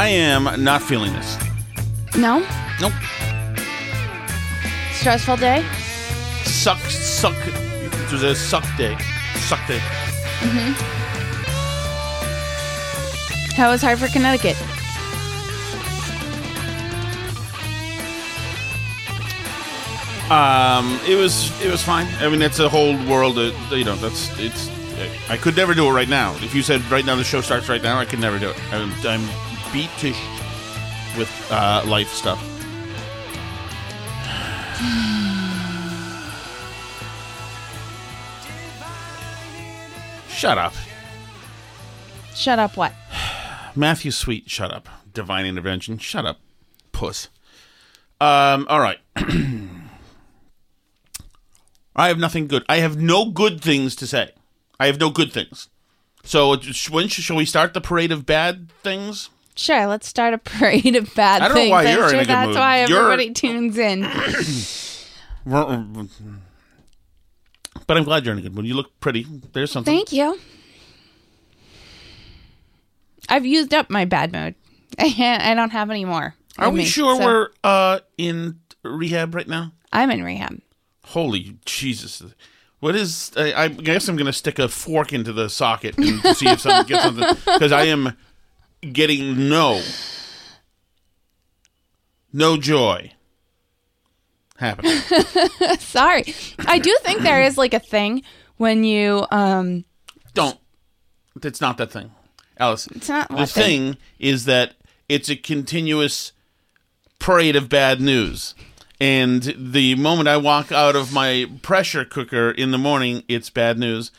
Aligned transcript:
I 0.00 0.08
am 0.08 0.64
not 0.64 0.80
feeling 0.80 1.12
this. 1.12 1.36
No? 2.16 2.38
Nope. 2.80 2.94
Stressful 4.92 5.36
day? 5.36 5.62
Suck, 6.42 6.78
suck. 6.78 7.36
It 7.46 8.10
was 8.10 8.22
a 8.22 8.34
suck 8.34 8.64
day. 8.78 8.96
Suck 9.40 9.60
day. 9.68 9.78
Mm-hmm. 10.40 10.72
How 13.56 13.70
was 13.70 13.82
Hartford, 13.82 14.12
Connecticut? 14.12 14.56
Um, 20.30 20.98
it 21.06 21.16
was 21.16 21.50
it 21.60 21.70
was 21.70 21.82
fine. 21.82 22.06
I 22.20 22.30
mean, 22.30 22.40
it's 22.40 22.58
a 22.58 22.70
whole 22.70 22.96
world. 23.04 23.38
Of, 23.38 23.54
you 23.70 23.84
know, 23.84 23.96
that's 23.96 24.30
it's. 24.38 24.70
I 25.28 25.36
could 25.36 25.56
never 25.56 25.74
do 25.74 25.86
it 25.88 25.92
right 25.92 26.08
now. 26.08 26.34
If 26.36 26.54
you 26.54 26.62
said 26.62 26.80
right 26.90 27.04
now 27.04 27.16
the 27.16 27.24
show 27.24 27.42
starts 27.42 27.68
right 27.68 27.82
now, 27.82 27.98
I 27.98 28.06
could 28.06 28.20
never 28.20 28.38
do 28.38 28.48
it. 28.48 28.72
I'm, 28.72 28.92
I'm 29.04 29.49
beat 29.72 29.90
to 29.98 30.12
sh- 30.12 31.16
with 31.16 31.48
uh, 31.50 31.82
life 31.86 32.08
stuff. 32.12 32.38
Shut 40.28 40.56
up, 40.56 40.72
Shut 42.34 42.58
up, 42.58 42.76
what? 42.76 42.94
Matthew 43.76 44.10
Sweet. 44.10 44.48
Shut 44.48 44.72
up, 44.72 44.88
Divine 45.12 45.44
Intervention. 45.44 45.98
Shut 45.98 46.24
up, 46.24 46.40
puss. 46.92 47.28
Um. 48.20 48.66
All 48.70 48.80
right. 48.80 48.98
I 51.94 52.08
have 52.08 52.18
nothing 52.18 52.46
good. 52.46 52.64
I 52.68 52.76
have 52.78 52.96
no 52.98 53.30
good 53.30 53.60
things 53.60 53.94
to 53.96 54.06
say. 54.06 54.30
I 54.78 54.86
have 54.86 54.98
no 54.98 55.10
good 55.10 55.32
things. 55.32 55.68
So 56.24 56.56
when 56.90 57.08
sh- 57.08 57.20
shall 57.20 57.36
we 57.36 57.44
start 57.44 57.74
the 57.74 57.80
parade 57.82 58.12
of 58.12 58.24
bad 58.24 58.70
things? 58.82 59.28
Sure, 59.60 59.86
let's 59.86 60.08
start 60.08 60.32
a 60.32 60.38
parade 60.38 60.96
of 60.96 61.14
bad 61.14 61.42
I 61.42 61.48
don't 61.48 61.54
know 61.54 61.60
things. 61.60 61.70
why 61.70 61.84
I'm 61.84 61.96
you're 61.98 62.04
in 62.04 62.10
sure 62.10 62.18
a 62.20 62.22
good 62.22 62.28
that's 62.28 62.46
mood. 62.48 62.56
why 62.56 62.84
You're- 62.86 62.98
everybody 63.00 63.30
tunes 63.32 63.76
in. 63.76 64.02
But 67.86 67.96
I'm 67.96 68.04
glad 68.04 68.24
you're 68.24 68.32
in 68.32 68.38
a 68.38 68.42
good 68.42 68.54
mood. 68.54 68.66
You 68.66 68.74
look 68.74 68.98
pretty. 69.00 69.26
There's 69.52 69.70
something. 69.70 69.94
Thank 69.94 70.12
you. 70.12 70.38
I've 73.28 73.46
used 73.46 73.72
up 73.74 73.90
my 73.90 74.04
bad 74.04 74.32
mood. 74.32 74.54
I 74.98 75.54
don't 75.56 75.70
have 75.70 75.90
any 75.90 76.04
more. 76.04 76.34
Are 76.58 76.70
we 76.70 76.80
me, 76.80 76.84
sure 76.84 77.16
so 77.16 77.24
we're 77.24 77.48
uh, 77.64 78.00
in 78.18 78.60
rehab 78.82 79.34
right 79.34 79.48
now? 79.48 79.72
I'm 79.92 80.10
in 80.10 80.22
rehab. 80.22 80.60
Holy 81.06 81.56
Jesus! 81.64 82.22
What 82.80 82.94
is? 82.94 83.32
I, 83.36 83.64
I 83.64 83.68
guess 83.68 84.08
I'm 84.08 84.16
going 84.16 84.26
to 84.26 84.32
stick 84.32 84.58
a 84.58 84.68
fork 84.68 85.12
into 85.12 85.32
the 85.32 85.48
socket 85.48 85.96
and 85.98 86.20
see 86.36 86.48
if 86.48 86.60
something 86.60 86.86
gets 86.86 87.04
something 87.04 87.34
because 87.54 87.72
I 87.72 87.84
am 87.84 88.16
getting 88.80 89.48
no, 89.48 89.82
no 92.32 92.56
joy 92.56 93.12
happening. 94.56 94.92
Sorry. 95.78 96.24
I 96.60 96.78
do 96.78 96.96
think 97.02 97.22
there 97.22 97.42
is 97.42 97.58
like 97.58 97.74
a 97.74 97.80
thing 97.80 98.22
when 98.56 98.84
you 98.84 99.26
um 99.30 99.84
Don't. 100.34 100.58
It's 101.42 101.60
not 101.60 101.78
that 101.78 101.90
thing, 101.90 102.10
Alice. 102.58 102.86
it's 102.88 103.08
not 103.08 103.28
the 103.28 103.36
what 103.36 103.48
thing 103.48 103.96
is 104.18 104.44
that 104.44 104.74
it's 105.08 105.28
a 105.28 105.36
continuous 105.36 106.32
parade 107.18 107.56
of 107.56 107.68
bad 107.68 108.00
news. 108.00 108.54
And 109.00 109.54
the 109.56 109.94
moment 109.94 110.28
I 110.28 110.36
walk 110.36 110.70
out 110.70 110.94
of 110.94 111.12
my 111.12 111.50
pressure 111.62 112.04
cooker 112.04 112.50
in 112.50 112.70
the 112.70 112.78
morning, 112.78 113.22
it's 113.28 113.48
bad 113.48 113.78
news. 113.78 114.10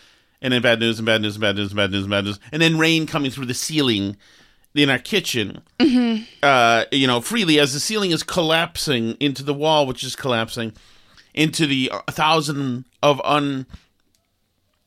And 0.41 0.51
then 0.53 0.63
bad 0.63 0.79
news 0.79 0.97
and 0.97 1.05
bad 1.05 1.22
news 1.22 1.35
and 1.35 1.41
bad 1.41 1.55
news 1.55 1.67
and 1.72 1.78
bad 1.78 1.91
news 1.91 2.03
and 2.03 2.09
bad 2.09 2.25
news. 2.25 2.39
And 2.51 2.61
then 2.63 2.79
rain 2.79 3.05
coming 3.05 3.29
through 3.29 3.45
the 3.45 3.53
ceiling 3.53 4.17
in 4.73 4.89
our 4.89 4.99
kitchen, 4.99 5.61
uh, 6.41 6.85
you 6.91 7.05
know, 7.07 7.19
freely 7.21 7.59
as 7.59 7.73
the 7.73 7.79
ceiling 7.79 8.11
is 8.11 8.23
collapsing 8.23 9.17
into 9.19 9.43
the 9.43 9.53
wall, 9.53 9.85
which 9.85 10.03
is 10.03 10.15
collapsing 10.15 10.73
into 11.33 11.67
the 11.67 11.91
uh, 11.91 11.99
thousand 12.09 12.85
of 13.03 13.21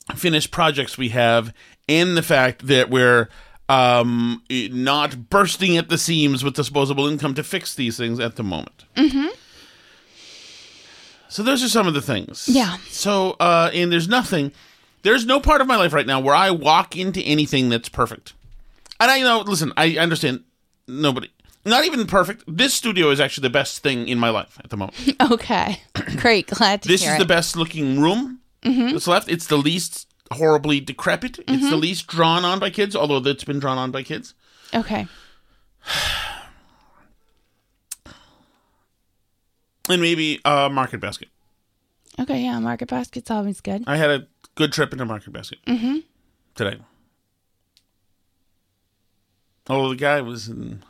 unfinished 0.08 0.50
projects 0.50 0.96
we 0.96 1.10
have, 1.10 1.52
and 1.88 2.16
the 2.16 2.22
fact 2.22 2.66
that 2.66 2.88
we're 2.88 3.28
um, 3.68 4.42
not 4.50 5.28
bursting 5.28 5.76
at 5.76 5.88
the 5.88 5.98
seams 5.98 6.42
with 6.42 6.54
disposable 6.54 7.06
income 7.06 7.34
to 7.34 7.42
fix 7.42 7.74
these 7.74 7.96
things 7.96 8.18
at 8.20 8.36
the 8.36 8.42
moment. 8.42 8.84
Mm-hmm. 8.96 9.28
So 11.28 11.42
those 11.42 11.64
are 11.64 11.68
some 11.68 11.86
of 11.86 11.94
the 11.94 12.02
things. 12.02 12.48
Yeah. 12.48 12.76
So 12.88 13.36
uh, 13.40 13.70
and 13.74 13.90
there's 13.90 14.08
nothing, 14.08 14.52
there's 15.02 15.26
no 15.26 15.40
part 15.40 15.60
of 15.60 15.66
my 15.66 15.76
life 15.76 15.92
right 15.92 16.06
now 16.06 16.20
where 16.20 16.34
I 16.34 16.50
walk 16.50 16.96
into 16.96 17.20
anything 17.22 17.68
that's 17.68 17.88
perfect. 17.88 18.34
And 19.00 19.10
I 19.10 19.16
you 19.16 19.24
know, 19.24 19.40
listen, 19.40 19.72
I 19.76 19.96
understand 19.96 20.44
nobody, 20.86 21.30
not 21.64 21.84
even 21.84 22.06
perfect. 22.06 22.44
This 22.46 22.74
studio 22.74 23.10
is 23.10 23.20
actually 23.20 23.42
the 23.42 23.50
best 23.50 23.82
thing 23.82 24.08
in 24.08 24.18
my 24.18 24.30
life 24.30 24.58
at 24.62 24.70
the 24.70 24.76
moment. 24.76 24.96
Okay. 25.32 25.80
Great. 26.16 26.46
Glad 26.48 26.82
to 26.82 26.88
hear. 26.88 26.94
This 26.94 27.02
hear 27.02 27.12
is 27.14 27.18
the 27.18 27.24
best 27.26 27.56
looking 27.56 28.00
room 28.00 28.40
that's 28.62 29.06
left. 29.06 29.28
It's 29.28 29.46
the 29.46 29.58
least 29.58 30.06
horribly 30.32 30.80
decrepit. 30.80 31.38
It's 31.48 31.68
the 31.68 31.76
least 31.76 32.06
drawn 32.06 32.44
on 32.44 32.58
by 32.58 32.70
kids, 32.70 32.94
although 32.96 33.18
it's 33.28 33.44
been 33.44 33.58
drawn 33.58 33.78
on 33.78 33.90
by 33.90 34.02
kids. 34.02 34.34
Okay. 34.74 35.06
And 39.88 40.00
maybe 40.00 40.40
uh, 40.46 40.70
Market 40.70 40.98
Basket. 41.00 41.28
Okay, 42.18 42.42
yeah, 42.42 42.58
Market 42.58 42.88
Basket's 42.88 43.30
always 43.30 43.60
good. 43.60 43.84
I 43.86 43.96
had 43.98 44.10
a 44.10 44.26
good 44.54 44.72
trip 44.72 44.92
into 44.92 45.04
Market 45.04 45.32
Basket 45.32 45.58
today. 46.54 46.78
Although 49.68 49.90
the 49.90 49.96
guy 49.96 50.20
was 50.20 50.48
in 50.48 50.82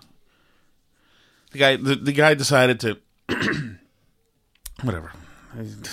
the 1.53 1.59
guy 1.59 1.77
the, 1.77 1.95
the 1.95 2.13
guy 2.13 2.35
decided 2.35 2.81
to 2.81 2.99
whatever. 4.83 5.13
It 5.57 5.89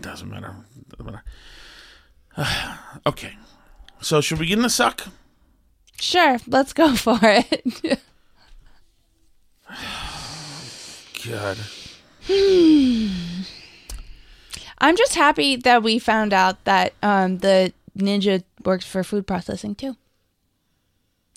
doesn't 0.00 0.28
matter. 0.28 0.54
Doesn't 0.88 1.06
matter. 1.06 1.22
okay. 3.06 3.36
So 4.00 4.20
should 4.20 4.40
we 4.40 4.46
get 4.46 4.58
in 4.58 4.62
the 4.62 4.70
suck? 4.70 5.06
Sure, 6.00 6.38
let's 6.46 6.72
go 6.72 6.96
for 6.96 7.18
it. 7.22 8.00
God. 11.28 11.58
I'm 14.78 14.96
just 14.96 15.14
happy 15.14 15.56
that 15.56 15.82
we 15.84 15.98
found 16.00 16.32
out 16.32 16.64
that 16.64 16.94
um, 17.02 17.38
the 17.38 17.72
ninja 17.96 18.42
works 18.64 18.84
for 18.84 19.04
food 19.04 19.26
processing 19.26 19.74
too. 19.76 19.96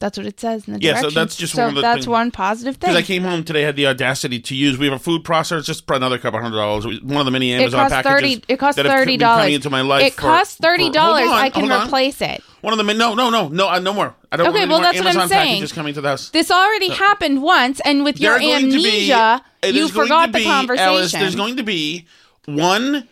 That's 0.05 0.19
what 0.19 0.27
it 0.27 0.39
says 0.39 0.67
in 0.67 0.73
the 0.75 0.79
Yeah, 0.81 1.01
so 1.01 1.09
that's 1.09 1.35
just 1.35 1.53
so 1.55 1.63
one 1.63 1.69
of 1.69 1.75
the 1.77 1.81
that's 1.81 1.95
things- 1.95 2.07
one 2.07 2.29
positive 2.29 2.75
thing. 2.75 2.91
Because 2.91 2.95
I 3.03 3.07
came 3.07 3.23
home 3.23 3.43
today, 3.43 3.63
had 3.63 3.75
the 3.75 3.87
audacity 3.87 4.39
to 4.39 4.53
use. 4.55 4.77
We 4.77 4.85
have 4.85 4.93
a 4.93 4.99
food 4.99 5.23
processor. 5.23 5.57
It's 5.57 5.65
just 5.65 5.89
another 5.89 6.19
couple 6.19 6.39
hundred 6.39 6.57
dollars. 6.57 6.85
One 7.01 7.17
of 7.17 7.25
the 7.25 7.31
many 7.31 7.51
Amazon 7.53 7.89
costs 7.89 7.93
packages. 8.03 8.35
thirty. 8.37 8.43
It 8.53 8.57
costs 8.57 8.75
that 8.75 8.85
have 8.85 8.93
thirty 8.99 9.13
been 9.17 9.21
coming 9.25 9.37
dollars. 9.45 9.55
into 9.55 9.69
my 9.71 9.81
life. 9.81 10.03
It 10.05 10.13
for- 10.13 10.21
costs 10.21 10.57
for- 10.57 10.61
thirty 10.61 10.83
hold 10.83 10.93
dollars. 10.93 11.23
on, 11.27 11.33
I 11.33 11.49
can 11.49 11.61
hold 11.61 11.71
on. 11.71 11.87
replace 11.87 12.21
it. 12.21 12.43
One 12.61 12.71
of 12.71 12.77
the 12.85 12.93
no, 12.93 13.15
no, 13.15 13.31
no, 13.31 13.47
no, 13.47 13.67
uh, 13.67 13.79
no 13.79 13.93
more. 13.93 14.13
I 14.31 14.37
don't 14.37 14.49
Okay, 14.49 14.59
want 14.59 14.69
well, 14.69 14.77
more 14.81 14.83
that's 14.83 14.97
what 14.99 15.07
I'm 15.07 15.15
Amazon 15.21 15.29
saying. 15.29 15.47
packages 15.55 15.71
coming 15.73 15.93
to 15.95 16.01
the 16.01 16.09
house. 16.09 16.29
This 16.29 16.51
already 16.51 16.89
happened 16.89 17.41
once, 17.41 17.79
and 17.83 18.03
with 18.03 18.19
your 18.21 18.37
There 18.37 18.47
are 18.47 18.59
going 18.59 18.69
to 18.71 18.77
be- 18.77 18.85
amnesia, 18.87 19.15
uh, 19.15 19.39
you 19.65 19.73
there's 19.73 19.91
going 19.91 20.05
forgot 20.05 20.25
to 20.27 20.31
the 20.33 20.37
be, 20.37 20.43
conversation. 20.45 20.87
Alice, 20.87 21.11
there's 21.13 21.35
going 21.35 21.57
to 21.57 21.63
be 21.63 22.05
one, 22.45 23.07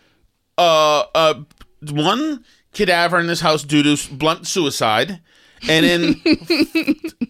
uh, 0.58 1.00
uh, 1.12 1.34
one 1.90 2.44
cadaver 2.72 3.18
in 3.18 3.26
this 3.26 3.40
house 3.40 3.64
due 3.64 3.82
to 3.82 4.14
blunt 4.14 4.46
suicide, 4.46 5.20
and 5.68 5.84
then 5.84 6.22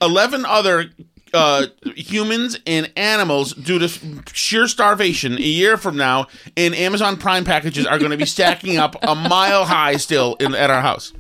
eleven 0.00 0.44
other. 0.44 0.86
Uh, 1.32 1.66
humans 1.96 2.56
and 2.64 2.92
animals 2.94 3.54
due 3.54 3.80
to 3.80 3.88
sheer 4.32 4.68
starvation 4.68 5.32
a 5.32 5.40
year 5.40 5.76
from 5.76 5.96
now 5.96 6.28
and 6.56 6.76
amazon 6.76 7.16
prime 7.16 7.44
packages 7.44 7.84
are 7.86 7.98
going 7.98 8.12
to 8.12 8.16
be 8.16 8.24
stacking 8.24 8.76
up 8.76 8.94
a 9.02 9.16
mile 9.16 9.64
high 9.64 9.96
still 9.96 10.36
in, 10.36 10.54
at 10.54 10.70
our 10.70 10.80
house 10.80 11.12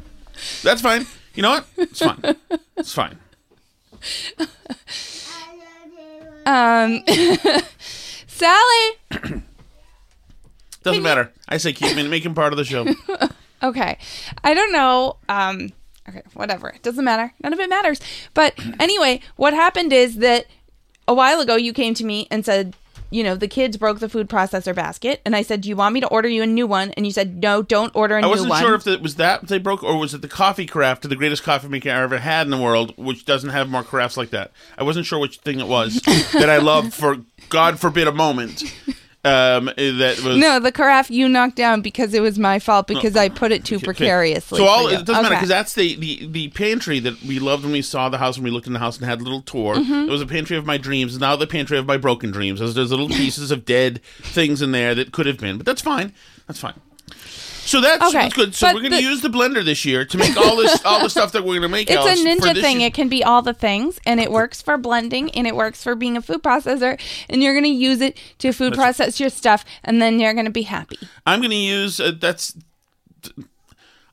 that's 0.62 0.80
fine 0.80 1.04
you 1.34 1.42
know 1.42 1.50
what 1.50 1.66
it's 1.78 1.98
fine 1.98 2.20
it's 2.76 2.94
fine 2.94 3.18
um, 6.46 7.02
Sally. 8.28 9.32
doesn't 10.84 11.02
matter 11.02 11.32
i 11.48 11.56
say 11.56 11.72
keep 11.72 11.96
him 11.96 12.08
make 12.08 12.24
him 12.24 12.36
part 12.36 12.52
of 12.52 12.56
the 12.56 12.64
show 12.64 12.86
Okay. 13.64 13.96
I 14.44 14.52
don't 14.52 14.72
know. 14.72 15.16
Um, 15.28 15.70
okay, 16.08 16.22
whatever. 16.34 16.68
It 16.68 16.82
doesn't 16.82 17.04
matter. 17.04 17.32
None 17.42 17.52
of 17.52 17.60
it 17.60 17.68
matters. 17.68 18.00
But 18.34 18.54
anyway, 18.80 19.20
what 19.36 19.54
happened 19.54 19.92
is 19.92 20.16
that 20.16 20.46
a 21.06 21.14
while 21.14 21.40
ago 21.40 21.56
you 21.56 21.72
came 21.72 21.94
to 21.94 22.04
me 22.04 22.26
and 22.30 22.44
said, 22.44 22.74
you 23.10 23.22
know, 23.22 23.36
the 23.36 23.46
kids 23.46 23.76
broke 23.76 24.00
the 24.00 24.08
food 24.08 24.28
processor 24.28 24.74
basket. 24.74 25.20
And 25.24 25.36
I 25.36 25.42
said, 25.42 25.60
Do 25.60 25.68
you 25.68 25.76
want 25.76 25.92
me 25.92 26.00
to 26.00 26.08
order 26.08 26.28
you 26.28 26.42
a 26.42 26.46
new 26.46 26.66
one? 26.66 26.90
And 26.92 27.06
you 27.06 27.12
said, 27.12 27.40
No, 27.40 27.62
don't 27.62 27.94
order 27.94 28.16
a 28.16 28.18
I 28.18 28.22
new 28.22 28.28
wasn't 28.28 28.50
one. 28.50 28.60
sure 28.60 28.74
if 28.74 28.88
it 28.88 29.00
was 29.02 29.14
that 29.16 29.46
they 29.46 29.58
broke 29.58 29.84
or 29.84 29.96
was 29.98 30.14
it 30.14 30.22
the 30.22 30.26
coffee 30.26 30.66
carafe, 30.66 31.00
the 31.02 31.14
greatest 31.14 31.44
coffee 31.44 31.68
maker 31.68 31.90
I 31.90 32.02
ever 32.02 32.18
had 32.18 32.46
in 32.46 32.50
the 32.50 32.60
world, 32.60 32.92
which 32.96 33.24
doesn't 33.24 33.50
have 33.50 33.68
more 33.68 33.84
carafes 33.84 34.16
like 34.16 34.30
that. 34.30 34.50
I 34.76 34.82
wasn't 34.82 35.06
sure 35.06 35.20
which 35.20 35.38
thing 35.38 35.60
it 35.60 35.68
was 35.68 35.94
that 36.32 36.50
I 36.50 36.56
loved 36.56 36.92
for 36.92 37.18
God 37.50 37.78
forbid 37.78 38.08
a 38.08 38.12
moment. 38.12 38.64
Um, 39.24 39.66
that 39.76 40.20
was 40.22 40.36
no, 40.36 40.60
the 40.60 40.70
carafe 40.70 41.10
you 41.10 41.30
knocked 41.30 41.56
down 41.56 41.80
because 41.80 42.12
it 42.12 42.20
was 42.20 42.38
my 42.38 42.58
fault 42.58 42.86
because 42.86 43.16
I 43.16 43.30
put 43.30 43.52
it 43.52 43.64
too 43.64 43.76
Okay. 43.76 43.84
precariously. 43.86 44.58
So 44.58 44.66
all 44.66 44.86
it 44.88 45.06
doesn't 45.06 45.22
matter 45.22 45.34
because 45.34 45.48
that's 45.48 45.74
the, 45.74 45.96
the 45.96 46.26
the 46.26 46.48
pantry 46.48 46.98
that 47.00 47.22
we 47.22 47.38
loved 47.38 47.64
when 47.64 47.72
we 47.72 47.80
saw 47.80 48.10
the 48.10 48.18
house 48.18 48.36
when 48.36 48.44
we 48.44 48.50
looked 48.50 48.66
in 48.66 48.74
the 48.74 48.78
house 48.78 48.98
and 48.98 49.06
had 49.06 49.20
a 49.20 49.24
little 49.24 49.40
tour. 49.40 49.76
Mm-hmm. 49.76 49.92
It 49.92 50.10
was 50.10 50.20
a 50.20 50.26
pantry 50.26 50.58
of 50.58 50.66
my 50.66 50.76
dreams. 50.76 51.18
Now 51.18 51.36
the 51.36 51.46
pantry 51.46 51.78
of 51.78 51.86
my 51.86 51.96
broken 51.96 52.32
dreams. 52.32 52.60
There's, 52.60 52.74
there's 52.74 52.90
little 52.90 53.08
pieces 53.22 53.50
of 53.50 53.64
dead 53.64 54.02
things 54.20 54.60
in 54.60 54.72
there 54.72 54.94
that 54.94 55.12
could 55.12 55.24
have 55.24 55.38
been, 55.38 55.56
but 55.56 55.64
that's 55.64 55.80
fine. 55.80 56.12
That's 56.46 56.60
fine. 56.60 56.74
So 57.64 57.80
that's, 57.80 58.02
Okay, 58.04 58.24
that's 58.24 58.34
good. 58.34 58.54
So 58.54 58.68
but 58.68 58.74
we're 58.74 58.82
going 58.82 58.92
to 58.92 59.02
use 59.02 59.22
the 59.22 59.28
blender 59.28 59.64
this 59.64 59.84
year 59.84 60.04
to 60.04 60.18
make 60.18 60.36
all 60.36 60.56
this 60.56 60.84
all 60.84 61.00
the 61.00 61.08
stuff 61.08 61.32
that 61.32 61.42
we're 61.42 61.58
going 61.58 61.62
to 61.62 61.68
make. 61.68 61.90
It's 61.94 61.98
Alice, 61.98 62.20
a 62.20 62.24
ninja 62.24 62.60
thing. 62.60 62.80
year. 62.80 62.88
It 62.88 62.94
can 62.94 63.08
be 63.08 63.22
all 63.22 63.42
the 63.42 63.54
things, 63.54 64.00
and 64.04 64.20
it 64.20 64.30
works 64.30 64.60
for 64.60 64.76
blending, 64.76 65.30
and 65.30 65.46
it 65.46 65.54
works 65.54 65.82
for 65.82 65.94
being 65.94 66.16
a 66.16 66.22
food 66.22 66.42
processor. 66.42 67.00
And 67.28 67.42
you're 67.42 67.54
going 67.54 67.64
to 67.64 67.70
use 67.70 68.00
it 68.00 68.18
to 68.38 68.52
food 68.52 68.74
process 68.74 69.18
your 69.20 69.30
stuff, 69.30 69.64
and 69.82 70.00
then 70.02 70.18
you're 70.18 70.34
going 70.34 70.46
to 70.46 70.50
be 70.50 70.62
happy. 70.62 70.98
I'm 71.26 71.40
going 71.40 71.50
to 71.50 71.56
use 71.56 72.00
uh, 72.00 72.12
that's. 72.18 72.54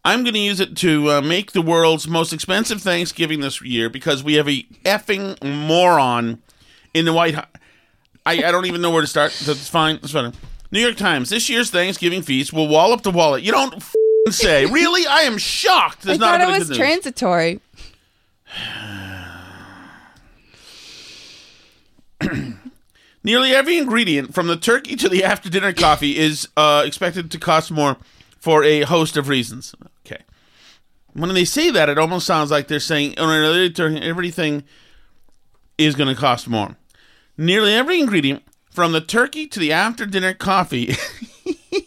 I'm 0.03 0.23
going 0.23 0.33
to 0.33 0.39
use 0.39 0.59
it 0.59 0.75
to 0.77 1.11
uh, 1.11 1.21
make 1.21 1.51
the 1.51 1.61
world's 1.61 2.07
most 2.07 2.33
expensive 2.33 2.81
Thanksgiving 2.81 3.41
this 3.41 3.61
year 3.61 3.89
because 3.89 4.23
we 4.23 4.33
have 4.35 4.49
a 4.49 4.63
effing 4.83 5.41
moron 5.43 6.41
in 6.93 7.05
the 7.05 7.13
White 7.13 7.35
House. 7.35 7.47
I, 8.25 8.43
I 8.43 8.51
don't 8.51 8.65
even 8.65 8.81
know 8.81 8.91
where 8.91 9.01
to 9.01 9.07
start. 9.07 9.31
That's 9.45 9.67
fine. 9.67 9.99
That's 10.01 10.13
fine. 10.13 10.33
New 10.71 10.79
York 10.79 10.95
Times. 10.97 11.29
This 11.29 11.49
year's 11.49 11.69
Thanksgiving 11.69 12.21
feast 12.21 12.53
will 12.53 12.67
wallop 12.67 13.01
the 13.03 13.11
wallet. 13.11 13.43
You 13.43 13.51
don't 13.51 13.83
say. 14.29 14.65
Really? 14.71 15.05
I 15.05 15.21
am 15.21 15.37
shocked. 15.37 16.03
There's 16.03 16.17
I 16.17 16.21
not 16.21 16.39
thought 16.39 16.49
a 16.49 16.55
it 16.55 16.59
was 16.59 16.69
news. 16.69 16.77
transitory. 16.77 17.59
Nearly 23.23 23.51
every 23.53 23.77
ingredient, 23.77 24.33
from 24.33 24.47
the 24.47 24.57
turkey 24.57 24.95
to 24.95 25.07
the 25.07 25.23
after 25.23 25.49
dinner 25.49 25.73
coffee, 25.73 26.17
is 26.17 26.47
uh, 26.57 26.83
expected 26.85 27.29
to 27.31 27.37
cost 27.39 27.69
more 27.71 27.97
for 28.39 28.63
a 28.63 28.81
host 28.81 29.15
of 29.15 29.27
reasons. 29.27 29.75
Okay. 30.05 30.23
When 31.13 31.31
they 31.33 31.45
say 31.45 31.69
that, 31.69 31.89
it 31.89 31.99
almost 31.99 32.25
sounds 32.25 32.49
like 32.49 32.67
they're 32.67 32.79
saying 32.79 33.15
oh, 33.17 33.29
everything 33.29 34.63
is 35.77 35.95
going 35.95 36.13
to 36.13 36.19
cost 36.19 36.47
more. 36.47 36.77
Nearly 37.37 37.73
every 37.73 37.99
ingredient, 37.99 38.43
from 38.71 38.93
the 38.93 39.01
turkey 39.01 39.47
to 39.47 39.59
the 39.59 39.71
after 39.71 40.05
dinner 40.05 40.33
coffee, 40.33 40.95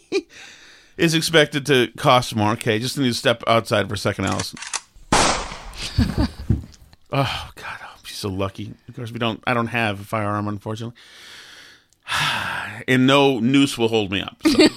is 0.97 1.13
expected 1.13 1.65
to 1.65 1.87
cost 1.97 2.35
more. 2.35 2.51
Okay, 2.51 2.79
just 2.79 2.97
need 2.97 3.07
to 3.07 3.13
step 3.13 3.43
outside 3.47 3.87
for 3.87 3.95
a 3.95 3.97
second, 3.97 4.25
Allison. 4.25 4.59
oh 7.11 7.51
God, 7.55 7.79
oh, 7.81 7.93
I'm 7.97 8.05
so 8.05 8.29
lucky. 8.29 8.73
Of 8.87 8.95
course, 8.95 9.11
we 9.11 9.19
don't. 9.19 9.43
I 9.45 9.53
don't 9.53 9.67
have 9.67 9.99
a 9.99 10.03
firearm, 10.03 10.47
unfortunately, 10.47 10.95
and 12.87 13.07
no 13.07 13.39
noose 13.39 13.77
will 13.77 13.89
hold 13.89 14.11
me 14.11 14.21
up. 14.21 14.37
So, 14.47 14.67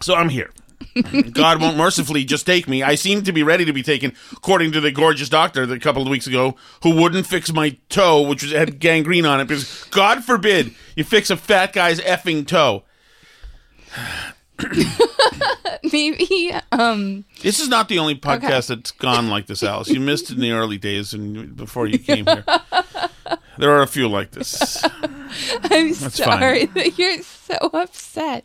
so 0.02 0.14
I'm 0.14 0.28
here. 0.28 0.50
God 1.32 1.60
won't 1.60 1.76
mercifully 1.76 2.24
just 2.24 2.46
take 2.46 2.68
me. 2.68 2.82
I 2.82 2.94
seem 2.94 3.22
to 3.24 3.32
be 3.32 3.42
ready 3.42 3.64
to 3.64 3.72
be 3.72 3.82
taken, 3.82 4.12
according 4.32 4.72
to 4.72 4.80
the 4.80 4.92
gorgeous 4.92 5.28
doctor 5.28 5.66
that 5.66 5.74
a 5.74 5.80
couple 5.80 6.02
of 6.02 6.08
weeks 6.08 6.26
ago 6.26 6.56
who 6.82 6.94
wouldn't 6.94 7.26
fix 7.26 7.52
my 7.52 7.76
toe, 7.88 8.22
which 8.22 8.42
was, 8.42 8.52
had 8.52 8.78
gangrene 8.78 9.26
on 9.26 9.40
it, 9.40 9.48
because 9.48 9.84
God 9.90 10.24
forbid 10.24 10.74
you 10.96 11.04
fix 11.04 11.30
a 11.30 11.36
fat 11.36 11.72
guy's 11.72 12.00
effing 12.00 12.46
toe. 12.46 12.84
Maybe. 15.92 16.52
Um. 16.72 17.24
This 17.42 17.60
is 17.60 17.68
not 17.68 17.88
the 17.88 17.98
only 17.98 18.14
podcast 18.14 18.68
that's 18.68 18.92
gone 18.92 19.28
like 19.28 19.46
this, 19.46 19.62
Alice. 19.62 19.88
You 19.88 20.00
missed 20.00 20.30
it 20.30 20.34
in 20.34 20.40
the 20.40 20.52
early 20.52 20.78
days 20.78 21.12
and 21.12 21.56
before 21.56 21.86
you 21.86 21.98
came 21.98 22.26
here. 22.26 22.44
There 23.56 23.70
are 23.70 23.82
a 23.82 23.86
few 23.86 24.08
like 24.08 24.32
this. 24.32 24.82
I'm 24.84 25.92
That's 25.92 26.16
sorry 26.16 26.66
that 26.66 26.98
you're 26.98 27.22
so 27.22 27.70
upset. 27.72 28.44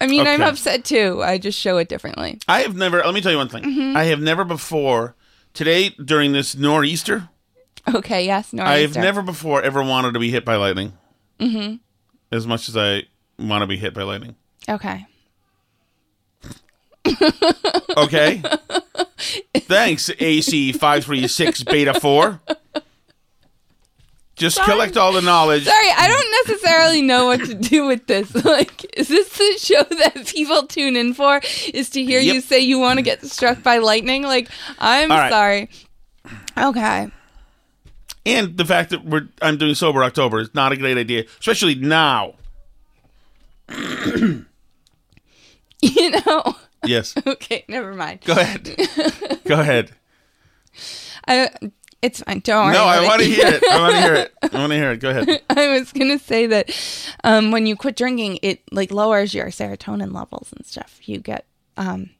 I 0.00 0.06
mean, 0.06 0.26
I'm 0.26 0.42
upset 0.42 0.84
too. 0.84 1.22
I 1.22 1.38
just 1.38 1.58
show 1.58 1.76
it 1.76 1.88
differently. 1.88 2.38
I 2.48 2.60
have 2.60 2.74
never. 2.74 2.98
Let 2.98 3.14
me 3.14 3.20
tell 3.20 3.32
you 3.32 3.38
one 3.38 3.48
thing. 3.48 3.64
Mm-hmm. 3.64 3.96
I 3.96 4.04
have 4.04 4.20
never 4.20 4.44
before 4.44 5.14
today 5.52 5.90
during 5.90 6.32
this 6.32 6.56
nor'easter. 6.56 7.28
Okay. 7.92 8.24
Yes. 8.24 8.52
No. 8.52 8.62
I 8.62 8.78
have 8.78 8.94
never 8.94 9.22
before 9.22 9.62
ever 9.62 9.82
wanted 9.82 10.12
to 10.12 10.20
be 10.20 10.30
hit 10.30 10.44
by 10.44 10.56
lightning. 10.56 10.94
Mm-hmm. 11.38 11.76
As 12.32 12.46
much 12.46 12.68
as 12.68 12.76
I 12.76 13.04
want 13.38 13.62
to 13.62 13.66
be 13.66 13.76
hit 13.76 13.94
by 13.94 14.02
lightning. 14.02 14.36
Okay. 14.68 15.06
Okay. 17.96 18.42
Thanks, 19.56 20.10
AC 20.18 20.72
five 20.72 21.04
three 21.04 21.26
six 21.28 21.62
beta 21.62 21.98
four. 21.98 22.40
Just 24.40 24.60
collect 24.62 24.96
all 24.96 25.12
the 25.12 25.20
knowledge. 25.22 25.64
Sorry, 25.64 25.90
I 25.96 26.08
don't 26.08 26.48
necessarily 26.48 27.02
know 27.02 27.26
what 27.26 27.44
to 27.44 27.54
do 27.54 27.86
with 27.86 28.06
this. 28.06 28.34
Like, 28.50 28.98
is 28.98 29.06
this 29.08 29.28
the 29.36 29.58
show 29.58 29.82
that 29.96 30.26
people 30.26 30.66
tune 30.66 30.96
in 30.96 31.14
for? 31.14 31.40
Is 31.72 31.90
to 31.90 32.02
hear 32.02 32.20
you 32.20 32.40
say 32.40 32.58
you 32.60 32.78
want 32.80 32.98
to 32.98 33.02
get 33.02 33.24
struck 33.24 33.62
by 33.62 33.78
lightning? 33.78 34.22
Like, 34.22 34.48
I'm 34.78 35.10
right. 35.10 35.30
sorry. 35.30 35.70
Okay. 36.58 37.08
And 38.26 38.56
the 38.56 38.64
fact 38.64 38.90
that 38.90 39.04
we're 39.04 39.28
I'm 39.40 39.56
doing 39.56 39.74
sober 39.74 40.02
October 40.02 40.40
is 40.40 40.54
not 40.54 40.72
a 40.72 40.76
great 40.76 40.98
idea, 40.98 41.24
especially 41.38 41.76
now. 41.76 42.34
You 45.82 46.10
know. 46.10 46.56
Yes. 46.84 47.14
Okay. 47.26 47.64
Never 47.68 47.94
mind. 47.94 48.20
Go 48.24 48.32
ahead. 48.32 48.76
Go 49.44 49.60
ahead. 49.60 49.92
I. 51.26 51.50
It's 52.02 52.22
fine. 52.22 52.40
Don't 52.40 52.66
worry. 52.66 52.74
No, 52.74 52.84
I 52.84 53.02
want 53.06 53.20
to 53.20 53.26
hear 53.28 53.46
it. 53.46 53.62
I 53.70 53.78
want 53.80 53.94
to 53.94 54.00
hear 54.00 54.14
it. 54.14 54.32
I 54.42 54.58
want 54.58 54.70
to 54.70 54.76
hear 54.76 54.92
it. 54.92 55.00
Go 55.00 55.10
ahead. 55.10 55.42
I 55.50 55.68
was 55.78 55.92
gonna 55.92 56.18
say 56.18 56.46
that 56.46 56.70
um, 57.24 57.50
when 57.50 57.66
you 57.66 57.76
quit 57.76 57.96
drinking, 57.96 58.38
it 58.42 58.62
like 58.72 58.90
lowers 58.90 59.34
your 59.34 59.48
serotonin 59.48 60.14
levels 60.14 60.52
and 60.56 60.64
stuff. 60.64 60.98
You 61.04 61.18
get 61.18 61.44
um, 61.76 62.10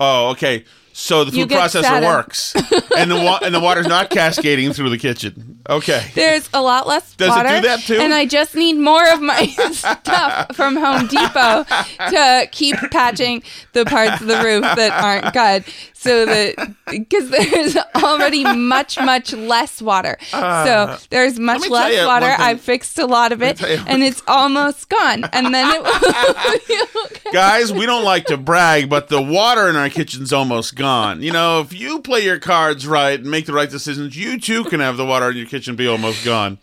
Oh, 0.00 0.30
okay. 0.30 0.64
So 1.00 1.24
the 1.24 1.32
food 1.32 1.48
processor 1.48 2.02
works, 2.04 2.54
and 2.96 3.10
the 3.10 3.16
wa- 3.16 3.40
and 3.42 3.54
the 3.54 3.60
water's 3.60 3.86
not 3.88 4.10
cascading 4.10 4.72
through 4.72 4.90
the 4.90 4.98
kitchen. 4.98 5.58
Okay. 5.68 6.10
There's 6.14 6.48
a 6.52 6.60
lot 6.62 6.86
less 6.86 7.14
Does 7.16 7.36
it 7.36 7.42
do 7.42 7.68
that 7.68 7.80
too? 7.80 7.98
And 8.00 8.12
I 8.12 8.26
just 8.26 8.54
need 8.54 8.74
more 8.76 9.06
of 9.12 9.20
my 9.20 9.46
stuff 9.72 10.54
from 10.56 10.76
Home 10.76 11.06
Depot 11.06 11.64
to 12.10 12.48
keep 12.50 12.76
patching 12.90 13.42
the 13.72 13.84
parts 13.84 14.20
of 14.20 14.26
the 14.26 14.42
roof 14.42 14.62
that 14.62 14.90
aren't 14.92 15.32
good. 15.32 15.64
So 15.94 16.24
that 16.24 16.74
because 16.90 17.28
there's 17.30 17.76
already 18.02 18.42
much 18.56 18.98
much 18.98 19.32
less 19.34 19.82
water, 19.82 20.16
so 20.30 20.96
there's 21.10 21.38
much 21.38 21.66
Uh, 21.66 21.70
less 21.70 22.06
water. 22.06 22.34
I 22.38 22.56
fixed 22.56 22.98
a 22.98 23.06
lot 23.06 23.32
of 23.32 23.42
it, 23.42 23.62
and 23.62 24.02
it's 24.02 24.22
almost 24.26 24.88
gone. 24.88 25.24
And 25.32 25.54
then 25.54 25.70
it 25.76 25.82
will 26.94 27.32
Guys, 27.32 27.72
we 27.72 27.84
don't 27.86 28.04
like 28.04 28.24
to 28.26 28.36
brag, 28.36 28.88
but 28.88 29.08
the 29.08 29.20
water 29.22 29.68
in 29.68 29.76
our 29.76 29.88
kitchen's 29.90 30.32
almost 30.32 30.74
gone. 30.74 30.89
You 31.20 31.32
know, 31.32 31.60
if 31.60 31.72
you 31.72 32.00
play 32.00 32.20
your 32.20 32.38
cards 32.38 32.86
right 32.86 33.18
and 33.18 33.30
make 33.30 33.46
the 33.46 33.52
right 33.52 33.70
decisions, 33.70 34.16
you 34.16 34.38
too 34.40 34.64
can 34.64 34.80
have 34.80 34.96
the 34.96 35.04
water 35.06 35.30
in 35.30 35.36
your 35.36 35.46
kitchen 35.46 35.76
be 35.76 35.86
almost 35.86 36.24
gone. 36.24 36.58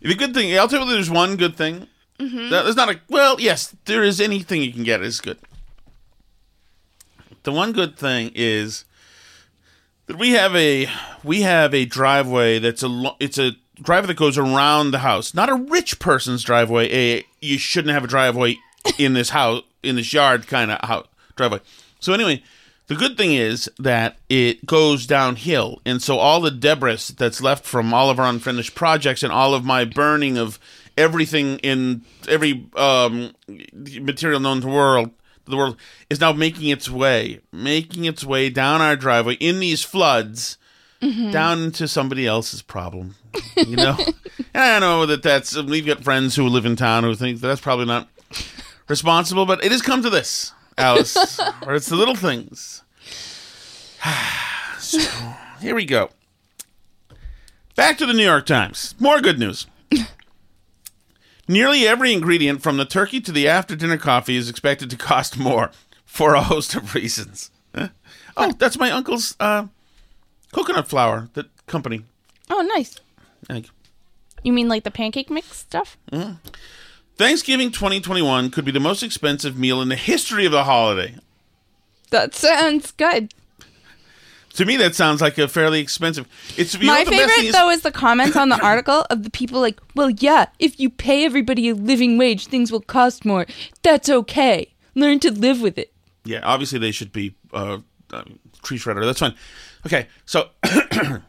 The 0.00 0.14
good 0.14 0.34
thing, 0.34 0.56
I'll 0.58 0.68
tell 0.68 0.84
you, 0.84 0.92
there's 0.92 1.10
one 1.10 1.36
good 1.36 1.56
thing. 1.56 1.86
Mm-hmm. 2.18 2.50
That- 2.50 2.64
There's 2.64 2.76
not 2.76 2.90
a 2.90 3.00
well, 3.08 3.40
yes, 3.40 3.74
there 3.86 4.02
is 4.02 4.20
anything 4.20 4.62
you 4.62 4.72
can 4.72 4.82
get 4.84 5.00
is 5.02 5.20
good. 5.20 5.38
The 7.44 7.52
one 7.52 7.72
good 7.72 7.96
thing 7.96 8.30
is 8.34 8.84
that 10.06 10.18
we 10.18 10.30
have 10.32 10.54
a 10.54 10.88
we 11.24 11.42
have 11.42 11.74
a 11.74 11.84
driveway 11.84 12.58
that's 12.58 12.82
a 12.82 13.14
it's 13.18 13.38
a 13.38 13.52
driveway 13.80 14.08
that 14.08 14.16
goes 14.16 14.38
around 14.38 14.90
the 14.92 14.98
house. 15.00 15.34
Not 15.34 15.48
a 15.48 15.54
rich 15.54 15.98
person's 15.98 16.44
driveway. 16.44 16.88
A 16.92 17.24
you 17.40 17.58
shouldn't 17.58 17.92
have 17.94 18.04
a 18.04 18.08
driveway 18.08 18.58
in 18.98 19.14
this 19.14 19.30
house 19.30 19.62
in 19.82 19.96
this 19.96 20.12
yard 20.12 20.46
kind 20.46 20.70
of 20.70 20.80
house 20.88 21.06
driveway. 21.34 21.60
So 21.98 22.12
anyway, 22.12 22.42
the 22.86 22.94
good 22.94 23.16
thing 23.16 23.32
is 23.34 23.70
that 23.78 24.16
it 24.28 24.66
goes 24.66 25.06
downhill, 25.06 25.80
and 25.84 26.02
so 26.02 26.18
all 26.18 26.40
the 26.40 26.50
debris 26.50 27.14
that's 27.16 27.40
left 27.40 27.64
from 27.64 27.94
all 27.94 28.10
of 28.10 28.18
our 28.18 28.26
unfinished 28.26 28.74
projects 28.74 29.22
and 29.22 29.32
all 29.32 29.54
of 29.54 29.64
my 29.64 29.84
burning 29.84 30.36
of 30.36 30.58
everything 30.96 31.58
in 31.58 32.02
every 32.28 32.66
um, 32.76 33.34
material 33.48 34.40
known 34.40 34.60
to 34.60 34.66
the 34.66 34.72
world 34.72 35.10
the 35.46 35.56
world 35.56 35.76
is 36.10 36.20
now 36.20 36.32
making 36.32 36.68
its 36.68 36.88
way, 36.88 37.40
making 37.52 38.04
its 38.04 38.24
way 38.24 38.50
down 38.50 38.80
our 38.80 38.96
driveway 38.96 39.34
in 39.34 39.60
these 39.60 39.82
floods, 39.82 40.56
down 41.32 41.62
into 41.64 41.88
somebody 41.88 42.26
else's 42.26 42.62
problem. 42.62 43.16
You 43.56 43.76
know, 43.76 43.96
and 44.54 44.62
I 44.62 44.78
know 44.78 45.06
that 45.06 45.22
that's 45.22 45.56
we've 45.56 45.86
got 45.86 46.04
friends 46.04 46.36
who 46.36 46.46
live 46.46 46.64
in 46.64 46.76
town 46.76 47.02
who 47.04 47.14
think 47.14 47.40
that's 47.40 47.60
probably 47.60 47.86
not 47.86 48.08
responsible, 48.88 49.46
but 49.46 49.64
it 49.64 49.72
has 49.72 49.82
come 49.82 50.02
to 50.02 50.10
this, 50.10 50.52
Alice, 50.78 51.38
or 51.66 51.74
it's 51.74 51.88
the 51.88 51.96
little 51.96 52.14
things. 52.14 52.82
so 54.78 55.00
here 55.60 55.74
we 55.74 55.84
go. 55.84 56.10
Back 57.74 57.98
to 57.98 58.06
the 58.06 58.12
New 58.12 58.24
York 58.24 58.46
Times. 58.46 58.94
More 58.98 59.20
good 59.20 59.38
news. 59.38 59.66
Nearly 61.48 61.86
every 61.86 62.12
ingredient 62.12 62.62
from 62.62 62.76
the 62.76 62.84
turkey 62.84 63.20
to 63.20 63.32
the 63.32 63.48
after 63.48 63.74
dinner 63.74 63.98
coffee 63.98 64.36
is 64.36 64.48
expected 64.48 64.88
to 64.90 64.96
cost 64.96 65.38
more 65.38 65.70
for 66.04 66.34
a 66.34 66.42
host 66.42 66.74
of 66.74 66.94
reasons. 66.94 67.50
Huh? 67.74 67.88
Oh, 68.36 68.52
that's 68.52 68.78
my 68.78 68.90
uncle's 68.90 69.36
uh, 69.40 69.66
coconut 70.52 70.88
flour 70.88 71.28
that 71.34 71.46
company. 71.66 72.04
Oh, 72.48 72.60
nice. 72.60 72.98
Thank 73.48 73.66
you. 73.66 73.72
You 74.44 74.52
mean 74.52 74.68
like 74.68 74.84
the 74.84 74.90
pancake 74.90 75.30
mix 75.30 75.56
stuff? 75.56 75.96
Thanksgiving 77.16 77.70
2021 77.70 78.50
could 78.50 78.64
be 78.64 78.72
the 78.72 78.80
most 78.80 79.02
expensive 79.02 79.58
meal 79.58 79.80
in 79.80 79.88
the 79.88 79.96
history 79.96 80.46
of 80.46 80.52
the 80.52 80.64
holiday. 80.64 81.16
That 82.10 82.34
sounds 82.34 82.90
good. 82.92 83.32
To 84.54 84.66
me, 84.66 84.76
that 84.76 84.94
sounds 84.94 85.22
like 85.22 85.38
a 85.38 85.48
fairly 85.48 85.80
expensive. 85.80 86.26
It's 86.58 86.78
My 86.78 86.86
what 86.98 87.04
the 87.06 87.10
best 87.12 87.20
thing 87.20 87.28
favorite 87.28 87.46
is? 87.46 87.54
though 87.54 87.70
is 87.70 87.80
the 87.82 87.90
comments 87.92 88.36
on 88.36 88.50
the 88.50 88.60
article 88.62 89.06
of 89.08 89.22
the 89.24 89.30
people 89.30 89.60
like, 89.60 89.80
"Well, 89.94 90.10
yeah, 90.10 90.46
if 90.58 90.78
you 90.78 90.90
pay 90.90 91.24
everybody 91.24 91.70
a 91.70 91.74
living 91.74 92.18
wage, 92.18 92.48
things 92.48 92.70
will 92.70 92.82
cost 92.82 93.24
more. 93.24 93.46
That's 93.82 94.10
okay. 94.10 94.74
Learn 94.94 95.20
to 95.20 95.30
live 95.30 95.62
with 95.62 95.78
it." 95.78 95.90
Yeah, 96.24 96.40
obviously 96.42 96.78
they 96.78 96.90
should 96.90 97.12
be 97.12 97.34
uh, 97.54 97.78
uh, 98.12 98.24
tree 98.62 98.78
shredder. 98.78 99.06
That's 99.06 99.20
fine. 99.20 99.34
Okay, 99.86 100.06
so 100.26 100.50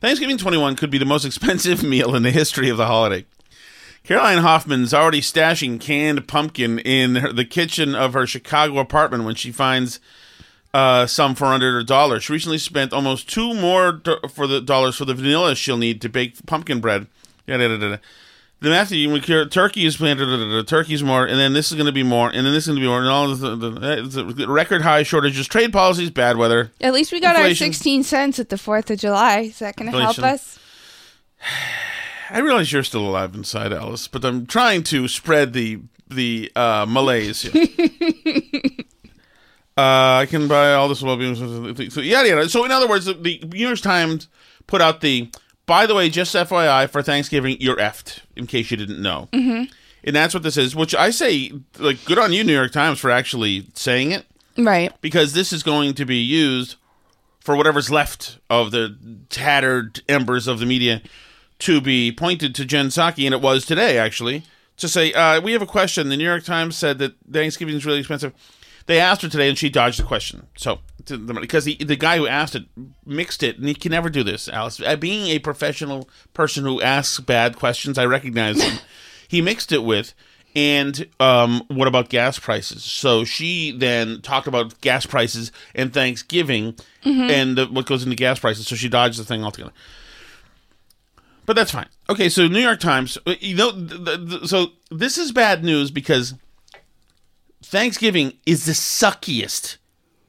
Thanksgiving 0.00 0.38
21 0.38 0.76
could 0.76 0.90
be 0.90 0.98
the 0.98 1.04
most 1.04 1.24
expensive 1.30 1.82
meal 1.94 2.14
in 2.14 2.22
the 2.22 2.30
history 2.30 2.68
of 2.68 2.76
the 2.76 2.86
holiday. 2.86 3.24
Caroline 4.06 4.38
Hoffman's 4.38 4.94
already 4.94 5.20
stashing 5.20 5.80
canned 5.80 6.28
pumpkin 6.28 6.78
in 6.78 7.16
her, 7.16 7.32
the 7.32 7.44
kitchen 7.44 7.96
of 7.96 8.12
her 8.12 8.24
Chicago 8.24 8.78
apartment 8.78 9.24
when 9.24 9.34
she 9.34 9.50
finds 9.50 9.98
uh, 10.72 11.06
some 11.06 11.34
for 11.34 11.46
under 11.46 11.78
a 11.78 11.84
dollar. 11.84 12.20
She 12.20 12.32
recently 12.32 12.58
spent 12.58 12.92
almost 12.92 13.28
two 13.28 13.52
more 13.52 13.90
do- 13.90 14.20
for 14.32 14.46
the 14.46 14.60
dollars 14.60 14.94
for 14.94 15.06
the 15.06 15.14
vanilla 15.14 15.56
she'll 15.56 15.76
need 15.76 16.00
to 16.02 16.08
bake 16.08 16.46
pumpkin 16.46 16.80
bread. 16.80 17.08
Yeah, 17.48 17.56
da, 17.56 17.66
da, 17.66 17.78
da, 17.78 17.88
da. 17.88 17.96
The 18.60 18.70
Matthew, 18.70 19.10
when 19.10 19.22
cur- 19.22 19.48
turkey 19.48 19.84
is 19.84 19.96
planted, 19.96 20.26
da, 20.26 20.36
da, 20.36 20.50
da, 20.50 20.62
turkey's 20.62 21.02
more, 21.02 21.26
and 21.26 21.36
then 21.36 21.52
this 21.52 21.72
is 21.72 21.74
going 21.76 21.86
to 21.86 21.92
be 21.92 22.04
more, 22.04 22.28
and 22.28 22.46
then 22.46 22.54
this 22.54 22.64
is 22.64 22.68
going 22.68 22.78
to 22.78 22.82
be 22.82 22.88
more, 22.88 23.00
and 23.00 23.08
all 23.08 23.34
the, 23.34 23.56
the, 23.56 24.02
the, 24.02 24.22
the 24.22 24.48
record 24.48 24.82
high 24.82 25.02
shortages, 25.02 25.48
trade 25.48 25.72
policies, 25.72 26.10
bad 26.10 26.36
weather. 26.36 26.70
At 26.80 26.94
least 26.94 27.10
we 27.10 27.20
got 27.20 27.34
Inflation. 27.34 27.66
our 27.66 27.72
16 27.72 28.02
cents 28.04 28.38
at 28.38 28.50
the 28.50 28.56
4th 28.56 28.88
of 28.88 29.00
July. 29.00 29.40
Is 29.40 29.58
that 29.58 29.74
going 29.74 29.90
to 29.90 30.00
help 30.00 30.20
us? 30.20 30.60
I 32.30 32.40
realize 32.40 32.72
you're 32.72 32.82
still 32.82 33.06
alive 33.08 33.34
inside, 33.34 33.72
Alice, 33.72 34.08
but 34.08 34.24
I'm 34.24 34.46
trying 34.46 34.82
to 34.84 35.08
spread 35.08 35.52
the 35.52 35.80
the 36.08 36.52
uh, 36.54 36.86
malaise 36.88 37.42
here. 37.42 37.52
uh, 39.76 40.22
I 40.22 40.26
can 40.28 40.48
buy 40.48 40.74
all 40.74 40.88
this 40.88 41.02
well-being, 41.02 41.34
so 41.90 42.00
yada 42.00 42.28
yada. 42.28 42.48
So, 42.48 42.64
in 42.64 42.70
other 42.70 42.88
words, 42.88 43.06
the, 43.06 43.14
the 43.14 43.40
New 43.52 43.66
York 43.66 43.80
Times 43.80 44.28
put 44.66 44.80
out 44.80 45.00
the. 45.00 45.30
By 45.66 45.86
the 45.86 45.96
way, 45.96 46.08
just 46.10 46.32
FYI, 46.32 46.88
for 46.88 47.02
Thanksgiving, 47.02 47.56
you're 47.58 47.76
effed. 47.76 48.20
In 48.36 48.46
case 48.46 48.70
you 48.70 48.76
didn't 48.76 49.02
know, 49.02 49.28
mm-hmm. 49.32 49.64
and 50.04 50.16
that's 50.16 50.32
what 50.32 50.44
this 50.44 50.56
is. 50.56 50.76
Which 50.76 50.94
I 50.94 51.10
say, 51.10 51.52
like, 51.78 52.04
good 52.04 52.18
on 52.18 52.32
you, 52.32 52.44
New 52.44 52.54
York 52.54 52.70
Times, 52.70 53.00
for 53.00 53.10
actually 53.10 53.66
saying 53.74 54.12
it 54.12 54.26
Right. 54.56 54.92
because 55.00 55.32
this 55.32 55.52
is 55.52 55.62
going 55.62 55.94
to 55.94 56.04
be 56.04 56.18
used 56.18 56.76
for 57.40 57.56
whatever's 57.56 57.90
left 57.90 58.38
of 58.48 58.70
the 58.70 58.96
tattered 59.28 60.02
embers 60.08 60.46
of 60.48 60.58
the 60.58 60.66
media 60.66 61.02
to 61.60 61.80
be 61.80 62.12
pointed 62.12 62.54
to 62.54 62.64
Jen 62.64 62.88
Psaki, 62.88 63.24
and 63.24 63.34
it 63.34 63.40
was 63.40 63.64
today 63.64 63.98
actually, 63.98 64.44
to 64.76 64.88
say, 64.88 65.12
uh, 65.12 65.40
we 65.40 65.52
have 65.52 65.62
a 65.62 65.66
question. 65.66 66.08
The 66.08 66.16
New 66.16 66.24
York 66.24 66.44
Times 66.44 66.76
said 66.76 66.98
that 66.98 67.14
Thanksgiving 67.30 67.74
is 67.74 67.86
really 67.86 68.00
expensive. 68.00 68.32
They 68.86 69.00
asked 69.00 69.22
her 69.22 69.28
today, 69.28 69.48
and 69.48 69.58
she 69.58 69.68
dodged 69.68 69.98
the 69.98 70.04
question. 70.04 70.46
So, 70.56 70.78
because 71.06 71.64
the, 71.64 71.76
the 71.76 71.96
guy 71.96 72.18
who 72.18 72.26
asked 72.26 72.54
it 72.54 72.66
mixed 73.04 73.42
it, 73.42 73.58
and 73.58 73.66
he 73.66 73.74
can 73.74 73.90
never 73.90 74.08
do 74.10 74.22
this, 74.22 74.48
Alice. 74.48 74.80
Uh, 74.80 74.96
being 74.96 75.26
a 75.28 75.40
professional 75.40 76.08
person 76.34 76.64
who 76.64 76.80
asks 76.80 77.18
bad 77.18 77.56
questions, 77.56 77.98
I 77.98 78.06
recognize 78.06 78.62
him. 78.62 78.78
he 79.28 79.42
mixed 79.42 79.72
it 79.72 79.82
with, 79.82 80.14
and 80.54 81.06
um, 81.18 81.62
what 81.68 81.88
about 81.88 82.08
gas 82.08 82.38
prices? 82.38 82.84
So 82.84 83.24
she 83.24 83.72
then 83.72 84.20
talked 84.22 84.46
about 84.46 84.80
gas 84.80 85.04
prices 85.04 85.52
and 85.74 85.92
Thanksgiving 85.92 86.76
and 87.30 87.58
the, 87.58 87.66
what 87.66 87.86
goes 87.86 88.04
into 88.04 88.16
gas 88.16 88.38
prices. 88.38 88.66
So 88.66 88.76
she 88.76 88.88
dodged 88.88 89.18
the 89.18 89.24
thing 89.24 89.44
altogether. 89.44 89.72
But 91.46 91.54
that's 91.56 91.70
fine. 91.70 91.88
Okay, 92.10 92.28
so 92.28 92.48
New 92.48 92.60
York 92.60 92.80
Times, 92.80 93.16
uh, 93.26 93.34
you 93.40 93.54
know, 93.54 93.70
th- 93.72 94.04
th- 94.28 94.44
so 94.46 94.72
this 94.90 95.16
is 95.16 95.30
bad 95.32 95.62
news 95.64 95.90
because 95.90 96.34
Thanksgiving 97.62 98.34
is 98.46 98.66
the 98.66 98.72
suckiest 98.72 99.76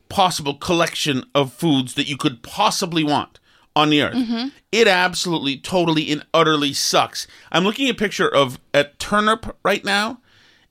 possible 0.09 0.53
collection 0.55 1.23
of 1.35 1.51
foods 1.53 1.95
that 1.95 2.07
you 2.07 2.17
could 2.17 2.41
possibly 2.43 3.03
want 3.03 3.39
on 3.75 3.89
the 3.89 4.01
earth. 4.01 4.51
It 4.71 4.87
absolutely, 4.87 5.57
totally, 5.57 6.11
and 6.11 6.25
utterly 6.33 6.73
sucks. 6.73 7.27
I'm 7.51 7.63
looking 7.63 7.87
at 7.89 7.95
a 7.95 7.97
picture 7.97 8.27
of 8.27 8.59
a 8.73 8.85
turnip 8.85 9.55
right 9.63 9.83
now, 9.83 10.21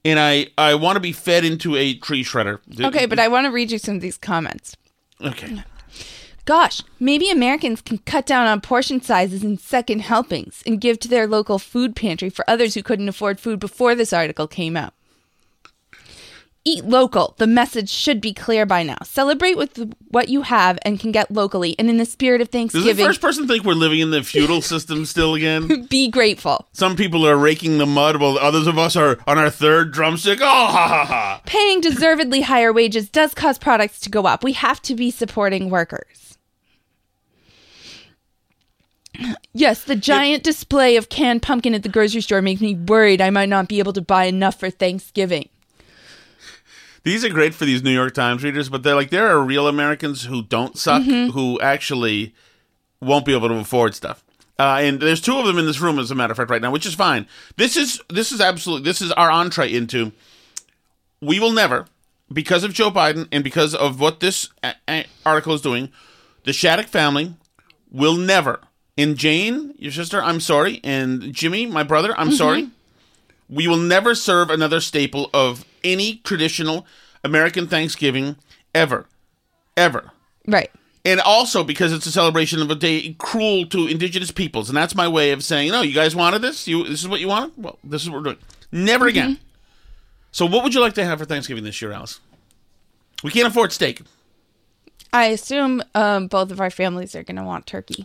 and 0.04 0.18
I 0.18 0.48
I 0.58 0.74
want 0.74 0.96
to 0.96 1.00
be 1.00 1.12
fed 1.12 1.44
into 1.44 1.76
a 1.76 1.94
tree 1.94 2.24
shredder. 2.24 2.58
Okay, 2.80 3.06
but 3.06 3.18
I 3.18 3.28
want 3.28 3.44
to 3.46 3.50
read 3.52 3.70
you 3.70 3.78
some 3.78 3.96
of 3.96 4.00
these 4.00 4.16
comments. 4.18 4.76
okay. 5.20 5.62
Gosh, 6.46 6.80
maybe 7.00 7.28
Americans 7.28 7.82
can 7.82 7.98
cut 7.98 8.24
down 8.24 8.46
on 8.46 8.60
portion 8.60 9.02
sizes 9.02 9.42
and 9.42 9.58
second 9.60 9.98
helpings 10.02 10.62
and 10.64 10.80
give 10.80 11.00
to 11.00 11.08
their 11.08 11.26
local 11.26 11.58
food 11.58 11.96
pantry 11.96 12.30
for 12.30 12.48
others 12.48 12.74
who 12.74 12.84
couldn't 12.84 13.08
afford 13.08 13.40
food 13.40 13.58
before 13.58 13.96
this 13.96 14.12
article 14.12 14.46
came 14.46 14.76
out. 14.76 14.94
Eat 16.64 16.84
local. 16.84 17.34
The 17.38 17.48
message 17.48 17.88
should 17.90 18.20
be 18.20 18.32
clear 18.32 18.64
by 18.64 18.84
now. 18.84 18.96
Celebrate 19.02 19.56
with 19.56 19.92
what 20.10 20.28
you 20.28 20.42
have 20.42 20.78
and 20.82 21.00
can 21.00 21.10
get 21.10 21.32
locally. 21.32 21.74
And 21.80 21.90
in 21.90 21.96
the 21.96 22.04
spirit 22.04 22.40
of 22.40 22.48
Thanksgiving. 22.48 22.88
Does 22.88 22.96
the 22.96 23.04
first 23.04 23.20
person 23.20 23.48
think 23.48 23.64
we're 23.64 23.74
living 23.74 24.00
in 24.00 24.10
the 24.12 24.22
feudal 24.22 24.62
system 24.62 25.04
still 25.04 25.34
again? 25.34 25.86
be 25.90 26.08
grateful. 26.08 26.68
Some 26.72 26.94
people 26.94 27.26
are 27.26 27.36
raking 27.36 27.78
the 27.78 27.86
mud 27.86 28.20
while 28.20 28.38
others 28.38 28.68
of 28.68 28.78
us 28.78 28.94
are 28.94 29.18
on 29.26 29.38
our 29.38 29.50
third 29.50 29.92
drumstick. 29.92 30.40
Oh, 30.40 30.44
ha 30.44 30.88
ha 30.88 31.04
ha. 31.04 31.42
Paying 31.46 31.80
deservedly 31.80 32.42
higher 32.42 32.72
wages 32.72 33.08
does 33.08 33.34
cause 33.34 33.58
products 33.58 33.98
to 34.00 34.10
go 34.10 34.26
up. 34.26 34.44
We 34.44 34.52
have 34.52 34.80
to 34.82 34.94
be 34.94 35.10
supporting 35.10 35.70
workers. 35.70 36.35
Yes, 39.52 39.84
the 39.84 39.96
giant 39.96 40.42
display 40.42 40.96
of 40.96 41.08
canned 41.08 41.42
pumpkin 41.42 41.74
at 41.74 41.82
the 41.82 41.88
grocery 41.88 42.20
store 42.20 42.42
makes 42.42 42.60
me 42.60 42.74
worried 42.74 43.20
I 43.20 43.30
might 43.30 43.48
not 43.48 43.68
be 43.68 43.78
able 43.78 43.92
to 43.94 44.02
buy 44.02 44.24
enough 44.24 44.58
for 44.60 44.70
Thanksgiving. 44.70 45.48
These 47.04 47.24
are 47.24 47.28
great 47.28 47.54
for 47.54 47.64
these 47.64 47.82
New 47.84 47.92
York 47.92 48.14
Times 48.14 48.42
readers, 48.42 48.68
but 48.68 48.82
they're 48.82 48.96
like 48.96 49.10
there 49.10 49.28
are 49.28 49.40
real 49.40 49.68
Americans 49.68 50.24
who 50.24 50.42
don't 50.42 50.76
suck, 50.76 51.02
who 51.04 51.60
actually 51.60 52.34
won't 53.00 53.24
be 53.24 53.32
able 53.34 53.48
to 53.48 53.54
afford 53.54 53.94
stuff. 53.94 54.24
Uh, 54.58 54.78
and 54.80 55.00
there's 55.00 55.20
two 55.20 55.38
of 55.38 55.46
them 55.46 55.58
in 55.58 55.66
this 55.66 55.80
room, 55.80 55.98
as 55.98 56.10
a 56.10 56.14
matter 56.14 56.32
of 56.32 56.36
fact, 56.36 56.50
right 56.50 56.62
now, 56.62 56.70
which 56.70 56.86
is 56.86 56.94
fine. 56.94 57.26
This 57.56 57.76
is 57.76 58.00
this 58.08 58.32
is 58.32 58.40
absolutely 58.40 58.84
this 58.84 59.00
is 59.00 59.12
our 59.12 59.30
entree 59.30 59.72
into. 59.72 60.12
We 61.20 61.38
will 61.38 61.52
never, 61.52 61.86
because 62.32 62.64
of 62.64 62.72
Joe 62.72 62.90
Biden 62.90 63.28
and 63.30 63.44
because 63.44 63.74
of 63.74 64.00
what 64.00 64.20
this 64.20 64.48
a- 64.64 64.74
a- 64.88 65.06
article 65.24 65.54
is 65.54 65.60
doing, 65.60 65.90
the 66.44 66.52
Shattuck 66.52 66.86
family 66.88 67.34
will 67.90 68.16
never. 68.16 68.60
And 68.98 69.16
Jane, 69.16 69.74
your 69.78 69.92
sister, 69.92 70.22
I'm 70.22 70.40
sorry, 70.40 70.80
and 70.82 71.32
Jimmy, 71.32 71.66
my 71.66 71.82
brother, 71.82 72.14
I'm 72.18 72.32
sorry. 72.32 72.70
We 73.48 73.68
will 73.68 73.76
never 73.76 74.14
serve 74.14 74.50
another 74.50 74.80
staple 74.80 75.28
of 75.34 75.64
any 75.84 76.16
traditional 76.24 76.86
American 77.22 77.66
Thanksgiving 77.66 78.36
ever, 78.74 79.06
ever. 79.76 80.12
Right. 80.48 80.70
And 81.04 81.20
also 81.20 81.62
because 81.62 81.92
it's 81.92 82.06
a 82.06 82.10
celebration 82.10 82.60
of 82.60 82.70
a 82.70 82.74
day 82.74 83.14
cruel 83.18 83.66
to 83.66 83.86
indigenous 83.86 84.30
peoples, 84.32 84.68
and 84.68 84.76
that's 84.76 84.94
my 84.94 85.06
way 85.06 85.30
of 85.30 85.44
saying, 85.44 85.70
no, 85.70 85.82
you 85.82 85.94
guys 85.94 86.16
wanted 86.16 86.42
this. 86.42 86.66
You 86.66 86.82
this 86.82 87.00
is 87.00 87.08
what 87.08 87.20
you 87.20 87.28
wanted. 87.28 87.52
Well, 87.56 87.78
this 87.84 88.02
is 88.02 88.10
what 88.10 88.16
we're 88.16 88.24
doing. 88.24 88.38
Never 88.72 89.06
again. 89.06 89.38
So, 90.32 90.46
what 90.46 90.64
would 90.64 90.74
you 90.74 90.80
like 90.80 90.94
to 90.94 91.04
have 91.04 91.18
for 91.18 91.24
Thanksgiving 91.24 91.64
this 91.64 91.80
year, 91.80 91.92
Alice? 91.92 92.20
We 93.22 93.30
can't 93.30 93.46
afford 93.46 93.72
steak. 93.72 94.02
I 95.12 95.26
assume 95.26 95.82
um, 95.94 96.26
both 96.26 96.50
of 96.50 96.60
our 96.60 96.70
families 96.70 97.14
are 97.14 97.22
going 97.22 97.36
to 97.36 97.44
want 97.44 97.66
turkey. 97.66 98.04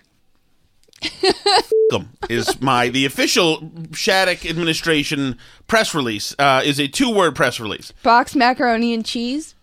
Them 1.90 2.10
is 2.30 2.62
my 2.62 2.90
the 2.90 3.06
official 3.06 3.72
Shattuck 3.94 4.46
administration 4.46 5.38
press 5.68 5.94
release. 5.94 6.34
Uh, 6.40 6.62
is 6.64 6.80
a 6.80 6.88
two 6.88 7.14
word 7.14 7.36
press 7.36 7.60
release. 7.60 7.92
Box 8.04 8.36
macaroni 8.36 8.94
and 8.94 9.06
cheese. 9.06 9.56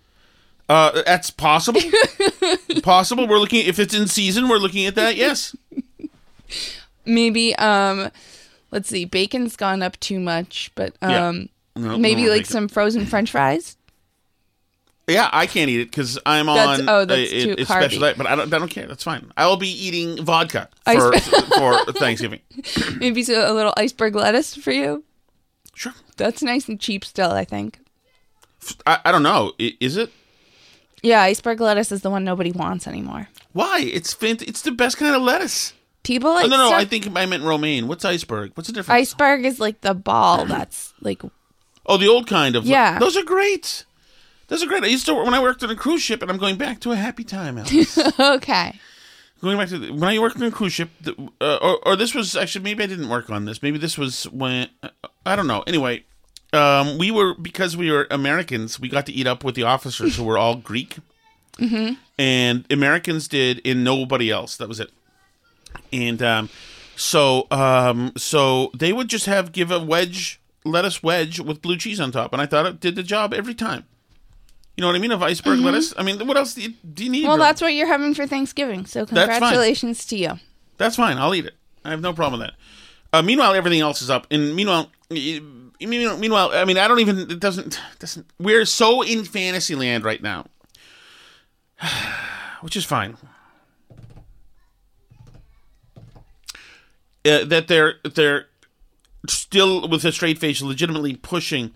Uh, 0.68 1.02
that's 1.06 1.30
possible. 1.30 1.80
possible. 2.82 3.26
We're 3.26 3.38
looking 3.38 3.66
if 3.66 3.78
it's 3.78 3.94
in 3.94 4.06
season. 4.06 4.48
We're 4.48 4.58
looking 4.58 4.84
at 4.84 4.94
that. 4.96 5.16
Yes. 5.16 5.56
Maybe 7.06 7.54
um 7.56 8.10
let's 8.70 8.88
see, 8.90 9.06
bacon's 9.06 9.56
gone 9.56 9.82
up 9.82 9.98
too 10.00 10.20
much, 10.20 10.70
but 10.74 10.94
Yeah. 11.00 11.28
um 11.28 11.48
No, 11.74 11.96
maybe 11.96 12.28
like 12.28 12.44
some 12.44 12.68
frozen 12.68 13.06
french 13.06 13.30
fries. 13.30 13.77
Yeah, 15.08 15.28
I 15.32 15.46
can't 15.46 15.70
eat 15.70 15.80
it 15.80 15.90
because 15.90 16.18
I'm 16.26 16.46
That's- 16.46 16.80
on 16.80 16.88
oh, 16.88 17.04
that's 17.06 17.32
a, 17.32 17.44
too 17.44 17.54
a 17.58 17.64
special 17.64 17.98
carby. 17.98 18.00
diet. 18.02 18.18
But 18.18 18.26
I 18.26 18.36
don't, 18.36 18.52
I 18.52 18.58
don't 18.58 18.68
care. 18.70 18.86
That's 18.86 19.02
fine. 19.02 19.32
I 19.36 19.46
will 19.46 19.56
be 19.56 19.68
eating 19.68 20.22
vodka 20.22 20.68
for 20.84 21.18
for 21.18 21.84
Thanksgiving. 21.92 22.40
Maybe 22.98 23.22
so, 23.22 23.50
a 23.50 23.54
little 23.54 23.72
iceberg 23.76 24.14
lettuce 24.14 24.54
for 24.54 24.70
you. 24.70 25.04
Sure. 25.74 25.94
That's 26.16 26.42
nice 26.42 26.68
and 26.68 26.78
cheap 26.78 27.04
still, 27.04 27.30
I 27.30 27.44
think. 27.44 27.78
I, 28.86 28.98
I 29.06 29.12
don't 29.12 29.22
know. 29.22 29.52
I- 29.60 29.76
Is 29.80 29.96
it? 29.96 30.10
Yeah, 31.02 31.22
iceberg 31.22 31.60
lettuce 31.60 31.92
is 31.92 32.02
the 32.02 32.10
one 32.10 32.24
nobody 32.24 32.50
wants 32.50 32.86
anymore. 32.88 33.28
Why? 33.52 33.78
It's 33.80 34.12
fant- 34.14 34.42
It's 34.42 34.62
the 34.62 34.72
best 34.72 34.96
kind 34.98 35.14
of 35.14 35.22
lettuce. 35.22 35.72
People 36.02 36.32
like 36.32 36.46
oh, 36.46 36.48
no, 36.48 36.56
no. 36.56 36.66
stuff- 36.68 36.80
I 36.80 36.84
think 36.84 37.16
I 37.16 37.24
meant 37.26 37.44
romaine. 37.44 37.86
What's 37.86 38.04
iceberg? 38.04 38.52
What's 38.54 38.66
the 38.68 38.72
difference? 38.74 38.98
iceberg 39.08 39.44
is 39.44 39.60
like 39.60 39.80
the 39.82 39.94
ball 39.94 40.44
that's 40.44 40.92
like 41.00 41.22
Oh, 41.86 41.96
the 41.96 42.08
old 42.08 42.26
kind 42.26 42.56
of. 42.56 42.66
Yeah. 42.66 42.98
Those 42.98 43.16
are 43.16 43.24
great. 43.24 43.84
Those 44.48 44.62
are 44.62 44.66
great. 44.66 44.82
I 44.82 44.86
used 44.88 45.06
to 45.06 45.14
when 45.14 45.34
I 45.34 45.40
worked 45.40 45.62
on 45.62 45.70
a 45.70 45.76
cruise 45.76 46.02
ship, 46.02 46.22
and 46.22 46.30
I'm 46.30 46.38
going 46.38 46.56
back 46.56 46.80
to 46.80 46.92
a 46.92 46.96
happy 46.96 47.22
time. 47.22 47.58
Alice. 47.58 47.98
okay. 48.20 48.78
going 49.40 49.58
back 49.58 49.68
to 49.68 49.78
the, 49.78 49.92
when 49.92 50.04
I 50.04 50.18
worked 50.18 50.36
on 50.36 50.42
a 50.42 50.50
cruise 50.50 50.72
ship, 50.72 50.90
the, 51.00 51.12
uh, 51.40 51.58
or, 51.60 51.78
or 51.86 51.96
this 51.96 52.14
was 52.14 52.34
actually 52.34 52.64
maybe 52.64 52.82
I 52.82 52.86
didn't 52.86 53.10
work 53.10 53.30
on 53.30 53.44
this. 53.44 53.62
Maybe 53.62 53.78
this 53.78 53.98
was 53.98 54.24
when 54.24 54.68
I 55.26 55.36
don't 55.36 55.46
know. 55.46 55.62
Anyway, 55.66 56.04
um, 56.54 56.96
we 56.96 57.10
were 57.10 57.34
because 57.34 57.76
we 57.76 57.90
were 57.90 58.06
Americans, 58.10 58.80
we 58.80 58.88
got 58.88 59.04
to 59.06 59.12
eat 59.12 59.26
up 59.26 59.44
with 59.44 59.54
the 59.54 59.64
officers 59.64 60.16
who 60.16 60.24
were 60.24 60.38
all 60.38 60.56
Greek, 60.56 60.96
mm-hmm. 61.58 61.94
and 62.18 62.64
Americans 62.72 63.28
did, 63.28 63.60
and 63.66 63.84
nobody 63.84 64.30
else. 64.30 64.56
That 64.56 64.68
was 64.68 64.80
it. 64.80 64.90
And 65.92 66.22
um, 66.22 66.48
so 66.96 67.46
um, 67.50 68.12
so 68.16 68.70
they 68.74 68.94
would 68.94 69.08
just 69.08 69.26
have 69.26 69.52
give 69.52 69.70
a 69.70 69.78
wedge 69.78 70.40
lettuce 70.64 71.02
wedge 71.02 71.38
with 71.38 71.60
blue 71.60 71.76
cheese 71.76 72.00
on 72.00 72.12
top, 72.12 72.32
and 72.32 72.40
I 72.40 72.46
thought 72.46 72.64
it 72.64 72.80
did 72.80 72.96
the 72.96 73.02
job 73.02 73.34
every 73.34 73.54
time. 73.54 73.84
You 74.78 74.82
know 74.82 74.86
what 74.86 74.94
I 74.94 75.00
mean? 75.00 75.10
Of 75.10 75.24
iceberg 75.24 75.58
lettuce. 75.58 75.92
I 75.98 76.04
mean, 76.04 76.24
what 76.24 76.36
else 76.36 76.54
do 76.54 76.62
you, 76.62 76.72
do 76.94 77.02
you 77.02 77.10
need? 77.10 77.26
Well, 77.26 77.36
that's 77.36 77.60
what 77.60 77.74
you're 77.74 77.88
having 77.88 78.14
for 78.14 78.28
Thanksgiving. 78.28 78.86
So 78.86 79.06
congratulations 79.06 80.06
to 80.06 80.16
you. 80.16 80.38
That's 80.76 80.94
fine. 80.94 81.18
I'll 81.18 81.34
eat 81.34 81.46
it. 81.46 81.54
I 81.84 81.90
have 81.90 82.00
no 82.00 82.12
problem 82.12 82.38
with 82.38 82.50
that. 82.50 82.56
Uh, 83.12 83.22
meanwhile, 83.22 83.54
everything 83.54 83.80
else 83.80 84.02
is 84.02 84.08
up. 84.08 84.28
And 84.30 84.54
meanwhile, 84.54 84.92
meanwhile, 85.10 86.52
I 86.52 86.64
mean, 86.64 86.78
I 86.78 86.86
don't 86.86 87.00
even. 87.00 87.18
It 87.18 87.40
doesn't. 87.40 87.80
Doesn't. 87.98 88.26
We're 88.38 88.64
so 88.64 89.02
in 89.02 89.24
fantasy 89.24 89.74
land 89.74 90.04
right 90.04 90.22
now, 90.22 90.46
which 92.60 92.76
is 92.76 92.84
fine. 92.84 93.16
Uh, 97.24 97.44
that 97.46 97.66
they're 97.66 97.94
they're 98.14 98.46
still 99.28 99.88
with 99.88 100.04
a 100.04 100.12
straight 100.12 100.38
face, 100.38 100.62
legitimately 100.62 101.16
pushing 101.16 101.72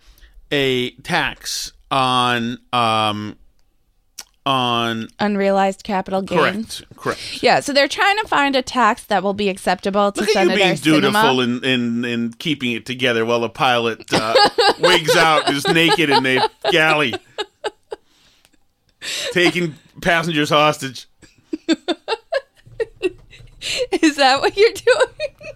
a 0.52 0.92
tax 0.98 1.72
on 1.92 2.58
um 2.72 3.36
on 4.44 5.08
Unrealized 5.20 5.84
capital 5.84 6.20
gains. 6.20 6.82
correct 6.96 6.96
correct. 6.96 7.42
Yeah, 7.42 7.60
so 7.60 7.72
they're 7.72 7.86
trying 7.86 8.18
to 8.18 8.26
find 8.26 8.56
a 8.56 8.62
tax 8.62 9.04
that 9.04 9.22
will 9.22 9.34
be 9.34 9.48
acceptable 9.48 10.10
to 10.10 10.20
Look 10.20 10.34
at 10.34 10.48
you 10.48 10.56
being 10.56 10.74
dutiful 10.76 11.40
in, 11.40 11.64
in, 11.64 12.04
in 12.04 12.32
keeping 12.32 12.72
it 12.72 12.84
together 12.84 13.24
while 13.24 13.38
the 13.40 13.48
pilot 13.48 14.12
uh, 14.12 14.34
wigs 14.80 15.14
out, 15.14 15.48
is 15.52 15.64
naked 15.68 16.10
in 16.10 16.24
the 16.24 16.50
galley, 16.72 17.14
taking 19.30 19.76
passengers 20.00 20.50
hostage. 20.50 21.06
Is 23.92 24.16
that 24.16 24.40
what 24.40 24.56
you're 24.56 24.72
doing? 24.72 25.54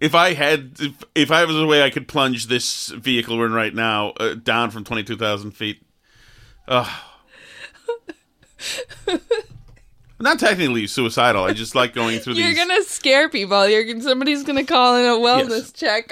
If 0.00 0.14
I 0.14 0.32
had, 0.32 0.72
if, 0.80 1.04
if 1.14 1.30
I 1.30 1.44
was 1.44 1.56
a 1.56 1.66
way 1.66 1.82
I 1.82 1.90
could 1.90 2.08
plunge 2.08 2.46
this 2.46 2.88
vehicle 2.88 3.36
we're 3.36 3.46
in 3.46 3.52
right 3.52 3.74
now 3.74 4.10
uh, 4.18 4.34
down 4.34 4.70
from 4.70 4.82
twenty 4.84 5.04
two 5.04 5.16
thousand 5.16 5.50
feet, 5.52 5.82
Ugh. 6.68 6.88
not 10.18 10.38
technically 10.38 10.86
suicidal. 10.86 11.44
I 11.44 11.52
just 11.52 11.74
like 11.74 11.94
going 11.94 12.18
through 12.20 12.34
You're 12.36 12.48
these. 12.48 12.58
gonna 12.58 12.82
scare 12.82 13.28
people. 13.28 13.68
You're 13.68 13.84
gonna- 13.84 14.02
somebody's 14.02 14.42
gonna 14.42 14.64
call 14.64 14.96
in 14.96 15.04
a 15.06 15.14
wellness 15.14 15.74
check. 15.74 16.10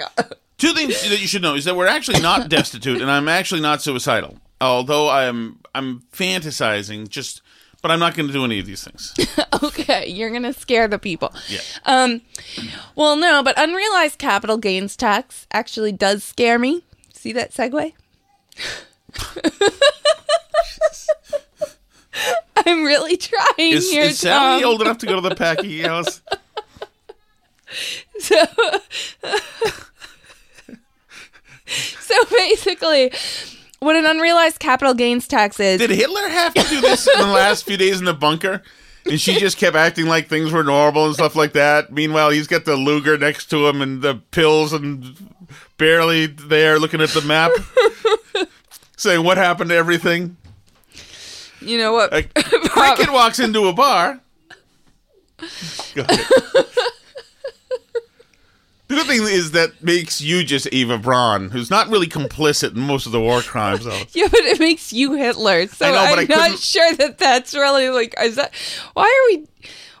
Two 0.57 0.73
things 0.73 1.01
that 1.09 1.21
you 1.21 1.27
should 1.27 1.41
know 1.41 1.55
is 1.55 1.65
that 1.65 1.75
we're 1.75 1.87
actually 1.87 2.21
not 2.21 2.49
destitute, 2.49 3.01
and 3.01 3.09
I'm 3.09 3.27
actually 3.27 3.61
not 3.61 3.81
suicidal. 3.81 4.37
Although 4.61 5.09
I'm 5.09 5.59
I'm 5.73 6.01
fantasizing, 6.11 7.07
just 7.07 7.41
but 7.81 7.91
I'm 7.91 7.99
not 7.99 8.15
going 8.15 8.27
to 8.27 8.33
do 8.33 8.43
any 8.43 8.59
of 8.59 8.65
these 8.65 8.83
things. 8.83 9.13
okay, 9.63 10.07
you're 10.07 10.31
gonna 10.31 10.53
scare 10.53 10.87
the 10.87 10.99
people. 10.99 11.33
Yeah. 11.47 11.59
Um, 11.85 12.21
well, 12.95 13.15
no, 13.15 13.41
but 13.43 13.57
unrealized 13.57 14.17
capital 14.19 14.57
gains 14.57 14.95
tax 14.95 15.47
actually 15.51 15.91
does 15.91 16.23
scare 16.23 16.59
me. 16.59 16.83
See 17.13 17.31
that 17.33 17.51
segue? 17.51 17.93
I'm 22.65 22.83
really 22.83 23.17
trying 23.17 23.43
Is, 23.57 23.89
here. 23.89 24.03
is 24.03 24.19
Sally 24.19 24.61
Tom. 24.61 24.69
old 24.71 24.81
enough 24.81 24.97
to 24.99 25.05
go 25.05 25.15
to 25.15 25.21
the 25.27 25.35
Packy 25.35 25.81
house? 25.81 26.21
So, 28.19 28.35
so 31.99 32.15
basically, 32.31 33.11
what 33.79 33.95
an 33.95 34.05
unrealized 34.05 34.59
capital 34.59 34.93
gains 34.93 35.27
tax 35.27 35.59
is. 35.59 35.79
Did 35.79 35.89
Hitler 35.91 36.27
have 36.29 36.53
to 36.53 36.63
do 36.63 36.81
this 36.81 37.07
in 37.07 37.19
the 37.19 37.27
last 37.27 37.65
few 37.65 37.77
days 37.77 37.99
in 37.99 38.05
the 38.05 38.13
bunker? 38.13 38.61
And 39.05 39.19
she 39.19 39.39
just 39.39 39.57
kept 39.57 39.75
acting 39.75 40.05
like 40.07 40.27
things 40.27 40.51
were 40.51 40.63
normal 40.63 41.05
and 41.05 41.15
stuff 41.15 41.35
like 41.35 41.53
that. 41.53 41.91
Meanwhile, 41.91 42.31
he's 42.31 42.47
got 42.47 42.65
the 42.65 42.75
Luger 42.75 43.17
next 43.17 43.45
to 43.47 43.67
him 43.67 43.81
and 43.81 44.01
the 44.01 44.15
pills 44.31 44.73
and 44.73 45.15
barely 45.77 46.25
there 46.27 46.77
looking 46.79 47.01
at 47.01 47.09
the 47.09 47.21
map, 47.21 47.51
saying, 48.97 49.23
What 49.23 49.37
happened 49.37 49.69
to 49.69 49.75
everything? 49.75 50.37
you 51.61 51.77
know 51.77 51.93
what? 51.93 52.11
Like, 52.11 52.33
Cricket 52.33 53.11
walks 53.11 53.39
into 53.39 53.67
a 53.67 53.73
bar. 53.73 54.19
Go 55.95 56.03
ahead. 56.07 56.25
The 58.89 58.95
good 58.95 59.05
thing 59.05 59.21
is 59.21 59.51
that 59.51 59.83
makes 59.83 60.19
you 60.19 60.43
just 60.43 60.65
Eva 60.73 60.97
Braun, 60.97 61.51
who's 61.51 61.69
not 61.69 61.89
really 61.89 62.07
complicit 62.07 62.75
in 62.75 62.81
most 62.81 63.05
of 63.05 63.11
the 63.11 63.21
war 63.21 63.41
crimes, 63.41 63.85
though. 63.85 64.01
Yeah, 64.13 64.27
but 64.31 64.39
it 64.39 64.59
makes 64.59 64.91
you 64.91 65.13
Hitler. 65.13 65.67
So 65.67 65.85
I 65.85 65.91
know, 65.91 66.15
but 66.15 66.19
I'm 66.33 66.41
I 66.41 66.47
not 66.49 66.57
sure 66.57 66.91
that 66.95 67.19
that's 67.19 67.53
really 67.53 67.89
like. 67.89 68.15
Is 68.19 68.35
that 68.35 68.51
why 68.95 69.03
are 69.03 69.35
we? 69.37 69.45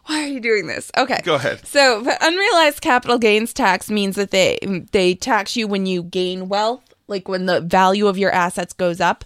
Why 0.05 0.23
are 0.23 0.27
you 0.27 0.39
doing 0.39 0.65
this? 0.65 0.91
Okay, 0.97 1.19
Go 1.23 1.35
ahead. 1.35 1.67
So, 1.67 2.03
unrealized 2.19 2.81
capital 2.81 3.19
gains 3.19 3.53
tax 3.53 3.91
means 3.91 4.15
that 4.15 4.31
they 4.31 4.57
they 4.91 5.13
tax 5.13 5.55
you 5.55 5.67
when 5.67 5.85
you 5.85 6.01
gain 6.01 6.49
wealth, 6.49 6.83
like 7.07 7.27
when 7.27 7.45
the 7.45 7.61
value 7.61 8.07
of 8.07 8.17
your 8.17 8.31
assets 8.31 8.73
goes 8.73 8.99
up, 8.99 9.23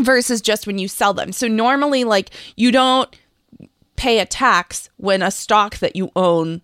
versus 0.00 0.40
just 0.40 0.68
when 0.68 0.78
you 0.78 0.86
sell 0.86 1.12
them. 1.12 1.32
So 1.32 1.48
normally, 1.48 2.04
like 2.04 2.30
you 2.54 2.70
don't 2.70 3.12
pay 3.96 4.20
a 4.20 4.26
tax 4.26 4.90
when 4.96 5.22
a 5.22 5.30
stock 5.32 5.78
that 5.78 5.96
you 5.96 6.12
own 6.14 6.62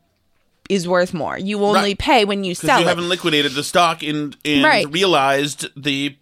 is 0.69 0.87
worth 0.89 1.13
more. 1.15 1.39
You 1.39 1.63
only 1.65 1.81
Right. 1.81 1.99
pay 1.99 2.25
when 2.25 2.45
you 2.45 2.53
Because 2.53 2.67
sell 2.67 2.81
you 2.81 2.87
it. 2.87 2.89
haven't 2.89 3.09
liquidated 3.09 3.53
the 3.55 3.63
stock 3.65 4.03
and, 4.03 4.37
and 4.45 4.65
Right. 4.65 4.91
realized 4.91 5.69
the 5.77 6.17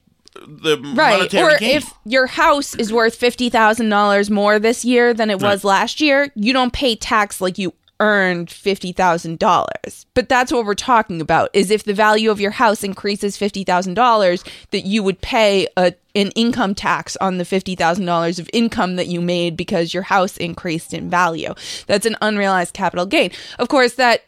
the 0.48 0.76
Right. 0.78 1.18
monetary 1.18 1.54
Or 1.54 1.59
gain. 1.59 1.76
if 1.76 1.92
your 2.04 2.26
house 2.26 2.74
is 2.74 2.92
worth 2.92 3.14
$50,000 3.14 4.30
more 4.30 4.59
this 4.59 4.85
year 4.85 5.14
than 5.14 5.30
it 5.30 5.37
was 5.40 5.62
Right. 5.62 5.68
last 5.78 6.00
year, 6.00 6.33
you 6.35 6.52
don't 6.52 6.72
pay 6.72 6.96
tax 6.96 7.40
like 7.40 7.57
you 7.57 7.72
earned 8.00 8.50
$50,000. 8.50 10.04
But 10.14 10.28
that's 10.28 10.52
what 10.52 10.64
we're 10.66 10.74
talking 10.74 11.20
about 11.20 11.50
is 11.52 11.70
if 11.70 11.85
the 11.85 11.94
value 11.94 12.30
of 12.33 12.40
your 12.40 12.50
house 12.52 12.83
increases 12.83 13.37
$50,000 13.37 14.42
that 14.72 14.85
you 14.85 15.02
would 15.02 15.20
pay 15.20 15.66
a 15.76 15.94
an 16.16 16.30
income 16.37 16.76
tax 16.76 17.16
on 17.20 17.38
the 17.38 17.44
$50,000 17.44 18.38
of 18.38 18.48
income 18.52 18.94
that 18.94 19.09
you 19.09 19.20
made 19.20 19.57
because 19.57 19.92
your 19.92 20.04
house 20.04 20.37
increased 20.37 20.94
in 20.94 21.11
value. 21.11 21.52
That's 21.88 22.07
an 22.07 22.14
unrealized 22.22 22.72
capital 22.72 23.04
gain. 23.04 23.33
Of 23.59 23.66
course, 23.68 23.94
that 23.94 24.22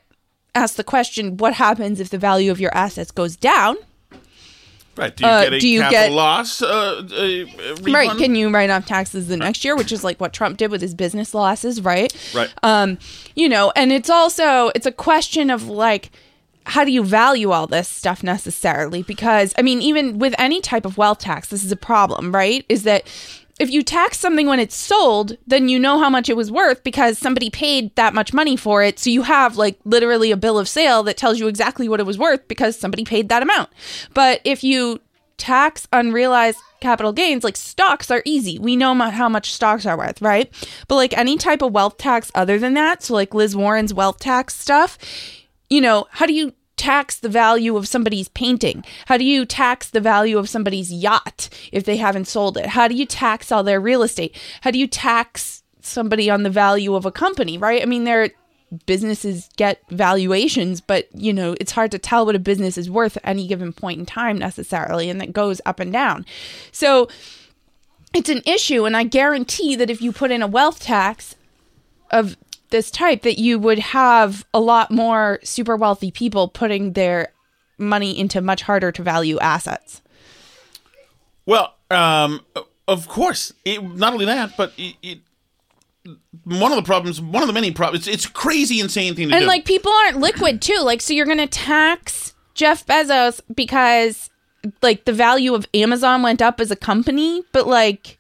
asks 0.57 0.77
the 0.77 0.85
question 0.85 1.37
what 1.37 1.55
happens 1.55 2.01
if 2.01 2.11
the 2.11 2.19
value 2.19 2.51
of 2.51 2.61
your 2.61 2.75
assets 2.75 3.11
goes 3.11 3.37
down? 3.37 3.77
right? 4.97 5.17
Do 5.17 5.25
you 5.25 5.31
uh, 5.31 5.43
get 5.43 5.53
a 5.53 5.59
do 5.61 5.69
you 5.69 5.81
capital 5.81 6.09
get- 6.09 6.13
loss? 6.13 6.63
Uh, 6.63 6.67
uh? 6.69 7.77
Right. 7.83 8.11
Can 8.17 8.35
you 8.35 8.51
write 8.51 8.71
off 8.71 8.87
taxes 8.87 9.29
the 9.29 9.37
next 9.37 9.65
year, 9.65 9.77
which 9.77 9.93
is 9.93 10.03
like 10.05 10.21
what 10.21 10.33
Trump 10.33 10.59
did 10.59 10.71
with 10.71 10.81
his 10.81 10.95
business 10.95 11.35
losses, 11.35 11.81
right? 11.83 12.13
Right. 12.35 12.53
Um, 12.63 12.99
you 13.35 13.49
know, 13.49 13.73
and 13.77 13.93
it's 13.93 14.11
also 14.11 14.71
it's 14.75 14.87
a 14.87 14.93
question 14.93 15.51
of 15.51 15.69
like 15.69 16.11
how 16.65 16.85
do 16.85 16.91
you 16.91 17.05
value 17.05 17.53
all 17.53 17.67
this 17.67 17.89
stuff 17.89 18.23
necessarily? 18.23 19.03
Because 19.03 19.55
I 19.57 19.63
mean, 19.63 19.81
even 19.83 20.19
with 20.19 20.35
any 20.39 20.61
type 20.61 20.85
of 20.85 20.99
wealth 20.99 21.19
tax, 21.19 21.49
this 21.49 21.65
is 21.65 21.71
a 21.71 21.77
problem, 21.77 22.35
right? 22.35 22.65
Is 22.69 22.83
that 22.83 23.07
if 23.59 23.71
you 23.71 23.83
tax 23.83 24.19
something 24.19 24.47
when 24.47 24.61
it's 24.61 24.77
sold, 24.77 25.37
then 25.47 25.69
you 25.69 25.79
know 25.79 25.99
how 25.99 26.11
much 26.11 26.29
it 26.29 26.37
was 26.37 26.51
worth 26.51 26.85
because 26.85 27.19
somebody 27.19 27.49
paid 27.49 27.95
that 27.97 28.15
much 28.15 28.33
money 28.33 28.57
for 28.57 28.83
it. 28.83 28.99
So 28.99 29.09
you 29.09 29.23
have 29.23 29.57
like 29.57 29.79
literally 29.85 30.31
a 30.31 30.37
bill 30.37 30.59
of 30.59 30.69
sale 30.69 31.03
that 31.05 31.17
tells 31.17 31.39
you 31.39 31.49
exactly 31.49 31.89
what 31.89 32.01
it 32.01 32.07
was 32.07 32.19
worth 32.19 32.47
because 32.49 32.79
somebody 32.79 33.05
paid 33.05 33.29
that 33.31 33.43
amount. 33.43 33.71
But 34.13 34.41
if 34.45 34.63
you 34.63 35.01
tax 35.39 35.89
unrealized 35.93 36.59
capital 36.81 37.13
gains, 37.13 37.45
like 37.45 37.57
stocks 37.57 38.11
are 38.11 38.23
easy. 38.27 38.59
We 38.59 38.77
know 38.77 38.95
how 38.95 39.29
much 39.29 39.53
stocks 39.53 39.87
are 39.87 39.97
worth, 39.97 40.21
right? 40.21 40.53
But 40.89 40.97
like 40.97 41.17
any 41.17 41.39
type 41.39 41.63
of 41.63 41.73
wealth 41.73 41.97
tax 41.97 42.31
other 42.35 42.59
than 42.59 42.75
that, 42.75 43.03
so 43.03 43.15
like 43.15 43.35
Liz 43.35 43.57
Warren's 43.57 43.95
wealth 43.95 44.19
tax 44.19 44.55
stuff, 44.55 44.99
you 45.71 45.81
know, 45.81 46.07
how 46.11 46.27
do 46.27 46.35
you 46.35 46.53
tax 46.77 47.17
the 47.17 47.29
value 47.29 47.77
of 47.77 47.89
somebody's 47.89 48.29
painting? 48.29 48.85
How 49.07 49.17
do 49.17 49.25
you 49.25 49.45
tax 49.45 49.91
the 49.91 50.01
value 50.01 50.39
of 50.39 50.49
somebody's 50.49 50.93
yacht 50.93 51.49
if 51.73 51.85
they 51.85 51.97
haven't 51.97 52.27
sold 52.27 52.57
it? 52.57 52.67
How 52.67 52.89
do 52.89 52.95
you 52.95 53.07
tax 53.07 53.51
all 53.51 53.63
their 53.63 53.81
real 53.81 54.03
estate? 54.03 54.37
How 54.63 54.71
do 54.71 54.79
you 54.79 54.87
tax 54.87 55.63
somebody 55.81 56.29
on 56.29 56.43
the 56.43 56.51
value 56.51 56.95
of 56.95 57.07
a 57.07 57.13
company, 57.13 57.57
right? 57.59 57.83
I 57.83 57.87
mean, 57.87 58.05
there 58.05 58.31
businesses 58.85 59.49
get 59.57 59.81
valuations, 59.91 60.81
but 60.81 61.09
you 61.15 61.33
know, 61.33 61.55
it's 61.61 61.73
hard 61.73 61.91
to 61.93 61.99
tell 61.99 62.27
what 62.27 62.35
a 62.35 62.41
business 62.41 62.77
is 62.77 62.91
worth 62.91 63.17
at 63.17 63.27
any 63.27 63.47
given 63.47 63.73
point 63.73 64.01
in 64.01 64.07
time 64.07 64.39
necessarily, 64.39 65.09
and 65.09 65.21
that 65.21 65.33
goes 65.33 65.61
up 65.65 65.81
and 65.81 65.93
down. 65.93 66.27
So 66.73 67.09
it's 68.15 68.29
an 68.29 68.43
issue, 68.45 68.85
and 68.85 68.97
I 68.97 69.05
guarantee 69.05 69.77
that 69.77 69.91
if 69.91 70.03
you 70.03 70.13
put 70.13 70.31
in 70.31 70.43
a 70.43 70.47
wealth 70.47 70.81
tax 70.81 71.37
of 72.11 72.37
this 72.71 72.91
type, 72.91 73.23
that 73.23 73.39
you 73.39 73.59
would 73.59 73.79
have 73.79 74.47
a 74.53 74.61
lot 74.61 74.91
more 74.91 75.39
super 75.43 75.77
wealthy 75.77 76.11
people 76.11 76.49
putting 76.49 76.93
their 76.93 77.29
money 77.79 78.19
into 78.19 78.41
much 78.41 78.63
harder 78.63 78.91
to 78.93 79.03
value 79.03 79.39
assets. 79.39 80.03
Well, 81.45 81.75
um, 81.91 82.41
of 82.89 83.09
course. 83.09 83.53
It, 83.65 83.83
not 83.83 84.13
only 84.13 84.25
that, 84.27 84.57
but 84.57 84.73
it, 84.77 84.97
it, 85.03 85.19
one 86.45 86.73
of 86.73 86.77
the 86.77 86.83
problems, 86.83 87.21
one 87.21 87.43
of 87.43 87.47
the 87.47 87.53
many 87.53 87.71
problems, 87.71 88.07
it's, 88.07 88.17
it's 88.17 88.27
a 88.27 88.33
crazy, 88.33 88.81
insane 88.81 89.15
thing 89.15 89.29
to 89.29 89.35
And 89.35 89.43
do. 89.43 89.47
like 89.47 89.65
people 89.65 89.93
aren't 89.93 90.19
liquid 90.19 90.63
too. 90.63 90.81
Like 90.83 91.01
so 91.01 91.13
you're 91.13 91.27
going 91.27 91.39
to 91.39 91.47
tax 91.47 92.35
Jeff 92.55 92.87
Bezos 92.87 93.41
because 93.55 94.31
like 94.83 95.05
the 95.05 95.13
value 95.13 95.55
of 95.55 95.67
Amazon 95.75 96.23
went 96.23 96.43
up 96.43 96.61
as 96.61 96.71
a 96.71 96.77
company, 96.77 97.43
but 97.53 97.67
like 97.67 98.19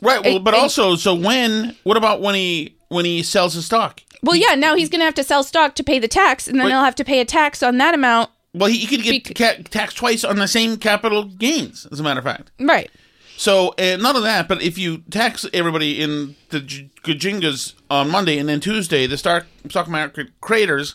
right. 0.00 0.22
Well, 0.22 0.38
but 0.38 0.54
also, 0.54 0.96
so 0.96 1.14
when? 1.14 1.76
What 1.82 1.96
about 1.96 2.20
when 2.20 2.34
he 2.34 2.73
when 2.88 3.04
he 3.04 3.22
sells 3.22 3.54
his 3.54 3.66
stock? 3.66 4.00
well 4.22 4.36
yeah, 4.36 4.54
now 4.54 4.74
he's 4.74 4.88
going 4.88 5.00
to 5.00 5.04
have 5.04 5.14
to 5.14 5.24
sell 5.24 5.42
stock 5.44 5.74
to 5.74 5.84
pay 5.84 5.98
the 5.98 6.08
tax 6.08 6.48
and 6.48 6.58
then 6.58 6.68
he'll 6.68 6.80
have 6.80 6.94
to 6.94 7.04
pay 7.04 7.20
a 7.20 7.24
tax 7.24 7.62
on 7.62 7.78
that 7.78 7.94
amount. 7.94 8.30
Well, 8.54 8.68
he, 8.70 8.78
he 8.78 8.86
could 8.86 9.02
get 9.02 9.24
Bec- 9.24 9.36
ca- 9.36 9.62
taxed 9.68 9.96
twice 9.96 10.22
on 10.24 10.36
the 10.36 10.46
same 10.46 10.76
capital 10.76 11.24
gains. 11.24 11.86
As 11.90 11.98
a 11.98 12.02
matter 12.02 12.20
of 12.20 12.24
fact. 12.24 12.52
Right. 12.60 12.90
So 13.36 13.74
uh, 13.78 13.96
none 14.00 14.14
of 14.16 14.22
that. 14.22 14.46
But 14.46 14.62
if 14.62 14.78
you 14.78 14.98
tax 15.10 15.44
everybody 15.52 16.00
in 16.00 16.36
the 16.50 16.60
J- 16.60 16.88
Gajingas 17.02 17.74
on 17.90 18.08
Monday 18.10 18.38
and 18.38 18.48
then 18.48 18.60
Tuesday 18.60 19.06
the 19.06 19.18
stock 19.18 19.46
stock 19.68 19.88
market 19.88 20.28
craters, 20.40 20.94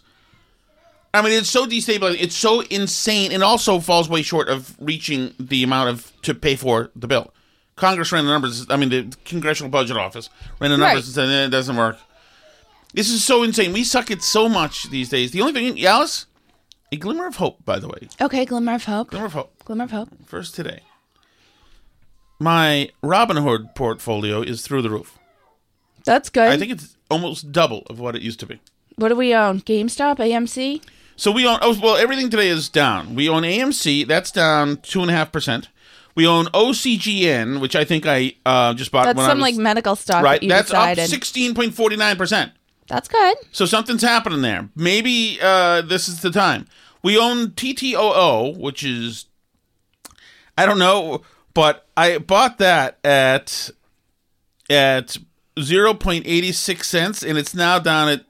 I 1.14 1.22
mean 1.22 1.34
it's 1.34 1.50
so 1.50 1.68
destabilizing. 1.68 2.22
It's 2.22 2.36
so 2.36 2.62
insane. 2.62 3.32
It 3.34 3.44
also 3.44 3.80
falls 3.80 4.08
way 4.10 4.22
short 4.22 4.48
of 4.48 4.76
reaching 4.80 5.34
the 5.38 5.62
amount 5.64 5.90
of 5.90 6.14
to 6.24 6.34
pay 6.34 6.56
for 6.56 6.92
the 6.96 7.08
bill. 7.08 7.34
Congress 7.80 8.12
ran 8.12 8.26
the 8.26 8.32
numbers. 8.32 8.66
I 8.70 8.76
mean 8.76 8.90
the 8.90 9.16
Congressional 9.26 9.70
Budget 9.72 9.98
Office 9.98 10.30
ran 10.60 10.72
the 10.72 10.78
numbers 10.78 10.96
Right. 10.96 11.06
and 11.06 11.14
said 11.16 11.30
eh, 11.30 11.46
it 11.46 11.50
doesn't 11.50 11.76
work. 11.76 11.98
This 12.94 13.10
is 13.10 13.24
so 13.24 13.44
insane. 13.44 13.72
We 13.74 13.84
suck 13.84 14.10
it 14.12 14.22
so 14.24 14.50
much 14.50 14.90
these 14.90 15.10
days. 15.10 15.32
The 15.32 15.42
only 15.42 15.54
thing, 15.54 15.86
Alice, 15.86 16.26
a 16.92 16.98
glimmer 16.98 17.28
of 17.28 17.36
hope. 17.38 17.64
By 17.64 17.80
the 17.80 17.88
way, 17.88 18.08
Okay, 18.20 18.46
glimmer 18.46 18.74
of 18.76 18.86
hope. 18.86 19.12
glimmer 19.12 19.26
of 19.28 19.34
hope. 19.34 19.64
Glimmer 19.64 19.84
of 19.86 19.92
hope. 19.92 20.10
First 20.26 20.56
today. 20.56 20.82
My 22.40 22.90
Robinhood 23.04 23.76
portfolio 23.76 24.42
is 24.42 24.62
through 24.62 24.82
the 24.82 24.90
roof. 24.90 25.18
That's 26.06 26.30
good. 26.30 26.48
I 26.50 26.58
think 26.58 26.72
it's 26.72 26.96
almost 27.12 27.52
double 27.52 27.84
of 27.90 28.00
what 28.00 28.16
it 28.16 28.22
used 28.22 28.40
to 28.40 28.46
be. 28.46 28.60
what 28.96 29.10
do 29.10 29.16
we 29.16 29.34
own? 29.36 29.62
GameStop, 29.62 30.18
AMC? 30.18 30.82
So 31.16 31.32
we 31.32 31.46
own. 31.46 31.60
Oh, 31.62 31.78
well, 31.82 31.98
everything 31.98 32.30
today 32.30 32.48
is 32.48 32.70
down. 32.70 33.14
We 33.14 33.28
own 33.30 33.44
AMC. 33.44 34.08
That's 34.08 34.32
down 34.32 34.78
two 34.78 35.02
and 35.02 35.12
a 35.12 35.14
half 35.14 35.32
percent. 35.32 35.68
We 36.20 36.28
own 36.28 36.48
OCGN, 36.48 37.62
which 37.62 37.78
I 37.78 37.86
think 37.86 38.06
I 38.06 38.34
uh, 38.46 38.74
just 38.74 38.92
bought. 38.92 39.06
That's 39.06 39.16
when 39.16 39.26
I 39.26 39.30
some 39.30 39.38
was- 39.38 39.54
like 39.54 39.56
medical 39.56 39.96
stock 39.96 40.22
right. 40.22 40.42
that 40.42 40.46
you 40.46 40.50
That's 40.50 40.70
decided. 40.70 41.04
up 41.04 41.10
sixteen 41.10 41.56
point 41.56 41.74
forty 41.74 41.96
nine 41.96 42.18
percent. 42.18 42.52
That's 42.90 43.08
good. 43.08 43.38
So 43.54 43.66
something's 43.66 44.02
happening 44.02 44.42
there. 44.42 44.68
Maybe 44.76 45.40
uh, 45.42 45.82
this 45.82 46.10
is 46.10 46.22
the 46.22 46.30
time. 46.30 46.68
We 47.02 47.18
own 47.18 47.52
TTOO, 47.52 48.58
which 48.60 48.84
is 48.84 49.28
I 50.58 50.66
don't 50.66 50.78
know, 50.78 51.22
but 51.54 51.88
I 51.96 52.18
bought 52.18 52.58
that 52.58 53.00
at 53.06 53.70
at 54.70 55.16
zero 55.58 55.94
point 55.94 56.28
eighty 56.28 56.52
six 56.52 56.90
cents, 56.90 57.24
and 57.24 57.38
it's 57.38 57.56
now 57.56 57.80
down 57.80 58.10
at 58.10 58.26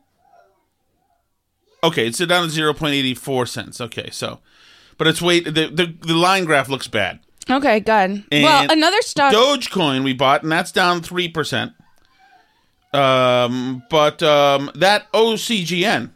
okay, 1.84 2.06
it's 2.06 2.19
down 2.19 2.43
at 2.45 2.52
zero 2.52 2.71
point 2.75 2.93
eighty 2.93 3.15
four 3.15 3.47
cents. 3.47 3.82
Okay, 3.82 4.12
so 4.12 4.41
but 4.99 5.08
it's 5.08 5.23
wait 5.23 5.45
the, 5.45 5.71
the 5.73 5.95
the 6.02 6.13
line 6.13 6.45
graph 6.45 6.69
looks 6.69 6.88
bad. 6.88 7.21
Okay, 7.50 7.80
good. 7.80 8.24
well, 8.32 8.72
another 8.72 9.02
stock. 9.02 9.34
Dogecoin 9.34 10.04
we 10.04 10.14
bought, 10.14 10.44
and 10.44 10.52
that's 10.52 10.72
down 10.72 11.02
three 11.02 11.28
percent. 11.28 11.74
Um, 12.94 13.84
but 13.90 14.22
um, 14.24 14.72
that 14.76 15.12
OCGN, 15.14 16.12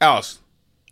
Alice, 0.00 0.39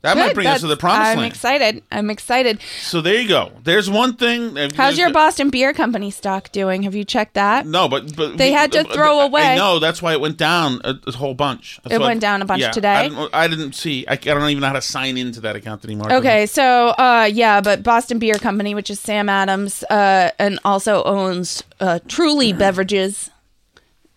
that 0.03 0.17
might 0.17 0.29
Good, 0.29 0.35
bring 0.35 0.47
us 0.47 0.61
to 0.61 0.67
the 0.69 0.75
that's- 0.77 0.81
promised 0.81 1.11
I'm 1.11 1.19
land. 1.19 1.33
excited. 1.33 1.83
I'm 1.91 2.11
excited. 2.11 2.61
so 2.83 3.01
there 3.01 3.21
you 3.21 3.29
go. 3.29 3.51
There's 3.65 3.91
one 3.91 4.15
thing. 4.17 4.57
How's 4.75 4.97
your 4.97 5.11
Boston 5.11 5.51
Beer 5.51 5.73
Company 5.73 6.11
stock 6.11 6.53
doing? 6.53 6.85
Have 6.85 6.95
you 6.95 7.05
checked 7.05 7.35
that? 7.35 7.67
No, 7.67 7.89
but 7.89 8.15
but 8.17 8.37
They 8.39 8.53
had 8.53 8.71
to 8.73 8.85
throw 8.85 9.21
away. 9.21 9.57
No, 9.57 9.79
that's 9.79 10.01
why 10.01 10.13
it 10.13 10.21
went 10.21 10.37
down 10.37 10.81
a, 10.85 10.95
a 11.07 11.13
whole 11.13 11.35
bunch. 11.35 11.81
That's 11.83 11.95
It 11.97 12.01
went 12.01 12.21
down 12.21 12.43
a 12.43 12.45
bunch 12.45 12.63
yeah, 12.63 12.71
today? 12.71 12.93
I 12.95 13.09
didn't, 13.09 13.35
I 13.35 13.49
didn't 13.49 13.73
see. 13.75 14.07
I, 14.07 14.13
I 14.13 14.17
don't 14.17 14.49
even 14.51 14.61
know 14.61 14.69
how 14.69 14.73
to 14.75 14.81
sign 14.83 15.17
into 15.17 15.41
that 15.41 15.57
account 15.57 15.85
anymore. 15.85 16.13
Okay, 16.13 16.47
so 16.47 16.89
uh, 16.91 17.29
yeah, 17.33 17.61
but 17.61 17.83
Boston 17.83 18.19
Beer 18.19 18.35
Company, 18.35 18.75
which 18.75 18.91
is 18.91 19.01
Sam 19.01 19.29
Adams, 19.29 19.83
uh, 19.85 20.31
and 20.39 20.59
also 20.65 21.03
owns 21.05 21.63
uh, 21.81 21.99
Truly 22.09 22.53
Beverages, 22.53 23.31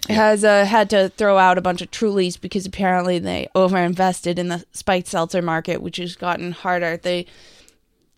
has 0.09 0.43
uh, 0.43 0.65
had 0.65 0.89
to 0.89 1.09
throw 1.09 1.37
out 1.37 1.57
a 1.57 1.61
bunch 1.61 1.81
of 1.81 1.91
Trulies 1.91 2.39
because 2.39 2.65
apparently 2.65 3.19
they 3.19 3.47
overinvested 3.55 4.37
in 4.37 4.47
the 4.47 4.65
spiked 4.71 5.07
seltzer 5.07 5.41
market, 5.41 5.81
which 5.81 5.97
has 5.97 6.15
gotten 6.15 6.51
harder. 6.51 6.97
They, 6.97 7.25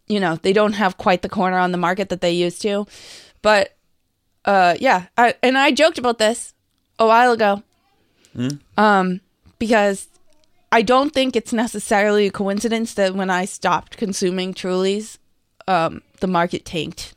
you 0.08 0.20
know, 0.20 0.38
they 0.42 0.54
don't 0.54 0.74
have 0.74 0.98
quite 0.98 1.22
the 1.22 1.30
corner 1.30 1.58
on 1.58 1.72
the 1.72 1.78
market 1.78 2.10
that 2.10 2.22
they 2.22 2.32
used 2.32 2.62
to, 2.62 2.88
but 3.42 3.76
uh, 4.46 4.76
yeah, 4.80 5.06
I, 5.18 5.36
and 5.42 5.58
I 5.58 5.72
joked 5.72 5.98
about 5.98 6.18
this 6.18 6.54
a 7.00 7.08
while 7.08 7.32
ago, 7.32 7.64
um, 8.78 9.22
because 9.60 10.08
I 10.72 10.82
don't 10.82 11.14
think 11.14 11.36
it's 11.36 11.54
necessarily 11.54 12.28
a 12.28 12.32
coincidence 12.32 12.94
that 12.96 13.14
when 13.16 13.30
I 13.30 13.46
stopped 13.46 13.96
consuming 13.98 14.54
Trulies, 14.54 15.18
um, 15.68 16.02
the 16.20 16.28
market 16.28 16.66
tanked. 16.66 17.14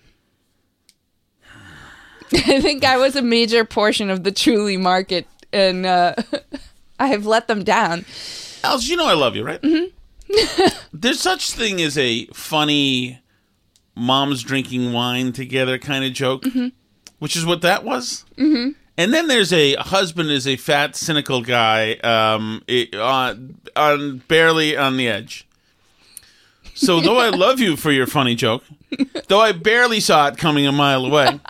I 2.33 2.61
think 2.61 2.85
I 2.85 2.97
was 2.97 3.17
a 3.17 3.23
major 3.23 3.65
portion 3.65 4.11
of 4.11 4.25
the 4.25 4.33
Truly 4.33 4.77
market, 4.77 5.27
and 5.53 5.87
uh, 5.87 6.15
I 6.99 7.09
have 7.09 7.27
let 7.27 7.49
them 7.49 7.63
down. 7.65 8.05
Alice, 8.65 8.89
you 8.89 8.97
know 8.97 9.07
I 9.07 9.15
love 9.15 9.37
you, 9.37 9.45
right? 9.45 9.61
Mm-hmm. 9.63 10.77
There's 10.93 11.21
such 11.21 11.53
thing 11.53 11.81
as 11.81 11.97
a 11.97 12.27
funny 12.27 13.21
moms 13.95 14.43
drinking 14.43 14.93
wine 14.93 15.33
together 15.33 15.79
kind 15.79 16.05
of 16.05 16.13
joke, 16.13 16.43
Mm-hmm. 16.43 16.69
which 17.19 17.37
is 17.37 17.47
what 17.47 17.63
that 17.63 17.85
was. 17.85 18.25
Mm-hmm. 18.37 18.73
And 18.99 19.13
then 19.13 19.27
there's 19.29 19.53
a 19.53 19.75
husband 19.75 20.31
is 20.31 20.47
a 20.49 20.57
fat, 20.57 20.97
cynical 20.97 21.43
guy, 21.43 21.97
um, 21.97 22.63
it, 22.67 22.95
on, 22.95 23.57
on 23.77 24.19
barely 24.27 24.75
on 24.75 24.97
the 24.97 25.07
edge. 25.07 25.47
So 26.75 27.01
though 27.01 27.19
I 27.19 27.29
love 27.29 27.61
you 27.61 27.77
for 27.77 27.91
your 27.93 28.07
funny 28.07 28.35
joke, 28.35 28.65
though 29.29 29.41
I 29.41 29.53
barely 29.53 30.01
saw 30.01 30.29
it 30.29 30.39
coming 30.39 30.67
a 30.67 30.73
mile 30.73 31.05
away, 31.05 31.41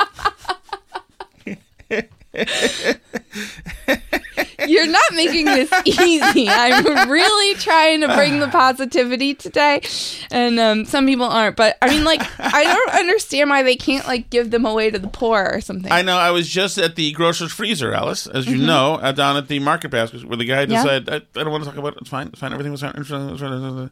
You're 4.68 4.87
not 4.88 5.12
making 5.14 5.44
this 5.44 5.70
easy. 5.85 6.49
I'm 6.49 7.09
really 7.09 7.55
trying 7.61 8.01
to 8.01 8.09
bring 8.16 8.40
the 8.40 8.49
positivity 8.49 9.35
today, 9.35 9.83
and 10.31 10.59
um, 10.59 10.85
some 10.85 11.07
people 11.07 11.27
aren't. 11.27 11.57
But 11.57 11.77
I 11.81 11.88
mean, 11.88 12.05
like, 12.05 12.20
I 12.40 12.64
don't 12.64 12.90
understand 12.90 13.49
why 13.51 13.62
they 13.62 13.77
can't 13.77 14.07
like 14.07 14.29
give 14.31 14.51
them 14.51 14.66
away 14.66 14.90
to 14.90 14.99
the 14.99 15.09
poor 15.09 15.51
or 15.53 15.61
something. 15.61 15.92
I 15.92 16.03
know 16.03 16.16
I 16.16 16.31
was 16.33 16.49
just 16.49 16.79
at 16.79 16.96
the 16.96 17.12
grocer's 17.12 17.53
freezer, 17.53 17.92
Alice, 17.92 18.27
as 18.27 18.46
you 18.46 18.57
know, 18.59 18.94
uh, 18.94 19.12
down 19.12 19.37
at 19.37 19.49
the 19.49 19.59
market 19.61 19.90
basket 19.90 20.25
where 20.25 20.37
the 20.37 20.44
guy 20.44 20.64
Mm-hmm. 20.66 20.72
Yeah. 20.72 20.83
decided 20.83 21.09
I, 21.11 21.40
I 21.40 21.44
don't 21.44 21.51
want 21.53 21.64
to 21.64 21.70
talk 21.70 21.79
about 21.79 21.92
it. 21.94 21.99
It's 22.01 22.11
fine. 22.11 22.29
It's 22.29 22.40
fine. 22.40 22.53
Everything 22.53 22.72
was 22.72 22.81
fine. 22.81 23.90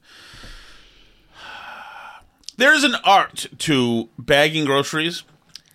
There 2.57 2.73
is 2.75 2.85
an 2.85 2.95
art 3.05 3.47
to 3.59 4.09
bagging 4.19 4.65
groceries. 4.65 5.25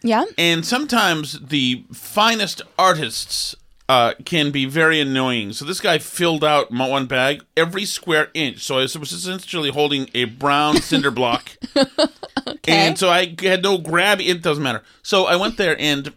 Yeah. 0.01 0.25
And 0.37 0.65
sometimes 0.65 1.39
the 1.39 1.83
finest 1.93 2.61
artists 2.77 3.55
uh, 3.87 4.13
can 4.23 4.51
be 4.51 4.65
very 4.65 4.99
annoying. 5.01 5.51
So 5.53 5.65
this 5.65 5.81
guy 5.81 5.97
filled 5.97 6.43
out 6.43 6.71
my 6.71 6.87
one 6.87 7.07
bag, 7.07 7.43
every 7.57 7.85
square 7.85 8.29
inch. 8.35 8.59
So 8.63 8.75
I 8.77 8.81
was 8.81 8.95
essentially 9.11 9.71
holding 9.71 10.09
a 10.13 10.25
brown 10.25 10.75
cinder 10.81 11.09
block. 11.11 11.57
And 12.67 12.97
so 12.99 13.09
I 13.09 13.35
had 13.41 13.63
no 13.63 13.77
grab. 13.79 14.21
It 14.21 14.41
doesn't 14.43 14.63
matter. 14.63 14.83
So 15.01 15.25
I 15.25 15.35
went 15.35 15.57
there 15.57 15.75
and 15.79 16.13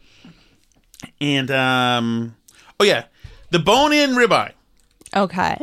and 1.20 1.50
um 1.50 2.36
oh 2.78 2.84
yeah, 2.84 3.04
the 3.50 3.58
bone-in 3.58 4.10
ribeye 4.10 4.52
Okay. 5.16 5.56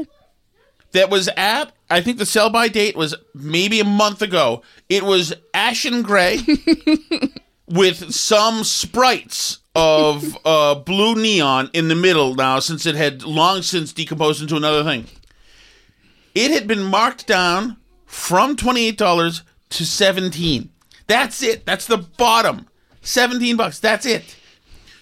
that 0.94 1.10
was 1.10 1.30
at 1.38 1.72
I 1.92 2.02
think 2.02 2.18
the 2.18 2.26
sell 2.26 2.50
by 2.50 2.68
date 2.70 2.96
was 2.96 3.16
maybe 3.36 3.80
a 3.80 3.86
month 3.86 4.22
ago. 4.24 4.64
It 4.90 5.04
was 5.04 5.34
ashen 5.54 6.02
gray 6.02 6.40
with 7.70 8.14
some 8.14 8.64
sprites 8.64 9.60
of 9.76 10.38
uh, 10.46 10.76
blue 10.76 11.16
neon 11.16 11.70
in 11.74 11.88
the 11.88 11.96
middle 11.96 12.36
now 12.36 12.60
since 12.60 12.86
it 12.86 12.96
had 12.96 13.24
long 13.24 13.62
since 13.62 13.94
decomposed 13.94 14.42
into 14.42 14.56
another 14.56 14.84
thing. 14.84 15.06
It 16.36 16.52
had 16.52 16.68
been 16.68 16.84
marked 16.84 17.28
down 17.28 17.78
from 18.06 18.56
$28 18.56 19.42
to 19.70 19.86
17. 19.86 20.70
That's 21.08 21.42
it. 21.44 21.66
That's 21.66 21.88
the 21.88 21.98
bottom. 21.98 22.68
17 23.02 23.56
bucks. 23.56 23.80
That's 23.80 24.06
it. 24.06 24.36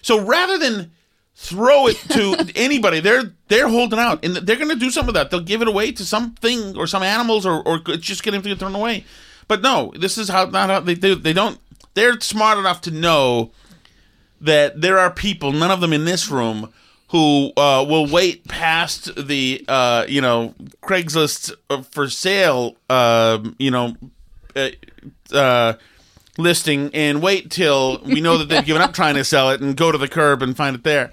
So 0.00 0.20
rather 0.20 0.58
than 0.58 0.90
throw 1.34 1.86
it 1.86 1.96
to 2.10 2.36
anybody, 2.56 3.00
they're 3.00 3.34
they're 3.48 3.68
holding 3.68 3.98
out 3.98 4.24
and 4.24 4.36
they're 4.36 4.56
going 4.56 4.68
to 4.68 4.76
do 4.76 4.90
some 4.90 5.08
of 5.08 5.14
that. 5.14 5.30
They'll 5.30 5.40
give 5.40 5.62
it 5.62 5.68
away 5.68 5.92
to 5.92 6.04
something 6.04 6.76
or 6.76 6.86
some 6.86 7.02
animals 7.02 7.44
or 7.44 7.62
or 7.66 7.80
it's 7.88 8.06
just 8.06 8.22
going 8.24 8.40
to 8.40 8.48
get 8.48 8.58
thrown 8.58 8.74
away. 8.74 9.04
But 9.48 9.62
no, 9.62 9.92
this 9.96 10.18
is 10.18 10.28
how 10.28 10.46
not 10.46 10.70
how 10.70 10.80
they 10.80 10.94
do. 10.94 11.14
They 11.14 11.32
don't. 11.32 11.58
They're 11.98 12.20
smart 12.20 12.58
enough 12.58 12.80
to 12.82 12.92
know 12.92 13.50
that 14.40 14.80
there 14.80 15.00
are 15.00 15.10
people, 15.10 15.50
none 15.50 15.72
of 15.72 15.80
them 15.80 15.92
in 15.92 16.04
this 16.04 16.30
room, 16.30 16.72
who 17.08 17.50
uh, 17.56 17.84
will 17.88 18.06
wait 18.06 18.46
past 18.46 19.10
the 19.16 19.64
uh, 19.66 20.04
you 20.08 20.20
know 20.20 20.54
Craigslist 20.80 21.52
uh, 21.68 21.82
for 21.82 22.08
sale, 22.08 22.76
um, 22.88 23.56
you 23.58 23.72
know, 23.72 23.96
uh, 24.54 24.68
uh, 25.32 25.72
listing 26.36 26.90
and 26.94 27.20
wait 27.20 27.50
till 27.50 28.00
we 28.04 28.20
know 28.20 28.38
that 28.38 28.48
they've 28.48 28.64
given 28.64 28.80
up 28.80 28.92
trying 28.94 29.16
to 29.16 29.24
sell 29.24 29.50
it 29.50 29.60
and 29.60 29.76
go 29.76 29.90
to 29.90 29.98
the 29.98 30.06
curb 30.06 30.40
and 30.40 30.56
find 30.56 30.76
it 30.76 30.84
there. 30.84 31.12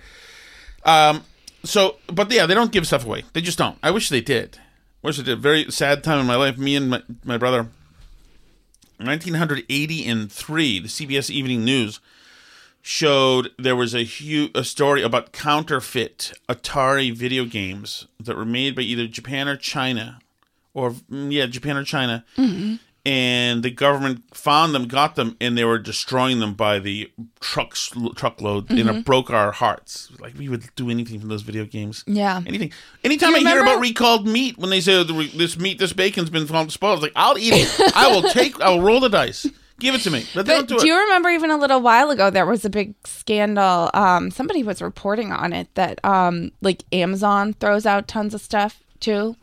Um, 0.84 1.24
so, 1.64 1.96
but 2.14 2.32
yeah, 2.32 2.46
they 2.46 2.54
don't 2.54 2.72
give 2.72 2.86
stuff 2.86 3.04
away. 3.04 3.24
They 3.34 3.42
just 3.42 3.58
don't. 3.58 3.80
I 3.82 3.90
wish 3.90 4.10
they 4.10 4.22
did. 4.22 4.60
wish 5.02 5.18
they 5.18 5.24
did. 5.24 5.40
Very 5.40 5.72
sad 5.72 6.04
time 6.04 6.20
in 6.20 6.28
my 6.28 6.36
life. 6.36 6.60
Me 6.60 6.76
and 6.76 6.92
my, 6.92 7.02
my 7.24 7.40
brother. 7.40 7.70
1983, 8.98 10.80
the 10.80 10.88
CBS 10.88 11.30
Evening 11.30 11.64
News 11.66 12.00
showed 12.82 13.50
there 13.58 13.76
was 13.76 13.96
a 13.96 14.04
huge 14.04 14.52
a 14.54 14.64
story 14.64 15.02
about 15.02 15.32
counterfeit 15.32 16.34
Atari 16.48 17.12
video 17.12 17.46
games 17.46 18.08
that 18.20 18.38
were 18.38 18.46
made 18.46 18.76
by 18.76 18.84
either 18.84 19.08
Japan 19.08 19.48
or 19.48 19.58
China, 19.58 20.20
or 20.74 20.92
mm, 20.92 21.32
yeah, 21.32 21.48
Japan 21.48 21.78
or 21.78 21.84
China, 21.84 22.24
and 23.06 23.62
the 23.62 23.70
government 23.70 24.24
found 24.36 24.74
them, 24.74 24.88
got 24.88 25.16
them, 25.16 25.38
and 25.40 25.58
they 25.58 25.64
were 25.64 25.78
destroying 25.78 26.40
them 26.40 26.54
by 26.56 26.80
the 26.80 27.12
trucks 27.40 27.92
truckload, 28.16 28.70
and 28.72 28.90
it 28.90 29.06
broke 29.06 29.30
our 29.30 29.52
hearts. 29.52 30.12
Like 30.20 30.38
we 30.38 30.50
would 30.50 30.64
do 30.76 30.90
anything 30.90 31.20
from 31.20 31.30
those 31.30 31.44
video 31.44 31.66
games. 31.66 32.04
Yeah. 32.08 32.42
anything. 32.46 32.72
Anytime 33.04 33.32
You 33.32 33.38
I 33.38 33.40
hear 33.42 33.62
about 33.62 33.80
recalled 33.80 34.28
meat, 34.28 34.58
when 34.58 34.72
they 34.72 34.82
say 34.82 35.04
"The- 35.04 35.32
this 35.36 35.58
meat, 35.58 35.78
this 35.78 35.94
bacon's 35.94 36.30
been 36.30 36.48
found 36.48 36.72
spoiled, 36.72 37.02
like, 37.02 37.14
I'll 37.16 37.38
eat 37.38 37.54
it. 37.54 37.94
I 37.96 38.08
will 38.08 38.24
take. 38.24 38.60
I 38.60 38.70
will 38.70 38.82
roll 38.82 39.00
the 39.00 39.10
dice. 39.10 39.46
Give 39.78 39.94
it 39.94 40.02
to 40.02 40.10
me. 40.10 40.26
But 40.34 40.46
But 40.46 40.68
don't 40.68 40.68
do, 40.70 40.80
do, 40.80 40.88
you 40.88 40.98
remember 40.98 41.30
even 41.30 41.52
a 41.52 41.58
little 41.58 41.82
while 41.82 42.10
ago 42.10 42.30
there 42.30 42.46
was 42.46 42.64
a 42.64 42.70
big 42.70 42.96
scandal? 43.06 43.92
Um, 43.94 44.32
somebody 44.32 44.64
was 44.64 44.82
reporting 44.82 45.34
on 45.34 45.52
it 45.52 45.68
that 45.76 46.00
um, 46.06 46.52
like 46.62 46.84
Amazon 46.94 47.54
throws 47.54 47.86
out 47.86 48.08
tons 48.08 48.34
of 48.34 48.40
stuff 48.42 48.82
too, 49.02 49.36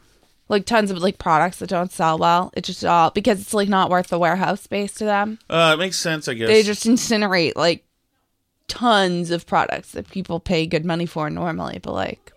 like 0.52 0.66
tons 0.66 0.90
of 0.92 0.98
like 0.98 1.18
products 1.18 1.58
that 1.58 1.68
don't 1.68 1.90
sell 1.90 2.18
well. 2.18 2.52
It's 2.54 2.68
just 2.68 2.84
all 2.84 3.10
because 3.10 3.40
it's 3.40 3.54
like 3.54 3.68
not 3.68 3.90
worth 3.90 4.08
the 4.08 4.18
warehouse 4.18 4.60
space 4.60 4.92
to 4.94 5.04
them. 5.04 5.38
Uh, 5.50 5.72
it 5.74 5.78
makes 5.80 5.98
sense, 5.98 6.28
I 6.28 6.34
guess. 6.34 6.46
They 6.46 6.62
just 6.62 6.84
incinerate 6.86 7.56
like 7.56 7.84
tons 8.68 9.30
of 9.32 9.46
products 9.46 9.92
that 9.92 10.08
people 10.10 10.38
pay 10.38 10.66
good 10.66 10.84
money 10.84 11.06
for 11.06 11.28
normally, 11.30 11.80
but 11.82 11.92
like 11.94 12.32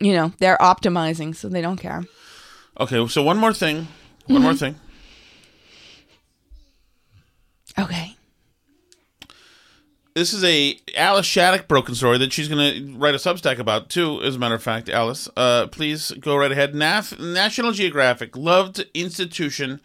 you 0.00 0.14
know 0.14 0.32
they're 0.38 0.56
optimizing, 0.58 1.34
so 1.36 1.48
they 1.48 1.60
don't 1.60 1.76
care. 1.80 2.04
Okay, 2.80 3.06
so 3.08 3.22
one 3.22 3.36
more 3.38 3.52
thing. 3.52 3.76
One 4.26 4.36
Mm-hmm. 4.38 4.42
more 4.42 4.54
thing. 4.54 4.74
Okay. 7.78 8.15
This 10.16 10.32
is 10.32 10.42
a 10.44 10.80
Alice 10.94 11.26
Shattuck 11.26 11.68
broken 11.68 11.94
story 11.94 12.16
that 12.16 12.32
she's 12.32 12.48
going 12.48 12.72
to 12.72 12.98
write 12.98 13.14
a 13.14 13.18
Substack 13.18 13.58
about 13.58 13.90
too. 13.90 14.22
As 14.22 14.36
a 14.36 14.38
matter 14.38 14.54
of 14.54 14.62
fact, 14.62 14.88
Alice, 14.88 15.28
uh, 15.36 15.66
please 15.66 16.10
go 16.12 16.38
right 16.38 16.50
ahead. 16.50 16.72
Naf- 16.72 17.20
National 17.20 17.70
Geographic, 17.72 18.34
loved 18.34 18.82
institution, 18.94 19.78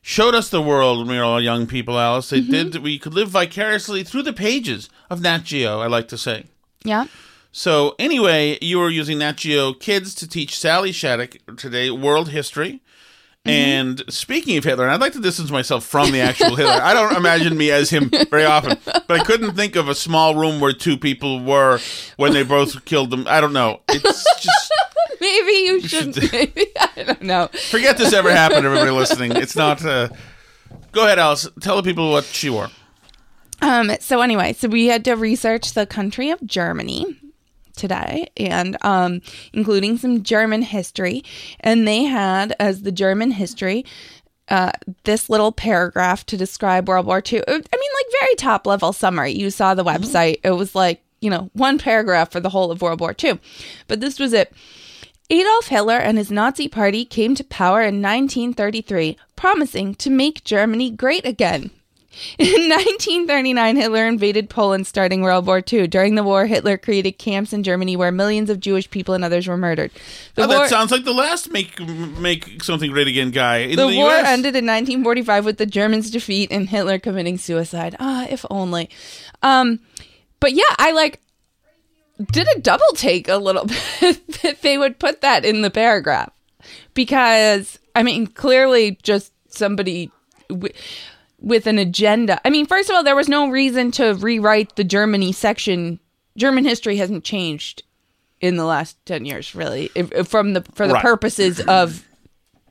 showed 0.00 0.36
us 0.36 0.48
the 0.48 0.62
world 0.62 0.98
when 0.98 1.08
we 1.08 1.18
were 1.18 1.24
all 1.24 1.40
young 1.40 1.66
people. 1.66 1.98
Alice, 1.98 2.30
they 2.30 2.40
did. 2.40 2.76
We 2.76 2.96
could 2.96 3.12
live 3.12 3.30
vicariously 3.30 4.04
through 4.04 4.22
the 4.22 4.32
pages 4.32 4.88
of 5.10 5.20
Nat 5.20 5.38
Geo. 5.38 5.80
I 5.80 5.88
like 5.88 6.06
to 6.08 6.16
say. 6.16 6.44
Yeah. 6.84 7.06
So 7.50 7.96
anyway, 7.98 8.58
you 8.62 8.78
were 8.78 8.88
using 8.88 9.18
Nat 9.18 9.38
Geo 9.38 9.72
Kids 9.72 10.14
to 10.14 10.28
teach 10.28 10.56
Sally 10.56 10.92
Shattuck 10.92 11.38
today 11.56 11.90
world 11.90 12.28
history. 12.28 12.81
And 13.44 14.04
speaking 14.08 14.56
of 14.56 14.62
Hitler, 14.62 14.84
and 14.84 14.92
I'd 14.92 15.00
like 15.00 15.14
to 15.14 15.20
distance 15.20 15.50
myself 15.50 15.84
from 15.84 16.12
the 16.12 16.20
actual 16.20 16.54
Hitler. 16.54 16.80
I 16.80 16.94
don't 16.94 17.16
imagine 17.16 17.56
me 17.56 17.72
as 17.72 17.90
him 17.90 18.08
very 18.30 18.44
often, 18.44 18.78
but 18.84 19.10
I 19.20 19.24
couldn't 19.24 19.56
think 19.56 19.74
of 19.74 19.88
a 19.88 19.96
small 19.96 20.36
room 20.36 20.60
where 20.60 20.72
two 20.72 20.96
people 20.96 21.42
were 21.42 21.80
when 22.16 22.34
they 22.34 22.44
both 22.44 22.84
killed 22.84 23.10
them. 23.10 23.26
I 23.28 23.40
don't 23.40 23.52
know. 23.52 23.80
It's 23.88 24.24
just 24.40 24.72
Maybe 25.20 25.52
you 25.52 25.80
should. 25.80 26.32
Maybe 26.32 26.66
I 26.78 27.02
don't 27.04 27.22
know. 27.22 27.48
forget 27.70 27.98
this 27.98 28.12
ever 28.12 28.30
happened. 28.30 28.64
Everybody 28.64 28.90
listening, 28.92 29.32
it's 29.32 29.56
not. 29.56 29.84
Uh, 29.84 30.08
go 30.92 31.04
ahead, 31.04 31.18
Alice. 31.18 31.48
Tell 31.60 31.76
the 31.76 31.82
people 31.82 32.12
what 32.12 32.24
she 32.24 32.48
wore. 32.48 32.68
Um, 33.60 33.92
so 34.00 34.20
anyway, 34.20 34.52
so 34.52 34.68
we 34.68 34.86
had 34.86 35.04
to 35.04 35.14
research 35.14 35.74
the 35.74 35.86
country 35.86 36.30
of 36.30 36.44
Germany 36.46 37.16
today 37.82 38.28
and 38.36 38.76
um 38.82 39.20
including 39.52 39.98
some 39.98 40.22
German 40.22 40.62
history 40.62 41.24
and 41.60 41.86
they 41.86 42.04
had 42.04 42.54
as 42.60 42.82
the 42.82 42.92
German 42.92 43.32
history 43.32 43.84
uh 44.48 44.70
this 45.02 45.28
little 45.28 45.50
paragraph 45.50 46.24
to 46.26 46.36
describe 46.36 46.88
World 46.88 47.06
War 47.06 47.20
II. 47.20 47.42
I 47.46 47.50
mean 47.50 47.62
like 47.66 48.20
very 48.20 48.34
top 48.36 48.66
level 48.68 48.92
summary. 48.92 49.32
You 49.32 49.50
saw 49.50 49.74
the 49.74 49.84
website. 49.84 50.38
It 50.44 50.52
was 50.52 50.76
like, 50.76 51.02
you 51.20 51.28
know, 51.28 51.50
one 51.54 51.78
paragraph 51.78 52.30
for 52.30 52.40
the 52.40 52.50
whole 52.50 52.70
of 52.70 52.80
World 52.80 53.00
War 53.00 53.16
II. 53.22 53.40
But 53.88 54.00
this 54.00 54.20
was 54.20 54.32
it. 54.32 54.52
Adolf 55.28 55.68
Hitler 55.68 55.96
and 55.96 56.18
his 56.18 56.30
Nazi 56.30 56.68
party 56.68 57.04
came 57.04 57.34
to 57.34 57.44
power 57.44 57.80
in 57.80 58.02
1933, 58.02 59.16
promising 59.34 59.94
to 59.96 60.10
make 60.10 60.44
Germany 60.44 60.90
great 60.90 61.24
again. 61.26 61.70
In 62.38 62.68
1939, 62.68 63.76
Hitler 63.76 64.06
invaded 64.06 64.50
Poland, 64.50 64.86
starting 64.86 65.22
World 65.22 65.46
War 65.46 65.62
II. 65.72 65.86
During 65.86 66.14
the 66.14 66.22
war, 66.22 66.46
Hitler 66.46 66.76
created 66.76 67.12
camps 67.12 67.52
in 67.52 67.62
Germany 67.62 67.96
where 67.96 68.12
millions 68.12 68.50
of 68.50 68.60
Jewish 68.60 68.90
people 68.90 69.14
and 69.14 69.24
others 69.24 69.46
were 69.48 69.56
murdered. 69.56 69.90
The 70.34 70.42
Oh, 70.42 70.48
war, 70.48 70.58
that 70.58 70.68
sounds 70.70 70.90
like 70.90 71.04
the 71.04 71.12
last 71.14 71.50
make 71.50 71.80
make 71.80 72.62
something 72.62 72.90
great 72.90 73.08
again 73.08 73.30
guy 73.30 73.58
in 73.58 73.76
the 73.76 73.88
the, 73.88 73.96
war 73.96 74.10
US. 74.10 74.26
ended 74.26 74.54
in 74.54 74.66
1945 74.66 75.44
with 75.46 75.56
the 75.58 75.66
Germans' 75.66 76.10
defeat 76.10 76.52
and 76.52 76.68
Hitler 76.68 76.98
committing 76.98 77.38
suicide. 77.38 77.96
Ah, 77.98 78.26
if 78.28 78.44
only. 78.50 78.90
Um, 79.42 79.80
but 80.38 80.52
yeah, 80.52 80.64
I 80.78 80.92
like 80.92 81.20
did 82.30 82.46
a 82.56 82.60
double 82.60 82.84
take 82.94 83.26
a 83.28 83.36
little 83.36 83.64
bit 84.00 84.42
that 84.42 84.60
they 84.62 84.76
would 84.76 84.98
put 84.98 85.22
that 85.22 85.44
in 85.44 85.62
the 85.62 85.70
paragraph 85.70 86.30
because 86.94 87.78
I 87.94 88.02
mean, 88.02 88.26
clearly, 88.26 88.98
just 89.02 89.32
somebody. 89.48 90.10
W- 90.48 90.74
with 91.42 91.66
an 91.66 91.78
agenda. 91.78 92.40
I 92.46 92.50
mean, 92.50 92.66
first 92.66 92.88
of 92.88 92.96
all, 92.96 93.02
there 93.02 93.16
was 93.16 93.28
no 93.28 93.50
reason 93.50 93.90
to 93.92 94.14
rewrite 94.14 94.76
the 94.76 94.84
Germany 94.84 95.32
section. 95.32 95.98
German 96.36 96.64
history 96.64 96.96
hasn't 96.96 97.24
changed 97.24 97.82
in 98.40 98.56
the 98.56 98.64
last 98.64 98.96
10 99.06 99.24
years 99.24 99.54
really 99.54 99.88
if, 99.94 100.10
if 100.12 100.26
from 100.28 100.52
the 100.54 100.62
for 100.74 100.88
the 100.88 100.94
Right. 100.94 101.02
purposes 101.02 101.60
of 101.60 102.04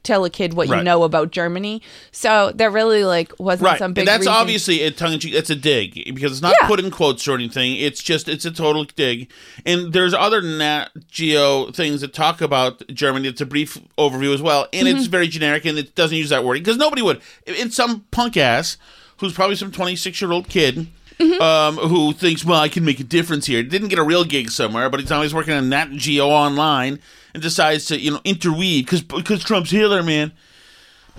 tell 0.03 0.25
a 0.25 0.29
kid 0.29 0.53
what 0.53 0.67
you 0.67 0.73
Right. 0.73 0.83
know 0.83 1.03
about 1.03 1.31
Germany. 1.31 1.81
So 2.11 2.51
there 2.55 2.69
really 2.71 3.03
like 3.03 3.31
wasn't 3.39 3.65
Right, 3.67 3.79
some 3.79 3.93
big. 3.93 4.01
and 4.03 4.07
that's 4.07 4.19
reason- 4.21 4.33
obviously 4.33 4.81
a 4.83 4.91
tongue 4.91 5.13
in 5.13 5.19
cheek. 5.19 5.33
That's 5.33 5.49
a 5.49 5.55
dig 5.55 6.13
because 6.15 6.31
it's 6.31 6.41
not 6.41 6.55
Yeah. 6.61 6.67
put 6.67 6.79
in 6.79 6.89
quotes 6.91 7.27
or 7.27 7.35
anything. 7.35 7.75
It's 7.75 8.01
just 8.01 8.27
it's 8.27 8.45
a 8.45 8.51
total 8.51 8.85
dig. 8.95 9.29
And 9.65 9.93
there's 9.93 10.13
other 10.13 10.41
Nat 10.41 10.89
Geo 11.09 11.71
things 11.71 12.01
that 12.01 12.13
talk 12.13 12.41
about 12.41 12.87
Germany. 12.87 13.27
It's 13.27 13.41
a 13.41 13.45
brief 13.45 13.77
overview 13.97 14.33
as 14.33 14.41
well, 14.41 14.67
and 14.73 14.87
Mm-hmm. 14.87 14.97
it's 14.97 15.07
very 15.07 15.27
generic 15.27 15.65
and 15.65 15.77
it 15.77 15.93
doesn't 15.95 16.17
use 16.17 16.29
that 16.29 16.43
wording 16.43 16.63
because 16.63 16.77
nobody 16.77 17.01
would. 17.01 17.21
It's 17.45 17.75
some 17.75 18.05
punk 18.11 18.37
ass 18.37 18.77
who's 19.17 19.33
probably 19.33 19.55
some 19.55 19.71
26 19.71 20.19
year 20.21 20.31
old 20.31 20.49
kid. 20.49 20.87
Mm-hmm. 21.19 21.39
Um, 21.39 21.75
who 21.87 22.13
thinks, 22.13 22.43
well, 22.43 22.59
I 22.59 22.67
can 22.67 22.83
make 22.83 22.99
a 22.99 23.03
difference 23.03 23.45
here? 23.45 23.61
Didn't 23.61 23.89
get 23.89 23.99
a 23.99 24.03
real 24.03 24.23
gig 24.23 24.49
somewhere, 24.49 24.89
but 24.89 24.99
he's 24.99 25.11
always 25.11 25.35
working 25.35 25.53
on 25.53 25.69
Nat 25.69 25.91
Geo 25.91 26.27
online 26.29 26.97
and 27.33 27.41
decides 27.41 27.85
to, 27.85 27.99
you 27.99 28.11
know, 28.11 28.21
interweave 28.23 28.85
because 28.85 29.01
because 29.01 29.43
Trump's 29.43 29.71
Hitler, 29.71 30.03
man. 30.03 30.31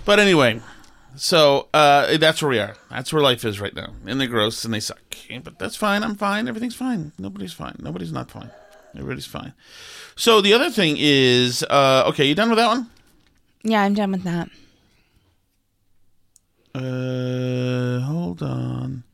But 0.04 0.18
anyway, 0.18 0.60
so 1.16 1.68
uh, 1.74 2.16
that's 2.16 2.42
where 2.42 2.50
we 2.50 2.58
are. 2.58 2.74
That's 2.90 3.12
where 3.12 3.22
life 3.22 3.44
is 3.44 3.60
right 3.60 3.74
now. 3.74 3.92
And 4.06 4.20
they're 4.20 4.28
gross 4.28 4.64
and 4.64 4.72
they 4.72 4.80
suck. 4.80 5.00
But 5.44 5.58
that's 5.58 5.76
fine. 5.76 6.02
I'm 6.02 6.16
fine. 6.16 6.48
Everything's 6.48 6.74
fine. 6.74 7.12
Nobody's 7.18 7.52
fine. 7.52 7.76
Nobody's 7.78 8.12
not 8.12 8.30
fine. 8.30 8.50
Everybody's 8.94 9.26
fine. 9.26 9.54
So 10.16 10.40
the 10.40 10.52
other 10.52 10.70
thing 10.70 10.96
is, 10.98 11.62
uh, 11.64 12.04
okay, 12.08 12.24
you 12.24 12.34
done 12.34 12.50
with 12.50 12.58
that 12.58 12.68
one? 12.68 12.90
Yeah, 13.62 13.82
I'm 13.82 13.94
done 13.94 14.12
with 14.12 14.24
that. 14.24 14.48
Uh, 16.74 18.00
hold 18.00 18.42
on. 18.42 19.04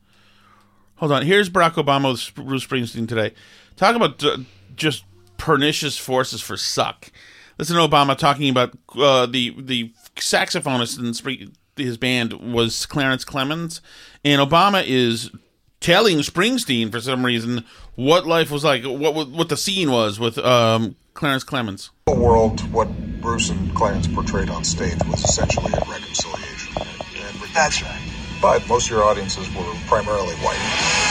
Hold 0.95 1.11
on. 1.11 1.25
Here's 1.25 1.49
Barack 1.49 1.73
Obama 1.73 2.11
with 2.11 2.45
Bruce 2.45 2.65
Springsteen 2.65 3.07
today. 3.07 3.33
Talk 3.75 3.95
about 3.95 4.23
uh, 4.23 4.37
just 4.75 5.03
pernicious 5.39 5.97
forces 5.97 6.41
for 6.41 6.55
suck. 6.55 7.11
Listen 7.57 7.75
to 7.75 7.81
Obama 7.81 8.15
talking 8.15 8.49
about 8.49 8.77
uh, 8.95 9.25
the 9.25 9.55
the 9.57 9.91
saxophonist 10.15 10.99
in 10.99 11.51
his 11.83 11.97
band 11.97 12.33
was 12.33 12.85
Clarence 12.85 13.25
Clemons, 13.25 13.81
and 14.23 14.39
Obama 14.39 14.83
is 14.85 15.31
telling 15.79 16.17
Springsteen 16.19 16.91
for 16.91 16.99
some 16.99 17.25
reason 17.25 17.65
what 17.95 18.27
life 18.27 18.51
was 18.51 18.63
like, 18.63 18.83
what 18.83 19.13
what 19.29 19.49
the 19.49 19.57
scene 19.57 19.91
was 19.91 20.19
with 20.19 20.37
um, 20.37 20.95
Clarence 21.13 21.43
Clemons. 21.43 21.89
The 22.05 22.15
world, 22.15 22.61
what 22.71 22.87
Bruce 23.19 23.49
and 23.49 23.73
Clarence 23.75 24.07
portrayed 24.07 24.49
on 24.49 24.63
stage 24.63 24.97
was 25.05 25.23
essentially 25.23 25.71
a 25.73 25.79
reconciliation. 25.79 26.73
And, 26.77 27.25
and 27.25 27.53
That's 27.53 27.81
right. 27.81 28.01
But 28.41 28.65
most 28.69 28.85
of 28.85 28.91
your 28.91 29.03
audiences 29.03 29.53
were 29.53 29.73
primarily 29.87 30.35
white. 30.35 31.08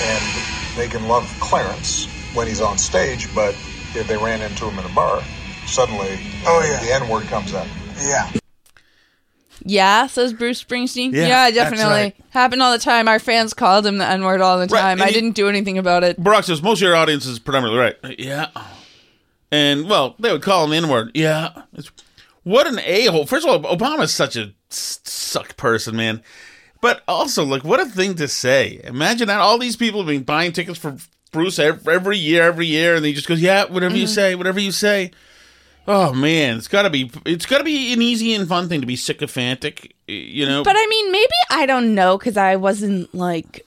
And 0.00 0.76
they 0.76 0.88
can 0.88 1.06
love 1.08 1.24
Clarence 1.40 2.06
when 2.34 2.46
he's 2.46 2.60
on 2.60 2.78
stage, 2.78 3.32
but 3.34 3.54
if 3.94 4.06
they 4.08 4.16
ran 4.16 4.40
into 4.40 4.68
him 4.68 4.78
in 4.78 4.84
a 4.90 4.94
bar, 4.94 5.22
suddenly 5.66 6.18
Oh, 6.46 6.62
yeah. 6.68 6.80
the 6.84 7.04
N 7.04 7.08
word 7.08 7.24
comes 7.24 7.52
out. 7.54 7.66
Yeah. 8.02 8.30
Yeah, 9.64 10.06
says 10.08 10.32
Bruce 10.32 10.62
Springsteen. 10.64 11.12
Yeah, 11.12 11.26
Yeah, 11.46 11.50
definitely. 11.52 11.84
right. 11.92 12.16
Happened 12.30 12.62
all 12.62 12.72
the 12.72 12.78
time. 12.78 13.06
Our 13.06 13.18
fans 13.20 13.54
called 13.54 13.86
him 13.86 13.98
the 13.98 14.06
N 14.06 14.24
word 14.24 14.40
all 14.40 14.58
the 14.58 14.66
time. 14.66 14.92
and 15.00 15.02
I 15.02 15.06
he- 15.08 15.12
didn't 15.12 15.32
do 15.32 15.48
anything 15.48 15.78
about 15.78 16.02
it. 16.02 16.20
Barack 16.20 16.44
says 16.44 16.62
most 16.62 16.78
of 16.78 16.86
your 16.86 16.96
audience 16.96 17.26
is 17.26 17.38
predominantly 17.38 17.78
right. 17.78 18.18
Yeah. 18.18 18.48
And, 19.52 19.88
well, 19.88 20.16
they 20.18 20.32
would 20.32 20.42
call 20.42 20.64
him 20.64 20.70
the 20.70 20.76
N 20.78 20.88
word. 20.88 21.10
Yeah. 21.14 21.50
It's, 21.74 21.92
what 22.42 22.66
an 22.66 22.80
a 22.80 23.06
hole. 23.06 23.24
First 23.26 23.46
of 23.46 23.64
all, 23.64 23.76
Obama's 23.76 24.12
such 24.12 24.34
a 24.34 24.52
suck 24.70 25.56
person, 25.56 25.94
man. 25.94 26.22
But 26.82 27.02
also, 27.06 27.44
like, 27.44 27.62
what 27.62 27.80
a 27.80 27.86
thing 27.86 28.16
to 28.16 28.26
say. 28.26 28.80
Imagine 28.82 29.28
that 29.28 29.40
all 29.40 29.56
these 29.56 29.76
people 29.76 30.00
have 30.00 30.08
been 30.08 30.24
buying 30.24 30.52
tickets 30.52 30.78
for 30.78 30.96
Bruce 31.30 31.58
every 31.58 32.18
year, 32.18 32.42
every 32.42 32.66
year, 32.66 32.96
and 32.96 33.06
he 33.06 33.14
just 33.14 33.28
goes, 33.28 33.40
yeah, 33.40 33.64
whatever 33.64 33.96
you 33.96 34.04
mm-hmm. 34.04 34.12
say, 34.12 34.34
whatever 34.34 34.60
you 34.60 34.72
say. 34.72 35.12
Oh 35.88 36.12
man, 36.12 36.58
it's 36.58 36.68
gotta 36.68 36.90
be 36.90 37.10
it's 37.24 37.46
gotta 37.46 37.64
be 37.64 37.92
an 37.92 38.00
easy 38.02 38.34
and 38.34 38.48
fun 38.48 38.68
thing 38.68 38.80
to 38.80 38.86
be 38.86 38.94
sycophantic, 38.94 39.96
you 40.06 40.46
know. 40.46 40.62
But 40.62 40.76
I 40.76 40.86
mean, 40.86 41.10
maybe 41.10 41.32
I 41.50 41.66
don't 41.66 41.94
know 41.94 42.18
because 42.18 42.36
I 42.36 42.54
wasn't 42.56 43.12
like 43.12 43.66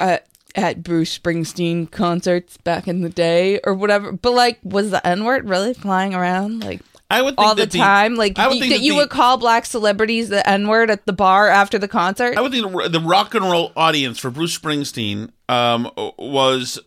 at 0.00 0.26
at 0.54 0.82
Bruce 0.82 1.18
Springsteen 1.18 1.90
concerts 1.90 2.56
back 2.56 2.88
in 2.88 3.02
the 3.02 3.10
day 3.10 3.60
or 3.64 3.74
whatever. 3.74 4.12
But 4.12 4.32
like, 4.32 4.58
was 4.62 4.90
the 4.90 5.06
N 5.06 5.24
word 5.24 5.46
really 5.46 5.74
flying 5.74 6.14
around 6.14 6.64
like 6.64 6.80
I 7.10 7.22
would 7.22 7.36
think 7.36 7.46
all 7.48 7.54
the 7.54 7.66
that 7.66 7.76
time? 7.76 8.16
Like 8.16 8.38
I 8.38 8.48
would 8.48 8.54
y- 8.54 8.60
think 8.60 8.72
that 8.72 8.78
that 8.78 8.84
you 8.84 8.92
the- 8.92 8.98
would 8.98 9.10
call 9.10 9.36
black 9.36 9.64
celebrities 9.66 10.28
the 10.28 10.48
N 10.48 10.66
word 10.68 10.90
at 10.90 11.06
the 11.06 11.12
bar 11.12 11.48
after 11.48 11.78
the 11.78 11.88
concert? 11.88 12.36
I 12.36 12.40
would 12.40 12.52
think 12.52 12.70
the, 12.70 12.88
the 12.88 13.00
rock 13.00 13.34
and 13.34 13.44
roll 13.44 13.72
audience 13.76 14.18
for 14.18 14.30
Bruce 14.30 14.58
Springsteen 14.58 15.30
um, 15.48 15.90
was 16.18 16.78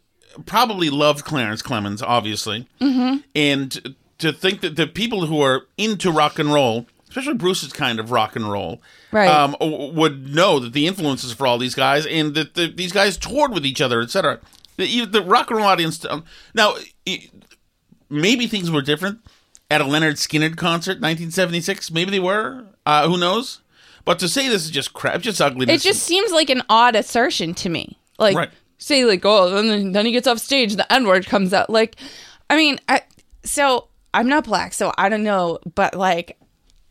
probably 0.45 0.89
loved 0.89 1.23
Clarence 1.23 1.61
Clemons, 1.61 2.01
obviously, 2.05 2.67
mm-hmm. 2.81 3.17
and 3.35 3.95
to 4.19 4.33
think 4.33 4.61
that 4.61 4.75
the 4.75 4.87
people 4.87 5.25
who 5.25 5.41
are 5.41 5.63
into 5.77 6.11
rock 6.11 6.37
and 6.39 6.51
roll, 6.53 6.85
especially 7.07 7.35
Bruce's 7.35 7.71
kind 7.71 7.99
of 7.99 8.11
rock 8.11 8.35
and 8.35 8.49
roll, 8.51 8.81
Right. 9.11 9.27
um, 9.29 9.55
would 9.61 10.35
know 10.35 10.59
that 10.59 10.73
the 10.73 10.85
influences 10.85 11.31
for 11.33 11.47
all 11.47 11.57
these 11.57 11.73
guys 11.73 12.05
and 12.05 12.35
that 12.35 12.53
the, 12.53 12.67
these 12.67 12.91
guys 12.91 13.17
toured 13.17 13.51
with 13.53 13.65
each 13.65 13.81
other, 13.81 14.01
etc. 14.01 14.39
The, 14.77 15.05
the 15.05 15.23
rock 15.23 15.49
and 15.49 15.57
roll 15.57 15.67
audience. 15.67 16.05
Um, 16.05 16.25
now, 16.53 16.75
it, 17.05 17.31
maybe 18.09 18.45
things 18.45 18.69
were 18.69 18.81
different 18.81 19.19
at 19.71 19.81
a 19.81 19.83
Lynyrd 19.83 20.13
Skynyrd 20.15 20.57
concert, 20.57 20.93
1976. 21.01 21.91
Maybe 21.91 22.11
they 22.11 22.19
were. 22.19 22.65
Uh, 22.85 23.07
who 23.07 23.17
knows? 23.17 23.61
But 24.05 24.17
to 24.19 24.27
say 24.29 24.47
this 24.47 24.65
is 24.65 24.71
just 24.71 24.93
crap, 24.93 25.21
just 25.21 25.39
ugliness. 25.41 25.83
it 25.83 25.87
just 25.87 26.03
seems 26.03 26.31
like 26.31 26.49
an 26.49 26.63
odd 26.69 26.95
assertion 26.95 27.53
to 27.55 27.69
me. 27.69 27.99
Like 28.17 28.35
Right. 28.35 28.49
say 28.77 29.05
like 29.05 29.23
oh 29.23 29.49
then 29.49 29.91
then 29.91 30.05
he 30.05 30.11
gets 30.11 30.27
off 30.27 30.39
stage 30.39 30.75
the 30.75 30.91
N 30.91 31.05
word 31.05 31.25
comes 31.27 31.53
out. 31.53 31.69
Like 31.69 31.95
I 32.49 32.57
mean 32.57 32.79
I 32.89 33.03
so 33.43 33.87
I'm 34.13 34.27
not 34.27 34.45
black 34.45 34.73
so 34.73 34.91
I 34.97 35.09
don't 35.09 35.23
know 35.23 35.59
but 35.75 35.93
like 35.93 36.37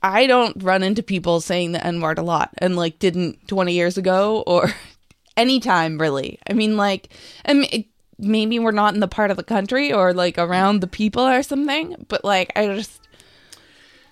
I 0.02 0.26
don't 0.28 0.62
run 0.62 0.84
into 0.84 1.02
people 1.02 1.40
saying 1.40 1.72
the 1.72 1.84
N 1.84 2.00
word 2.00 2.18
a 2.18 2.22
lot 2.22 2.50
and 2.58 2.76
like 2.76 3.00
didn't 3.00 3.48
20 3.48 3.72
years 3.72 3.98
ago 3.98 4.44
or 4.46 4.70
anytime 5.36 5.98
really. 5.98 6.38
I 6.48 6.52
mean 6.52 6.76
like 6.76 7.08
I 7.44 7.54
mean, 7.54 7.84
maybe 8.18 8.58
we're 8.58 8.72
not 8.72 8.94
in 8.94 9.00
the 9.00 9.08
part 9.08 9.30
of 9.30 9.36
the 9.36 9.44
country 9.44 9.92
or 9.92 10.12
like 10.12 10.38
around 10.38 10.80
the 10.80 10.86
people 10.86 11.22
or 11.26 11.42
something 11.42 11.94
but 12.08 12.24
like 12.24 12.50
I 12.56 12.66
just 12.74 13.00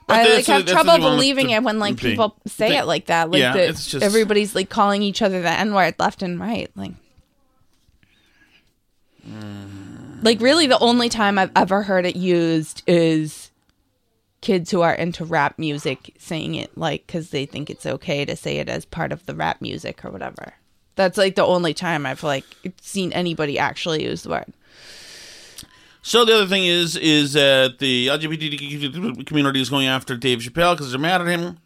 But 0.06 0.18
I 0.18 0.34
like 0.36 0.46
have 0.46 0.64
trouble 0.66 0.92
what 0.92 0.98
you 1.00 1.04
want 1.04 1.16
believing 1.16 1.50
it 1.50 1.62
when 1.64 1.78
like 1.80 1.96
people 1.96 2.36
say 2.46 2.68
Think- 2.68 2.82
it 2.82 2.86
like 2.86 3.06
that. 3.06 3.30
Like 3.30 3.40
Yeah, 3.40 3.56
it's 3.56 3.86
just- 3.90 4.04
everybody's 4.04 4.54
like 4.54 4.68
calling 4.70 5.02
each 5.02 5.22
other 5.22 5.42
the 5.42 5.50
N 5.50 5.74
word 5.74 5.96
left 5.98 6.22
and 6.22 6.38
right. 6.38 6.70
Like 6.76 6.92
Like 10.22 10.40
really 10.40 10.66
the 10.66 10.78
only 10.78 11.08
time 11.08 11.38
I've 11.38 11.50
ever 11.56 11.82
heard 11.82 12.06
it 12.06 12.16
used 12.16 12.82
is 12.86 13.50
kids 14.40 14.70
who 14.70 14.82
are 14.82 14.94
into 14.94 15.24
rap 15.24 15.58
music 15.58 16.14
saying 16.18 16.54
it 16.54 16.76
like 16.78 17.06
cuz 17.08 17.30
they 17.30 17.46
think 17.46 17.68
it's 17.70 17.84
okay 17.86 18.24
to 18.24 18.36
say 18.36 18.58
it 18.58 18.68
as 18.68 18.84
part 18.84 19.10
of 19.10 19.26
the 19.26 19.34
rap 19.34 19.60
music 19.60 20.04
or 20.04 20.10
whatever. 20.10 20.54
That's 20.96 21.16
like 21.16 21.34
the 21.34 21.44
only 21.44 21.74
time 21.74 22.04
I've 22.06 22.22
like 22.22 22.44
seen 22.80 23.12
anybody 23.12 23.58
actually 23.58 24.04
use 24.04 24.22
the 24.22 24.30
word. 24.30 24.52
So 26.02 26.24
the 26.24 26.34
other 26.34 26.46
thing 26.46 26.64
is, 26.64 26.96
is 26.96 27.32
that 27.32 27.78
the 27.78 28.06
LGBT 28.06 29.26
community 29.26 29.60
is 29.60 29.68
going 29.68 29.88
after 29.88 30.16
Dave 30.16 30.38
Chappelle 30.38 30.74
because 30.74 30.92
they're 30.92 31.00
mad 31.00 31.20
at 31.20 31.26
him 31.26 31.58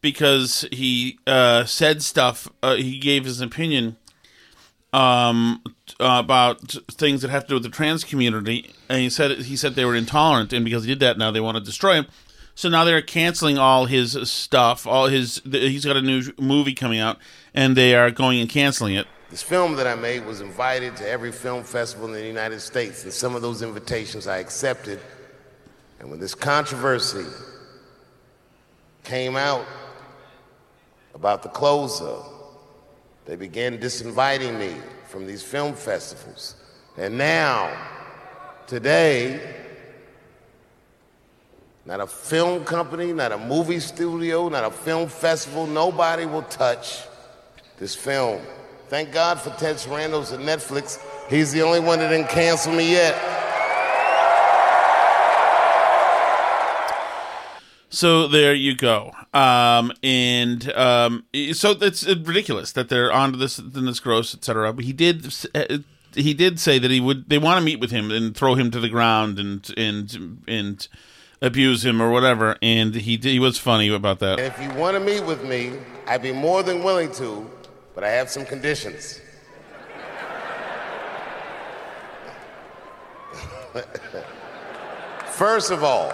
because 0.00 0.66
he 0.70 1.18
uh, 1.26 1.64
said 1.64 2.02
stuff. 2.02 2.48
Uh, 2.62 2.76
he 2.76 2.98
gave 2.98 3.24
his 3.24 3.40
opinion 3.40 3.96
um, 4.92 5.62
about 5.98 6.60
things 6.90 7.22
that 7.22 7.30
have 7.30 7.44
to 7.44 7.48
do 7.48 7.54
with 7.54 7.62
the 7.62 7.68
trans 7.70 8.04
community, 8.04 8.72
and 8.88 9.00
he 9.00 9.10
said 9.10 9.38
he 9.38 9.56
said 9.56 9.74
they 9.74 9.84
were 9.84 9.96
intolerant, 9.96 10.52
and 10.52 10.64
because 10.64 10.84
he 10.84 10.90
did 10.90 11.00
that, 11.00 11.18
now 11.18 11.30
they 11.30 11.40
want 11.40 11.56
to 11.56 11.62
destroy 11.62 11.94
him. 11.94 12.06
So 12.54 12.68
now 12.68 12.82
they're 12.84 13.02
canceling 13.02 13.56
all 13.56 13.86
his 13.86 14.18
stuff. 14.28 14.86
All 14.86 15.06
his 15.06 15.40
he's 15.44 15.84
got 15.84 15.96
a 15.96 16.02
new 16.02 16.22
movie 16.38 16.74
coming 16.74 16.98
out, 16.98 17.18
and 17.58 17.76
they 17.76 17.96
are 17.96 18.12
going 18.12 18.38
and 18.38 18.48
canceling 18.48 18.94
it. 18.94 19.08
This 19.30 19.42
film 19.42 19.74
that 19.74 19.86
I 19.88 19.96
made 19.96 20.24
was 20.24 20.40
invited 20.40 20.94
to 20.98 21.08
every 21.08 21.32
film 21.32 21.64
festival 21.64 22.06
in 22.06 22.12
the 22.12 22.24
United 22.24 22.60
States, 22.60 23.02
and 23.02 23.12
some 23.12 23.34
of 23.34 23.42
those 23.42 23.62
invitations 23.62 24.28
I 24.28 24.38
accepted. 24.38 25.00
And 25.98 26.08
when 26.08 26.20
this 26.20 26.36
controversy 26.36 27.26
came 29.02 29.34
out 29.34 29.66
about 31.16 31.42
the 31.42 31.48
closer, 31.48 32.18
they 33.24 33.34
began 33.34 33.78
disinviting 33.78 34.56
me 34.56 34.76
from 35.08 35.26
these 35.26 35.42
film 35.42 35.74
festivals. 35.74 36.54
And 36.96 37.18
now, 37.18 37.76
today, 38.68 39.40
not 41.84 41.98
a 41.98 42.06
film 42.06 42.64
company, 42.64 43.12
not 43.12 43.32
a 43.32 43.38
movie 43.38 43.80
studio, 43.80 44.48
not 44.48 44.62
a 44.62 44.70
film 44.70 45.08
festival, 45.08 45.66
nobody 45.66 46.24
will 46.24 46.42
touch 46.42 47.02
this 47.78 47.94
film. 47.94 48.40
Thank 48.88 49.12
God 49.12 49.40
for 49.40 49.50
Ted 49.50 49.76
Sarandos 49.76 50.32
at 50.32 50.40
Netflix. 50.40 50.98
He's 51.28 51.52
the 51.52 51.62
only 51.62 51.80
one 51.80 51.98
that 51.98 52.08
didn't 52.08 52.30
cancel 52.30 52.72
me 52.72 52.90
yet. 52.90 53.14
So 57.90 58.28
there 58.28 58.54
you 58.54 58.76
go. 58.76 59.12
Um, 59.34 59.92
and 60.02 60.72
um, 60.72 61.24
so 61.52 61.72
it's 61.80 62.06
ridiculous 62.06 62.72
that 62.72 62.88
they're 62.88 63.12
onto 63.12 63.38
this, 63.38 63.56
then 63.56 63.86
this 63.86 64.00
gross, 64.00 64.34
etc. 64.34 64.72
But 64.72 64.84
he 64.84 64.92
did 64.92 65.34
uh, 65.54 65.78
he 66.14 66.34
did 66.34 66.60
say 66.60 66.78
that 66.78 66.90
he 66.90 67.00
would. 67.00 67.28
They 67.28 67.38
want 67.38 67.58
to 67.58 67.64
meet 67.64 67.80
with 67.80 67.90
him 67.90 68.10
and 68.10 68.36
throw 68.36 68.54
him 68.54 68.70
to 68.70 68.80
the 68.80 68.88
ground 68.88 69.38
and 69.38 69.68
and 69.76 70.42
and 70.46 70.88
abuse 71.40 71.84
him 71.84 72.00
or 72.02 72.10
whatever. 72.10 72.56
And 72.62 72.94
he 72.94 73.16
did, 73.16 73.32
he 73.32 73.38
was 73.38 73.58
funny 73.58 73.88
about 73.88 74.18
that. 74.20 74.38
If 74.38 74.60
you 74.60 74.70
want 74.78 74.96
to 74.96 75.00
meet 75.00 75.24
with 75.24 75.44
me, 75.44 75.72
I'd 76.06 76.22
be 76.22 76.32
more 76.32 76.62
than 76.62 76.82
willing 76.82 77.12
to, 77.12 77.48
but 77.98 78.06
I 78.06 78.10
have 78.12 78.30
some 78.30 78.46
conditions. 78.46 79.20
First 85.32 85.72
of 85.72 85.82
all, 85.82 86.12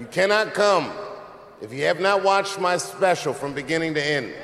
you 0.00 0.06
cannot 0.06 0.52
come 0.52 0.90
if 1.62 1.72
you 1.72 1.84
have 1.84 2.00
not 2.00 2.24
watched 2.24 2.58
my 2.58 2.76
special 2.76 3.32
from 3.32 3.54
beginning 3.54 3.94
to 3.94 4.04
end. 4.04 4.34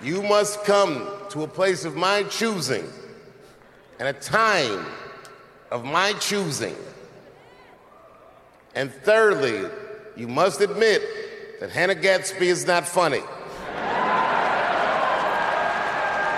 You 0.00 0.22
must 0.22 0.62
come 0.62 1.04
to 1.30 1.42
a 1.42 1.48
place 1.48 1.84
of 1.84 1.96
my 1.96 2.22
choosing 2.22 2.84
and 3.98 4.06
a 4.06 4.12
time 4.12 4.86
of 5.72 5.84
my 5.84 6.12
choosing. 6.12 6.76
And 8.78 8.92
thirdly, 8.92 9.68
you 10.14 10.28
must 10.28 10.60
admit 10.60 11.02
that 11.58 11.68
Hannah 11.68 11.96
Gadsby 11.96 12.46
is 12.46 12.64
not 12.64 12.86
funny. 12.86 13.22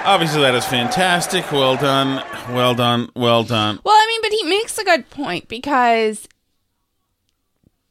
Obviously, 0.07 0.41
that 0.41 0.55
is 0.55 0.65
fantastic. 0.65 1.53
Well 1.53 1.77
done. 1.77 2.25
Well 2.49 2.75
done. 2.75 3.11
Well 3.15 3.45
done. 3.45 3.79
Well, 3.85 3.95
I 3.95 4.07
mean, 4.07 4.23
but 4.23 4.33
he 4.33 4.45
makes 4.45 4.79
a 4.79 4.85
good 4.85 5.11
point 5.11 5.49
because 5.49 6.27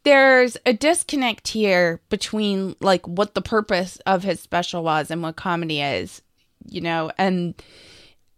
there's 0.01 0.57
a 0.65 0.73
disconnect 0.73 1.49
here 1.49 2.01
between 2.09 2.75
like 2.79 3.07
what 3.07 3.35
the 3.35 3.43
purpose 3.43 3.99
of 4.07 4.23
his 4.23 4.39
special 4.39 4.83
was 4.83 5.11
and 5.11 5.21
what 5.21 5.35
comedy 5.35 5.79
is, 5.79 6.23
you 6.65 6.81
know, 6.81 7.11
and 7.19 7.53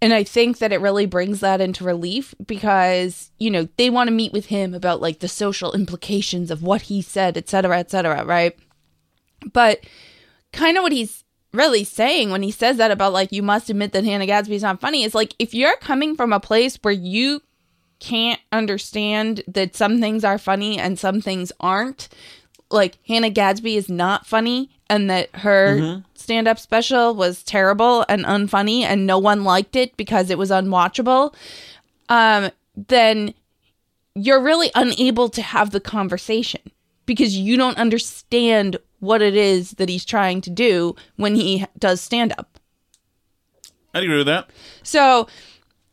and 0.02 0.14
I 0.14 0.24
think 0.24 0.58
that 0.58 0.74
it 0.74 0.82
really 0.82 1.06
brings 1.06 1.42
that 1.42 1.62
into 1.62 1.84
relief 1.84 2.34
because, 2.46 3.30
you 3.38 3.52
know, 3.52 3.68
they 3.78 3.90
want 3.90 4.08
to 4.08 4.14
meet 4.14 4.34
with 4.34 4.48
him 4.48 4.74
about 4.74 5.00
like 5.00 5.20
the 5.20 5.28
social 5.28 5.74
implications 5.74 6.50
of 6.50 6.64
what 6.64 6.84
he 6.84 7.02
said, 7.04 7.38
et 7.38 7.48
cetera, 7.48 7.78
et 7.78 7.92
cetera, 7.92 8.26
right? 8.26 8.58
But 9.54 9.82
kind 10.52 10.78
of 10.78 10.84
what 10.84 10.92
he's 10.92 11.24
really 11.54 11.84
saying 11.84 12.32
when 12.32 12.42
he 12.42 12.52
says 12.52 12.78
that 12.78 12.92
about 12.92 13.14
like 13.14 13.32
you 13.32 13.44
must 13.44 13.70
admit 13.70 13.92
that 13.92 14.06
Hannah 14.06 14.26
Gadsby's 14.26 14.64
not 14.64 14.82
funny 14.82 15.04
is 15.04 15.14
like 15.14 15.36
if 15.38 15.54
you're 15.54 15.78
coming 15.78 16.16
from 16.16 16.34
a 16.34 16.40
place 16.40 16.80
where 16.82 16.94
you 16.94 17.42
can't 18.00 18.42
understand 18.52 19.44
that 19.48 19.76
some 19.76 20.00
things 20.00 20.24
are 20.24 20.40
funny 20.40 20.80
and 20.80 20.98
some 20.98 21.22
things 21.22 21.52
aren't, 21.60 22.10
like 22.72 22.98
Hannah 23.08 23.30
Gadsby 23.30 23.76
is 23.76 23.90
not 23.90 24.26
funny 24.26 24.70
and 24.90 25.10
that 25.10 25.34
her 25.38 26.02
stand 26.16 26.48
up 26.48 26.60
special 26.60 27.16
was 27.16 27.44
terrible 27.44 28.06
and 28.10 28.26
unfunny 28.26 28.82
and 28.82 29.08
no 29.08 29.18
one 29.18 29.44
liked 29.44 29.76
it 29.76 29.96
because 29.98 30.30
it 30.30 30.38
was 30.38 30.50
unwatchable, 30.52 31.34
um, 32.10 32.52
then 32.76 33.34
you're 34.16 34.42
really 34.42 34.72
unable 34.76 35.30
to 35.30 35.42
have 35.42 35.72
the 35.72 35.80
conversation 35.80 36.62
because 37.06 37.36
you 37.36 37.58
don't 37.58 37.78
understand 37.78 38.78
what 39.00 39.22
it 39.22 39.36
is 39.36 39.72
that 39.72 39.90
he's 39.90 40.06
trying 40.06 40.42
to 40.42 40.50
do 40.50 40.96
when 41.16 41.36
he 41.36 41.66
does 41.80 42.02
stand 42.02 42.34
up. 42.38 42.60
I 43.94 44.00
agree 44.00 44.18
with 44.18 44.28
that. 44.28 44.50
So, 44.84 45.28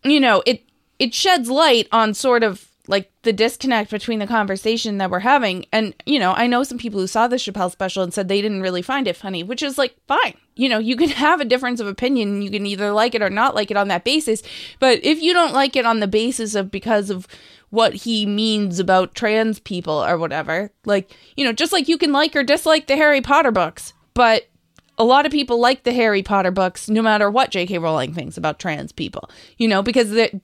you 0.05 0.21
know, 0.21 0.43
it 0.47 0.63
it 0.99 1.15
sheds 1.15 1.49
light 1.49 1.89
on 1.93 2.15
sort 2.15 2.43
of 2.43 2.68
like 2.89 3.13
the 3.23 3.35
disconnect 3.35 3.91
between 3.91 4.19
the 4.19 4.27
conversation 4.27 4.97
that 4.97 5.11
we're 5.11 5.19
having. 5.19 5.67
And, 5.73 5.95
you 6.07 6.19
know, 6.19 6.33
I 6.33 6.47
know 6.47 6.63
some 6.65 6.79
people 6.79 6.99
who 6.99 7.07
saw 7.07 7.29
the 7.29 7.37
Chappelle 7.37 7.71
special 7.71 8.03
and 8.03 8.15
said 8.15 8.29
they 8.29 8.41
didn't 8.41 8.63
really 8.63 8.81
find 8.81 9.07
it 9.07 9.15
funny, 9.15 9.43
which 9.43 9.63
is 9.63 9.77
like 9.77 9.95
fine. 10.09 10.35
You 10.57 10.71
know, 10.71 10.79
you 10.79 10.97
can 10.97 11.09
have 11.11 11.41
a 11.41 11.45
difference 11.45 11.81
of 11.81 11.87
opinion. 11.87 12.41
You 12.41 12.51
can 12.51 12.65
either 12.65 12.91
like 12.91 13.15
it 13.15 13.23
or 13.23 13.29
not 13.29 13.55
like 13.55 13.71
it 13.71 13.77
on 13.77 13.89
that 13.89 14.05
basis. 14.05 14.43
But 14.81 15.05
if 15.05 15.21
you 15.21 15.35
don't 15.35 15.53
like 15.53 15.77
it 15.77 15.85
on 15.85 16.01
the 16.01 16.09
basis 16.09 16.55
of 16.55 16.71
because 16.71 17.11
of 17.11 17.29
what 17.69 17.93
he 17.93 18.25
means 18.25 18.81
about 18.81 19.15
trans 19.15 19.61
people 19.61 20.03
or 20.03 20.17
whatever, 20.17 20.73
like, 20.87 21.15
you 21.37 21.45
know, 21.45 21.53
just 21.53 21.75
like 21.75 21.89
you 21.89 21.99
can 21.99 22.11
like 22.11 22.35
or 22.35 22.43
dislike 22.43 22.87
the 22.87 22.97
Harry 22.97 23.21
Potter 23.21 23.51
books, 23.51 23.93
but 24.15 24.49
a 24.97 25.05
lot 25.05 25.27
of 25.27 25.33
people 25.33 25.61
like 25.61 25.83
the 25.83 25.93
Harry 25.93 26.23
Potter 26.23 26.51
books 26.51 26.89
no 26.89 27.03
matter 27.03 27.31
what 27.31 27.51
J.K. 27.51 27.77
Rowling 27.77 28.15
thinks 28.15 28.39
about 28.39 28.59
trans 28.59 28.93
people, 28.93 29.29
you 29.59 29.69
know, 29.69 29.83
because 29.83 30.11
they 30.11 30.41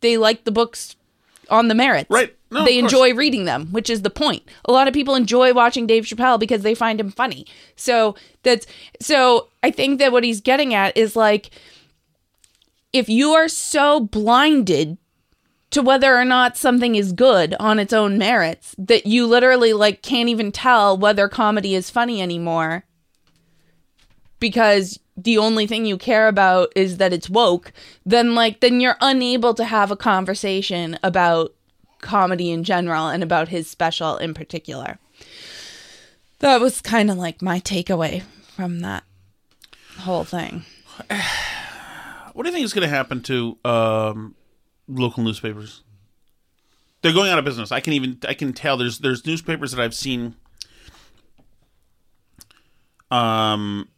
they 0.00 0.16
like 0.16 0.44
the 0.44 0.50
books 0.50 0.96
on 1.52 1.68
the 1.68 1.74
merits. 1.74 2.10
Right. 2.10 2.34
No, 2.50 2.64
they 2.64 2.78
enjoy 2.78 3.14
reading 3.14 3.44
them, 3.44 3.68
which 3.68 3.88
is 3.88 4.02
the 4.02 4.10
point. 4.10 4.42
A 4.64 4.72
lot 4.72 4.88
of 4.88 4.94
people 4.94 5.14
enjoy 5.14 5.54
watching 5.54 5.86
Dave 5.86 6.04
Chappelle 6.04 6.38
because 6.38 6.62
they 6.62 6.74
find 6.74 7.00
him 7.00 7.10
funny. 7.10 7.46
So 7.76 8.14
that's 8.42 8.66
so 9.00 9.48
I 9.62 9.70
think 9.70 9.98
that 10.00 10.12
what 10.12 10.24
he's 10.24 10.40
getting 10.40 10.74
at 10.74 10.96
is 10.96 11.14
like 11.14 11.50
if 12.92 13.08
you 13.08 13.30
are 13.30 13.48
so 13.48 14.00
blinded 14.00 14.98
to 15.70 15.80
whether 15.80 16.14
or 16.14 16.24
not 16.26 16.58
something 16.58 16.94
is 16.94 17.12
good 17.12 17.54
on 17.58 17.78
its 17.78 17.94
own 17.94 18.18
merits 18.18 18.74
that 18.76 19.06
you 19.06 19.26
literally 19.26 19.72
like 19.72 20.02
can't 20.02 20.28
even 20.28 20.52
tell 20.52 20.96
whether 20.98 21.28
comedy 21.28 21.74
is 21.74 21.88
funny 21.88 22.20
anymore 22.20 22.84
because 24.42 24.98
the 25.16 25.38
only 25.38 25.66
thing 25.66 25.86
you 25.86 25.96
care 25.96 26.26
about 26.26 26.72
is 26.74 26.96
that 26.96 27.12
it's 27.12 27.30
woke 27.30 27.72
then 28.04 28.34
like 28.34 28.60
then 28.60 28.80
you're 28.80 28.96
unable 29.00 29.54
to 29.54 29.64
have 29.64 29.90
a 29.90 29.96
conversation 29.96 30.98
about 31.02 31.54
comedy 32.00 32.50
in 32.50 32.64
general 32.64 33.06
and 33.06 33.22
about 33.22 33.48
his 33.48 33.70
special 33.70 34.16
in 34.16 34.34
particular 34.34 34.98
that 36.40 36.60
was 36.60 36.80
kind 36.80 37.10
of 37.10 37.16
like 37.16 37.40
my 37.40 37.60
takeaway 37.60 38.22
from 38.56 38.80
that 38.80 39.04
whole 40.00 40.24
thing 40.24 40.64
What 42.32 42.44
do 42.44 42.48
you 42.48 42.54
think 42.54 42.64
is 42.64 42.72
going 42.72 42.88
to 42.88 42.94
happen 42.94 43.22
to 43.22 43.58
um, 43.64 44.34
local 44.88 45.22
newspapers? 45.22 45.82
They're 47.02 47.12
going 47.12 47.30
out 47.30 47.38
of 47.38 47.44
business. 47.44 47.72
I 47.72 47.80
can 47.80 47.92
even 47.92 48.18
I 48.26 48.34
can 48.34 48.52
tell. 48.52 48.76
There's 48.76 49.00
there's 49.00 49.26
newspapers 49.26 49.72
that 49.72 49.80
I've 49.80 49.94
seen. 49.94 50.36
Um, 53.10 53.88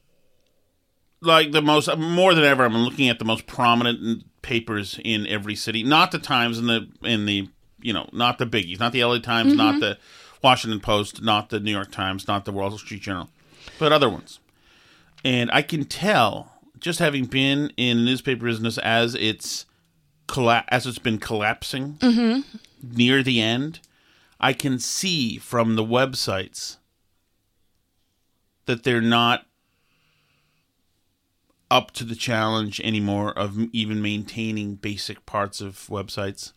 like 1.25 1.53
the 1.53 1.62
most 1.62 1.95
more 1.97 2.35
than 2.35 2.45
ever, 2.45 2.64
I'm 2.64 2.77
looking 2.77 3.09
at 3.09 3.18
the 3.18 3.25
most 3.25 3.47
prominent 3.47 4.25
papers 4.43 4.99
in 5.05 5.27
every 5.27 5.57
city. 5.57 5.83
Not 5.83 6.12
the 6.12 6.18
Times 6.18 6.59
and 6.59 6.68
the 6.68 6.89
in 7.03 7.27
the 7.27 7.49
you 7.81 7.93
know 7.93 8.09
not 8.12 8.39
the 8.39 8.47
biggies, 8.47 8.81
not 8.81 8.93
the 8.93 9.05
LA 9.05 9.18
Times, 9.18 9.55
not 9.55 9.72
mm-hmm. 9.72 9.81
the 9.81 9.99
Washington 10.43 10.81
Post, 10.81 11.22
not 11.22 11.51
the 11.51 11.61
New 11.61 11.72
York 11.72 11.91
Times, 11.91 12.29
not 12.29 12.45
the 12.45 12.53
Wall 12.53 12.77
Street 12.79 13.03
Journal, 13.03 13.29
but 13.79 13.93
other 13.93 14.09
ones. 14.09 14.41
And 15.25 15.51
I 15.53 15.62
can 15.62 15.85
tell 15.85 16.53
just 16.79 16.99
having 16.99 17.25
been 17.25 17.72
in 17.77 17.99
the 17.99 18.05
newspaper 18.05 18.45
business 18.45 18.77
as 18.79 19.14
it's 19.14 19.64
colla- 20.27 20.66
as 20.68 20.87
it's 20.87 20.99
been 20.99 21.18
collapsing 21.18 21.95
mm-hmm. 21.95 22.41
near 22.83 23.22
the 23.22 23.41
end, 23.41 23.81
I 24.39 24.53
can 24.53 24.79
see 24.79 25.39
from 25.39 25.77
the 25.77 25.85
websites 25.85 26.77
that 28.66 28.85
they're 28.85 29.01
not 29.01 29.47
up 31.70 31.90
to 31.92 32.04
the 32.04 32.14
challenge 32.14 32.80
anymore 32.80 33.32
of 33.32 33.58
even 33.72 34.02
maintaining 34.02 34.74
basic 34.76 35.24
parts 35.26 35.60
of 35.60 35.86
websites. 35.88 36.52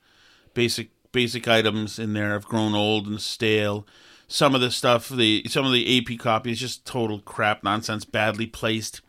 Basic 0.53 0.89
basic 1.11 1.47
items 1.47 1.97
in 1.97 2.13
there 2.13 2.33
have 2.33 2.45
grown 2.45 2.75
old 2.75 3.07
and 3.07 3.21
stale. 3.21 3.87
Some 4.27 4.53
of 4.53 4.61
the 4.61 4.71
stuff, 4.71 5.09
the 5.09 5.45
some 5.47 5.65
of 5.65 5.71
the 5.71 5.97
AP 5.97 6.19
copy 6.19 6.51
is 6.51 6.59
just 6.59 6.85
total 6.85 7.19
crap, 7.19 7.63
nonsense, 7.63 8.05
badly 8.05 8.45
placed. 8.45 9.01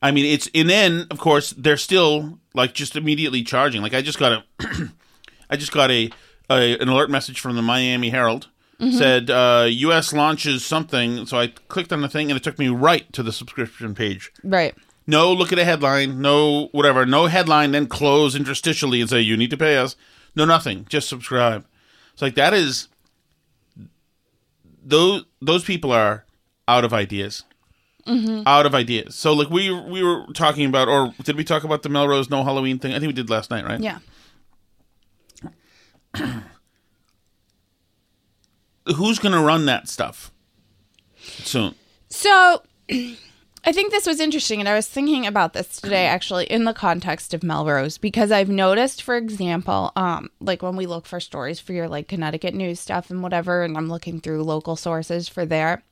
I 0.00 0.10
mean, 0.10 0.24
it's 0.24 0.48
and 0.54 0.70
then 0.70 1.06
of 1.10 1.18
course 1.18 1.50
they're 1.50 1.76
still 1.76 2.38
like 2.54 2.74
just 2.74 2.96
immediately 2.96 3.42
charging. 3.42 3.82
Like 3.82 3.94
I 3.94 4.02
just 4.02 4.18
got 4.18 4.32
a, 4.32 4.44
I 5.50 5.56
just 5.56 5.72
got 5.72 5.90
a, 5.90 6.10
a 6.48 6.78
an 6.78 6.88
alert 6.88 7.10
message 7.10 7.40
from 7.40 7.56
the 7.56 7.62
Miami 7.62 8.10
Herald 8.10 8.48
said 8.78 9.30
uh, 9.30 9.66
U.S. 9.68 10.12
launches 10.12 10.64
something. 10.64 11.26
So 11.26 11.38
I 11.38 11.48
clicked 11.68 11.92
on 11.92 12.02
the 12.02 12.08
thing 12.08 12.30
and 12.30 12.36
it 12.36 12.44
took 12.44 12.58
me 12.58 12.68
right 12.68 13.10
to 13.12 13.22
the 13.22 13.32
subscription 13.32 13.94
page. 13.94 14.30
right 14.42 14.74
No, 15.06 15.32
look 15.32 15.52
at 15.52 15.58
a 15.58 15.64
headline. 15.64 16.20
No, 16.20 16.68
whatever. 16.72 17.06
No 17.06 17.26
headline. 17.26 17.72
Then 17.72 17.86
close 17.86 18.36
interstitially 18.36 19.00
and 19.00 19.08
say 19.08 19.20
you 19.20 19.36
need 19.36 19.50
to 19.50 19.56
pay 19.56 19.76
us. 19.76 19.96
No, 20.34 20.44
nothing. 20.44 20.86
Just 20.88 21.08
subscribe. 21.08 21.64
It's 22.12 22.22
like 22.22 22.34
that 22.34 22.52
is 22.54 22.88
those 24.82 25.24
those 25.40 25.64
people 25.64 25.92
are 25.92 26.24
out 26.66 26.84
of 26.84 26.92
ideas. 26.92 27.44
Mm-hmm. 28.06 28.42
Out 28.46 28.66
of 28.66 28.74
ideas. 28.74 29.14
So 29.14 29.32
like 29.32 29.50
we 29.50 29.70
we 29.70 30.02
were 30.02 30.26
talking 30.32 30.66
about, 30.66 30.88
or 30.88 31.12
did 31.22 31.36
we 31.36 31.44
talk 31.44 31.64
about 31.64 31.82
the 31.82 31.88
Melrose 31.88 32.30
No 32.30 32.44
Halloween 32.44 32.78
thing? 32.78 32.92
I 32.92 32.98
think 33.00 33.08
we 33.08 33.12
did 33.12 33.30
last 33.30 33.50
night, 33.50 33.64
right? 33.64 33.80
yeah 33.80 33.98
Who's 38.96 39.18
going 39.18 39.32
to 39.32 39.40
run 39.40 39.66
that 39.66 39.88
stuff 39.88 40.30
soon? 41.16 41.74
So, 42.08 42.62
I 43.68 43.72
think 43.72 43.90
this 43.90 44.06
was 44.06 44.20
interesting, 44.20 44.60
and 44.60 44.68
I 44.68 44.74
was 44.76 44.86
thinking 44.86 45.26
about 45.26 45.52
this 45.52 45.80
today 45.80 46.06
actually 46.06 46.44
in 46.44 46.62
the 46.62 46.72
context 46.72 47.34
of 47.34 47.42
Melrose 47.42 47.98
because 47.98 48.30
I've 48.30 48.48
noticed, 48.48 49.02
for 49.02 49.16
example, 49.16 49.90
um, 49.96 50.30
like 50.40 50.62
when 50.62 50.76
we 50.76 50.86
look 50.86 51.04
for 51.04 51.18
stories 51.18 51.58
for 51.58 51.72
your 51.72 51.88
like 51.88 52.06
Connecticut 52.06 52.54
news 52.54 52.78
stuff 52.78 53.10
and 53.10 53.24
whatever, 53.24 53.64
and 53.64 53.76
I'm 53.76 53.88
looking 53.88 54.20
through 54.20 54.44
local 54.44 54.76
sources 54.76 55.28
for 55.28 55.44
there, 55.44 55.82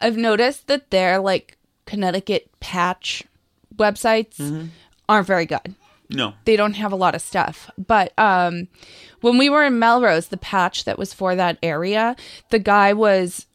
I've 0.00 0.16
noticed 0.16 0.66
that 0.66 0.90
their 0.90 1.20
like 1.20 1.56
Connecticut 1.86 2.50
patch 2.58 3.22
websites 3.76 4.68
aren't 5.08 5.26
very 5.26 5.46
good 5.46 5.74
No. 6.10 6.34
they 6.44 6.56
don't 6.56 6.74
have 6.74 6.92
a 6.92 6.96
lot 6.96 7.14
of 7.14 7.22
stuff. 7.22 7.70
But 7.78 8.12
um, 8.18 8.66
when 9.20 9.38
we 9.38 9.48
were 9.48 9.64
in 9.64 9.78
Melrose, 9.78 10.26
the 10.28 10.36
patch 10.36 10.84
that 10.84 10.98
was 10.98 11.14
for 11.14 11.36
that 11.36 11.58
area, 11.62 12.16
the 12.50 12.58
guy 12.58 12.92
was 12.92 13.46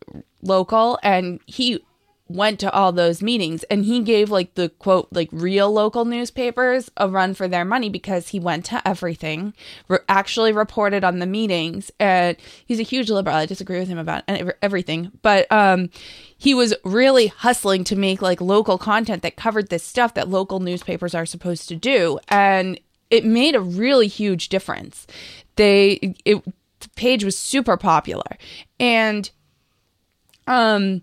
local 0.41 0.99
and 1.03 1.41
he 1.45 1.83
went 2.29 2.59
to 2.59 2.71
all 2.71 2.91
those 2.91 3.21
meetings 3.21 3.63
and 3.63 3.85
he 3.85 4.01
gave 4.01 4.29
like 4.29 4.53
the 4.55 4.69
quote 4.69 5.07
like 5.11 5.29
real 5.31 5.71
local 5.71 6.05
newspapers 6.05 6.91
a 6.97 7.07
run 7.07 7.33
for 7.33 7.47
their 7.47 7.65
money 7.65 7.89
because 7.89 8.29
he 8.29 8.39
went 8.39 8.65
to 8.65 8.85
everything 8.87 9.53
re- 9.87 9.99
actually 10.09 10.51
reported 10.51 11.03
on 11.03 11.19
the 11.19 11.25
meetings 11.25 11.91
and 11.99 12.35
he's 12.65 12.79
a 12.79 12.83
huge 12.83 13.09
liberal. 13.09 13.35
I 13.35 13.45
disagree 13.45 13.79
with 13.79 13.87
him 13.87 13.97
about 13.97 14.23
everything 14.61 15.11
but 15.21 15.51
um 15.51 15.89
he 16.37 16.53
was 16.53 16.73
really 16.83 17.27
hustling 17.27 17.83
to 17.85 17.95
make 17.95 18.21
like 18.21 18.41
local 18.41 18.77
content 18.77 19.23
that 19.23 19.35
covered 19.35 19.69
this 19.69 19.83
stuff 19.83 20.13
that 20.13 20.27
local 20.29 20.59
newspapers 20.59 21.15
are 21.15 21.25
supposed 21.25 21.67
to 21.69 21.75
do 21.75 22.19
and 22.27 22.79
it 23.09 23.23
made 23.25 23.55
a 23.55 23.61
really 23.61 24.07
huge 24.07 24.49
difference. 24.49 25.07
They 25.55 26.15
it 26.25 26.43
the 26.79 26.89
page 26.89 27.23
was 27.23 27.37
super 27.37 27.77
popular 27.77 28.37
and 28.79 29.31
um 30.45 31.01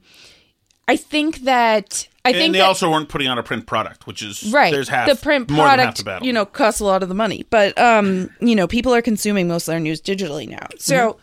i 0.88 0.96
think 0.96 1.40
that 1.40 2.08
i 2.24 2.32
think 2.32 2.52
they 2.52 2.58
that, 2.58 2.66
also 2.66 2.90
weren't 2.90 3.08
putting 3.08 3.28
out 3.28 3.38
a 3.38 3.42
print 3.42 3.66
product, 3.66 4.06
which 4.06 4.22
is 4.22 4.52
right. 4.52 4.72
There's 4.72 4.88
half 4.88 5.08
the 5.08 5.16
print 5.16 5.50
more 5.50 5.68
than 5.68 5.78
half 5.78 5.96
product 5.96 6.22
the 6.22 6.26
you 6.26 6.32
know 6.32 6.46
costs 6.46 6.80
a 6.80 6.84
lot 6.84 7.02
of 7.02 7.08
the 7.08 7.14
money. 7.14 7.46
But 7.50 7.78
um 7.78 8.30
you 8.40 8.54
know 8.54 8.66
people 8.66 8.94
are 8.94 9.02
consuming 9.02 9.48
most 9.48 9.68
of 9.68 9.72
their 9.72 9.80
news 9.80 10.00
digitally 10.00 10.48
now. 10.48 10.66
So 10.78 11.18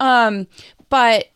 um 0.00 0.46
but 0.88 1.26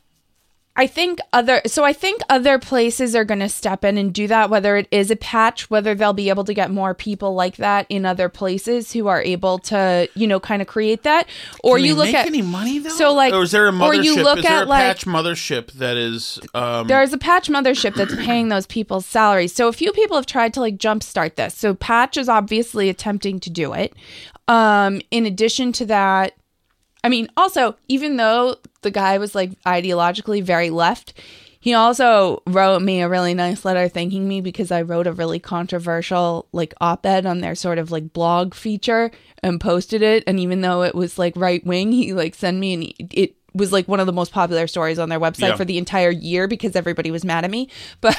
I 0.79 0.87
think 0.87 1.19
other 1.33 1.61
so 1.67 1.85
I 1.85 1.93
think 1.93 2.23
other 2.31 2.59
places 2.59 3.17
are 3.17 3.25
going 3.25 3.41
to 3.41 3.49
step 3.49 3.85
in 3.85 3.99
and 3.99 4.15
do 4.15 4.29
that 4.29 4.49
whether 4.49 4.77
it 4.77 4.87
is 4.91 5.11
a 5.11 5.17
patch 5.17 5.69
whether 5.69 5.95
they'll 5.95 6.13
be 6.13 6.29
able 6.29 6.45
to 6.45 6.55
get 6.55 6.71
more 6.71 6.95
people 6.95 7.35
like 7.35 7.57
that 7.57 7.85
in 7.89 8.07
other 8.07 8.29
places 8.29 8.93
who 8.93 9.09
are 9.09 9.21
able 9.21 9.59
to 9.59 10.09
you 10.15 10.27
know 10.29 10.39
kind 10.39 10.63
of 10.63 10.69
create 10.69 11.03
that 11.03 11.29
or 11.65 11.77
Can 11.77 11.85
you 11.85 11.95
look 11.97 12.07
make 12.07 12.15
at 12.15 12.27
any 12.27 12.43
money 12.43 12.79
though? 12.79 12.91
so 12.91 13.13
like 13.13 13.35
or 13.35 13.43
is 13.43 13.51
there 13.51 13.67
a 13.67 13.73
mothership? 13.73 13.89
or 13.89 13.95
you 13.95 14.23
look 14.23 14.39
is 14.39 14.45
there 14.45 14.59
at 14.59 14.67
a 14.67 14.69
like 14.69 14.83
patch 14.83 15.05
mothership 15.05 15.73
that 15.73 15.97
is? 15.97 16.39
Um, 16.55 16.87
there's 16.87 17.13
a 17.13 17.19
patch 17.19 17.49
mothership 17.49 17.95
that's 17.95 18.15
paying 18.15 18.49
those 18.49 18.67
people's 18.67 19.05
salaries. 19.05 19.53
So 19.53 19.67
a 19.69 19.73
few 19.73 19.93
people 19.93 20.17
have 20.17 20.27
tried 20.27 20.55
to 20.55 20.61
like 20.61 20.77
jumpstart 20.77 21.35
this. 21.35 21.55
So 21.55 21.75
patch 21.75 22.17
is 22.17 22.29
obviously 22.29 22.89
attempting 22.89 23.41
to 23.41 23.51
do 23.51 23.73
it. 23.73 23.95
Um, 24.47 25.01
in 25.11 25.27
addition 25.27 25.73
to 25.73 25.87
that, 25.87 26.33
I 27.05 27.09
mean, 27.09 27.29
also, 27.37 27.77
even 27.89 28.17
though 28.17 28.57
the 28.83 28.91
guy 28.91 29.19
was 29.19 29.35
like 29.35 29.61
ideologically 29.63 30.43
very 30.43 30.71
left, 30.71 31.15
he 31.61 31.75
also 31.75 32.43
wrote 32.47 32.83
me 32.83 33.01
a 33.01 33.09
really 33.09 33.35
nice 33.35 33.65
letter 33.65 33.89
thanking 33.89 34.29
me 34.29 34.41
because 34.41 34.71
I 34.71 34.83
wrote 34.83 35.07
a 35.07 35.13
really 35.13 35.41
controversial 35.41 36.47
like 36.53 36.73
op-ed 36.81 37.27
on 37.27 37.41
their 37.41 37.55
sort 37.55 37.79
of 37.79 37.91
like 37.91 38.13
blog 38.13 38.55
feature 38.55 39.11
and 39.43 39.61
posted 39.61 40.03
it. 40.03 40.23
And 40.27 40.39
even 40.39 40.61
though 40.61 40.83
it 40.83 40.95
was 40.95 41.19
like 41.19 41.35
right 41.37 41.65
wing, 41.67 41.93
he 41.93 42.13
like 42.13 42.35
sent 42.35 42.59
me 42.59 42.75
and 42.75 43.13
it 43.13 43.35
was 43.59 43.73
like 43.73 43.87
one 43.87 44.01
of 44.01 44.07
the 44.07 44.13
most 44.13 44.33
popular 44.33 44.67
stories 44.67 44.99
on 44.99 45.11
their 45.11 45.21
website 45.21 45.51
Yeah. 45.51 45.57
for 45.57 45.65
the 45.67 45.77
entire 45.77 46.11
year 46.11 46.49
because 46.49 46.75
everybody 46.75 47.11
was 47.11 47.25
mad 47.25 47.45
at 47.45 47.51
me. 47.51 47.69
But 48.01 48.17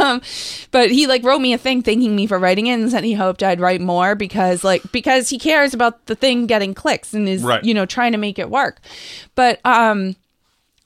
um 0.00 0.22
but 0.70 0.90
he 0.90 1.06
like 1.06 1.22
wrote 1.22 1.40
me 1.40 1.52
a 1.52 1.58
thing 1.58 1.82
thanking 1.82 2.16
me 2.16 2.26
for 2.26 2.38
writing 2.38 2.66
it 2.68 2.74
and 2.80 2.90
said 2.90 3.04
he 3.04 3.12
hoped 3.14 3.42
I'd 3.42 3.60
write 3.60 3.80
more 3.80 4.14
because 4.14 4.64
like 4.64 4.82
because 4.92 5.28
he 5.28 5.38
cares 5.38 5.74
about 5.74 6.06
the 6.06 6.14
thing 6.14 6.46
getting 6.46 6.72
clicks 6.74 7.12
and 7.12 7.28
is 7.28 7.42
Right. 7.42 7.62
you 7.62 7.74
know 7.74 7.84
trying 7.86 8.12
to 8.12 8.18
make 8.18 8.38
it 8.38 8.48
work. 8.50 8.80
But 9.34 9.60
um 9.66 10.16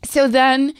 so 0.04 0.26
then 0.28 0.74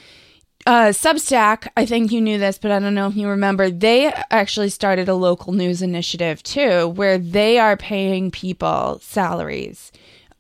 uh, 0.65 0.91
Substack, 0.93 1.67
I 1.77 1.85
think 1.87 2.13
you 2.13 2.21
knew 2.21 2.39
this, 2.39 2.57
but 2.57 2.71
I 2.71 2.79
don't 2.79 2.95
know 2.95 3.09
if 3.09 3.17
you 3.17 3.27
remember, 3.27 3.69
they 3.69 4.13
actually 4.31 4.69
started 4.69 5.09
a 5.09 5.15
local 5.17 5.53
news 5.53 5.83
initiative 5.83 6.41
too, 6.45 6.87
where 6.91 7.19
they 7.19 7.59
are 7.59 7.77
paying 7.77 8.31
people 8.31 9.01
salaries. 9.03 9.91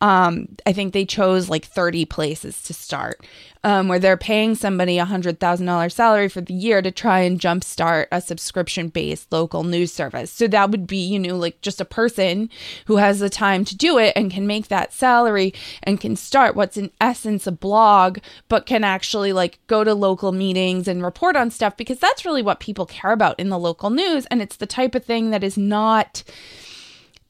Um, 0.03 0.49
I 0.67 0.73
think 0.73 0.93
they 0.93 1.05
chose 1.05 1.49
like 1.49 1.65
30 1.65 2.07
places 2.07 2.61
to 2.65 2.75
start, 2.75 3.25
um, 3.63 3.87
where 3.87 4.01
they're 4.01 4.17
paying 4.17 4.57
somebody 4.57 4.99
a 4.99 5.07
$100,000 5.07 5.93
salary 5.93 6.29
for 6.29 6.41
the 6.41 6.53
year 6.53 6.83
to 6.83 6.91
try 6.91 7.21
and 7.21 7.41
jumpstart 7.41 8.07
a 8.11 8.21
subscription 8.21 8.89
based 8.89 9.31
local 9.31 9.63
news 9.63 9.93
service. 9.93 10.33
So 10.33 10.49
that 10.49 10.73
would 10.73 10.89
be, 10.89 10.97
you 10.97 11.21
know, 11.21 11.37
like 11.37 11.61
just 11.61 11.81
a 11.81 11.85
person 11.85 12.51
who 12.87 12.97
has 12.97 13.21
the 13.21 13.31
time 13.31 13.65
to 13.65 13.77
do 13.77 13.97
it 13.97 14.13
and 14.17 14.29
can 14.29 14.45
make 14.45 14.67
that 14.69 14.93
salary 14.93 15.55
and 15.85 16.01
can 16.01 16.17
start 16.17 16.57
what's 16.57 16.77
in 16.77 16.91
essence 17.01 17.47
a 17.47 17.53
blog, 17.53 18.19
but 18.49 18.67
can 18.67 18.83
actually 18.83 19.33
like 19.33 19.61
go 19.69 19.85
to 19.85 19.95
local 19.95 20.33
meetings 20.33 20.89
and 20.89 21.05
report 21.05 21.37
on 21.37 21.49
stuff 21.49 21.77
because 21.77 22.01
that's 22.01 22.25
really 22.25 22.43
what 22.43 22.59
people 22.59 22.87
care 22.87 23.13
about 23.13 23.39
in 23.39 23.51
the 23.51 23.59
local 23.59 23.89
news. 23.89 24.27
And 24.33 24.43
it's 24.43 24.57
the 24.57 24.67
type 24.67 24.97
of 24.97 25.05
thing 25.05 25.31
that 25.31 25.45
is 25.45 25.57
not 25.57 26.25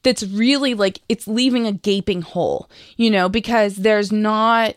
that's 0.03 0.23
really 0.23 0.73
like 0.73 1.01
it's 1.09 1.27
leaving 1.27 1.65
a 1.65 1.71
gaping 1.71 2.21
hole, 2.21 2.69
you 2.97 3.09
know, 3.09 3.29
because 3.29 3.77
there's 3.77 4.11
not 4.11 4.75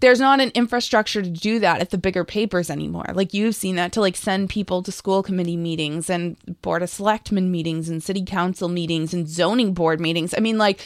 there's 0.00 0.20
not 0.20 0.40
an 0.40 0.50
infrastructure 0.54 1.22
to 1.22 1.28
do 1.28 1.58
that 1.58 1.80
at 1.80 1.90
the 1.90 1.98
bigger 1.98 2.24
papers 2.24 2.70
anymore. 2.70 3.06
Like 3.12 3.34
you've 3.34 3.56
seen 3.56 3.76
that 3.76 3.92
to 3.92 4.00
like 4.00 4.16
send 4.16 4.48
people 4.48 4.82
to 4.84 4.92
school 4.92 5.22
committee 5.22 5.56
meetings 5.56 6.08
and 6.08 6.36
board 6.62 6.82
of 6.82 6.90
selectmen 6.90 7.50
meetings 7.50 7.88
and 7.88 8.02
city 8.02 8.24
council 8.24 8.68
meetings 8.68 9.12
and 9.12 9.28
zoning 9.28 9.74
board 9.74 10.00
meetings. 10.00 10.34
I 10.36 10.40
mean 10.40 10.58
like 10.58 10.80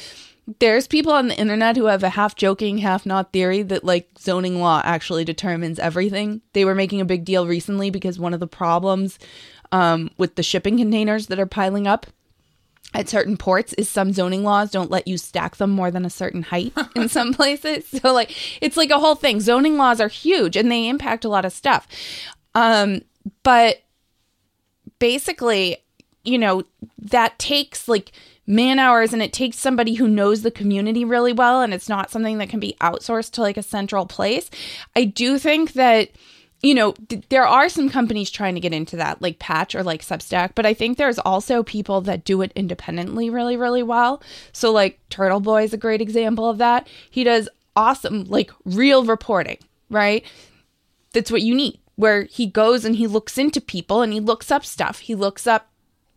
there's 0.58 0.88
people 0.88 1.12
on 1.12 1.28
the 1.28 1.38
internet 1.38 1.76
who 1.76 1.84
have 1.86 2.02
a 2.02 2.08
half 2.08 2.34
joking, 2.34 2.78
half 2.78 3.06
not 3.06 3.32
theory 3.32 3.62
that 3.62 3.84
like 3.84 4.08
zoning 4.18 4.60
law 4.60 4.80
actually 4.84 5.24
determines 5.24 5.78
everything. 5.78 6.40
They 6.52 6.64
were 6.64 6.74
making 6.74 7.00
a 7.00 7.04
big 7.04 7.24
deal 7.24 7.46
recently 7.46 7.90
because 7.90 8.18
one 8.18 8.34
of 8.34 8.40
the 8.40 8.48
problems 8.48 9.18
um, 9.70 10.10
with 10.18 10.34
the 10.34 10.42
shipping 10.42 10.78
containers 10.78 11.28
that 11.28 11.38
are 11.38 11.46
piling 11.46 11.86
up 11.86 12.06
at 12.94 13.08
certain 13.08 13.36
ports 13.36 13.72
is 13.74 13.88
some 13.88 14.12
zoning 14.12 14.44
laws 14.44 14.70
don't 14.70 14.90
let 14.90 15.08
you 15.08 15.16
stack 15.16 15.56
them 15.56 15.70
more 15.70 15.90
than 15.90 16.04
a 16.04 16.10
certain 16.10 16.42
height 16.42 16.72
in 16.96 17.08
some 17.08 17.32
places. 17.32 17.88
So 18.02 18.12
like 18.12 18.34
it's 18.60 18.76
like 18.76 18.90
a 18.90 18.98
whole 18.98 19.14
thing. 19.14 19.40
Zoning 19.40 19.76
laws 19.76 20.00
are 20.00 20.08
huge 20.08 20.56
and 20.56 20.70
they 20.70 20.88
impact 20.88 21.24
a 21.24 21.28
lot 21.28 21.44
of 21.44 21.52
stuff. 21.52 21.86
Um 22.54 23.02
but 23.42 23.82
basically, 24.98 25.78
you 26.24 26.38
know, 26.38 26.64
that 26.98 27.38
takes 27.38 27.86
like 27.86 28.12
man 28.46 28.78
hours 28.78 29.12
and 29.12 29.22
it 29.22 29.32
takes 29.32 29.56
somebody 29.58 29.94
who 29.94 30.08
knows 30.08 30.42
the 30.42 30.50
community 30.50 31.04
really 31.04 31.32
well 31.32 31.62
and 31.62 31.72
it's 31.72 31.88
not 31.88 32.10
something 32.10 32.38
that 32.38 32.48
can 32.48 32.60
be 32.60 32.76
outsourced 32.80 33.30
to 33.32 33.40
like 33.40 33.56
a 33.56 33.62
central 33.62 34.06
place. 34.06 34.50
I 34.96 35.04
do 35.04 35.38
think 35.38 35.74
that 35.74 36.10
you 36.62 36.74
know, 36.74 36.92
th- 37.08 37.24
there 37.28 37.46
are 37.46 37.68
some 37.68 37.88
companies 37.88 38.30
trying 38.30 38.54
to 38.54 38.60
get 38.60 38.72
into 38.72 38.96
that, 38.96 39.20
like 39.20 39.40
Patch 39.40 39.74
or 39.74 39.82
like 39.82 40.02
Substack, 40.02 40.52
but 40.54 40.64
I 40.64 40.74
think 40.74 40.96
there's 40.96 41.18
also 41.18 41.64
people 41.64 42.00
that 42.02 42.24
do 42.24 42.40
it 42.40 42.52
independently 42.54 43.28
really, 43.30 43.56
really 43.56 43.82
well. 43.82 44.22
So, 44.52 44.70
like, 44.70 45.00
Turtle 45.10 45.40
Boy 45.40 45.64
is 45.64 45.74
a 45.74 45.78
great 45.78 46.00
example 46.00 46.48
of 46.48 46.58
that. 46.58 46.86
He 47.10 47.24
does 47.24 47.48
awesome, 47.74 48.24
like, 48.24 48.52
real 48.64 49.04
reporting, 49.04 49.58
right? 49.90 50.24
That's 51.12 51.32
what 51.32 51.42
you 51.42 51.54
need, 51.54 51.80
where 51.96 52.24
he 52.24 52.46
goes 52.46 52.84
and 52.84 52.94
he 52.94 53.08
looks 53.08 53.36
into 53.36 53.60
people 53.60 54.00
and 54.00 54.12
he 54.12 54.20
looks 54.20 54.52
up 54.52 54.64
stuff. 54.64 55.00
He 55.00 55.16
looks 55.16 55.48
up 55.48 55.71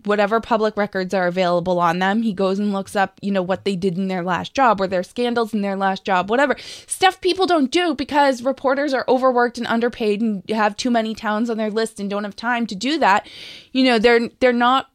whatever 0.05 0.39
public 0.39 0.77
records 0.77 1.13
are 1.13 1.27
available 1.27 1.79
on 1.79 1.99
them. 1.99 2.21
He 2.21 2.33
goes 2.33 2.59
and 2.59 2.73
looks 2.73 2.95
up, 2.95 3.19
you 3.21 3.31
know, 3.31 3.41
what 3.41 3.65
they 3.65 3.75
did 3.75 3.97
in 3.97 4.07
their 4.07 4.23
last 4.23 4.53
job 4.53 4.79
or 4.79 4.87
their 4.87 5.03
scandals 5.03 5.53
in 5.53 5.61
their 5.61 5.75
last 5.75 6.03
job, 6.03 6.29
whatever. 6.29 6.55
Stuff 6.87 7.21
people 7.21 7.45
don't 7.45 7.71
do 7.71 7.93
because 7.93 8.43
reporters 8.43 8.93
are 8.93 9.05
overworked 9.07 9.57
and 9.57 9.67
underpaid 9.67 10.21
and 10.21 10.47
have 10.49 10.77
too 10.77 10.91
many 10.91 11.13
towns 11.13 11.49
on 11.49 11.57
their 11.57 11.71
list 11.71 11.99
and 11.99 12.09
don't 12.09 12.23
have 12.23 12.35
time 12.35 12.67
to 12.67 12.75
do 12.75 12.97
that. 12.99 13.27
You 13.71 13.83
know, 13.83 13.99
they're 13.99 14.29
they're 14.39 14.53
not 14.53 14.89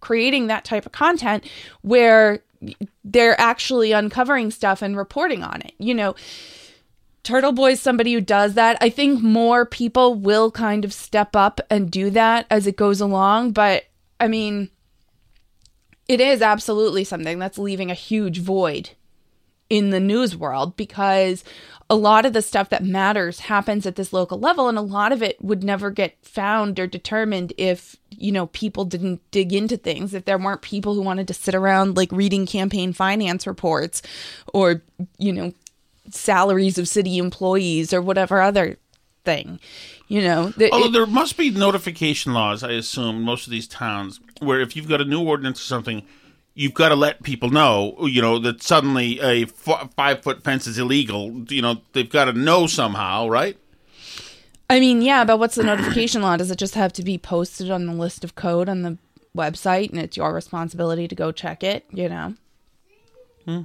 creating 0.00 0.46
that 0.46 0.64
type 0.64 0.86
of 0.86 0.92
content 0.92 1.44
where 1.82 2.42
they're 3.04 3.40
actually 3.40 3.92
uncovering 3.92 4.50
stuff 4.50 4.82
and 4.82 4.96
reporting 4.96 5.42
on 5.42 5.62
it. 5.62 5.72
You 5.78 5.94
know, 5.94 6.14
Turtle 7.22 7.52
Boy 7.52 7.72
is 7.72 7.80
somebody 7.80 8.12
who 8.12 8.20
does 8.20 8.54
that. 8.54 8.78
I 8.80 8.88
think 8.88 9.20
more 9.20 9.66
people 9.66 10.14
will 10.14 10.50
kind 10.50 10.84
of 10.84 10.92
step 10.92 11.34
up 11.34 11.60
and 11.68 11.90
do 11.90 12.10
that 12.10 12.46
as 12.50 12.66
it 12.66 12.76
goes 12.76 13.00
along, 13.00 13.52
but 13.52 13.84
I 14.18 14.28
mean, 14.28 14.70
it 16.08 16.20
is 16.20 16.42
absolutely 16.42 17.04
something 17.04 17.38
that's 17.38 17.58
leaving 17.58 17.90
a 17.90 17.94
huge 17.94 18.38
void 18.38 18.90
in 19.68 19.90
the 19.90 20.00
news 20.00 20.36
world 20.36 20.76
because 20.76 21.42
a 21.90 21.96
lot 21.96 22.24
of 22.24 22.32
the 22.32 22.42
stuff 22.42 22.68
that 22.68 22.84
matters 22.84 23.40
happens 23.40 23.86
at 23.86 23.96
this 23.96 24.12
local 24.12 24.38
level 24.38 24.68
and 24.68 24.78
a 24.78 24.82
lot 24.82 25.12
of 25.12 25.22
it 25.22 25.42
would 25.42 25.64
never 25.64 25.90
get 25.90 26.16
found 26.22 26.78
or 26.78 26.86
determined 26.86 27.52
if 27.56 27.96
you 28.10 28.30
know 28.30 28.46
people 28.48 28.84
didn't 28.84 29.20
dig 29.30 29.52
into 29.52 29.76
things 29.76 30.14
if 30.14 30.24
there 30.24 30.38
weren't 30.38 30.62
people 30.62 30.94
who 30.94 31.02
wanted 31.02 31.26
to 31.26 31.34
sit 31.34 31.54
around 31.54 31.96
like 31.96 32.10
reading 32.12 32.46
campaign 32.46 32.92
finance 32.92 33.46
reports 33.46 34.02
or 34.52 34.82
you 35.18 35.32
know 35.32 35.52
salaries 36.10 36.78
of 36.78 36.88
city 36.88 37.18
employees 37.18 37.92
or 37.92 38.00
whatever 38.00 38.40
other 38.40 38.78
thing. 39.24 39.60
You 40.08 40.22
know, 40.22 40.50
The- 40.50 40.70
Although 40.72 40.86
it- 40.86 40.92
there 40.92 41.06
must 41.06 41.36
be 41.36 41.50
notification 41.50 42.32
laws, 42.32 42.62
I 42.62 42.72
assume, 42.72 43.22
most 43.22 43.46
of 43.46 43.50
these 43.50 43.66
towns, 43.66 44.20
where 44.40 44.60
if 44.60 44.76
you've 44.76 44.88
got 44.88 45.00
a 45.00 45.04
new 45.04 45.20
ordinance 45.20 45.60
or 45.60 45.64
something, 45.64 46.02
you've 46.54 46.74
got 46.74 46.90
to 46.90 46.94
let 46.96 47.22
people 47.24 47.50
know, 47.50 47.96
you 48.06 48.22
know, 48.22 48.38
that 48.38 48.62
suddenly 48.62 49.18
a 49.20 49.42
f- 49.42 49.90
five 49.96 50.22
foot 50.22 50.44
fence 50.44 50.66
is 50.66 50.78
illegal. 50.78 51.44
You 51.48 51.60
know, 51.60 51.80
they've 51.92 52.08
got 52.08 52.26
to 52.26 52.32
know 52.32 52.66
somehow, 52.66 53.28
right? 53.28 53.56
I 54.70 54.80
mean, 54.80 55.02
yeah, 55.02 55.24
but 55.24 55.38
what's 55.38 55.54
the 55.56 55.62
notification 55.64 56.22
law? 56.22 56.36
Does 56.36 56.50
it 56.50 56.58
just 56.58 56.74
have 56.74 56.92
to 56.94 57.02
be 57.02 57.18
posted 57.18 57.70
on 57.70 57.86
the 57.86 57.92
list 57.92 58.24
of 58.24 58.34
code 58.34 58.68
on 58.68 58.82
the 58.82 58.98
website 59.36 59.90
and 59.90 59.98
it's 59.98 60.16
your 60.16 60.32
responsibility 60.32 61.06
to 61.06 61.14
go 61.14 61.30
check 61.30 61.62
it, 61.62 61.84
you 61.92 62.08
know? 62.08 62.34
Hmm. 63.44 63.60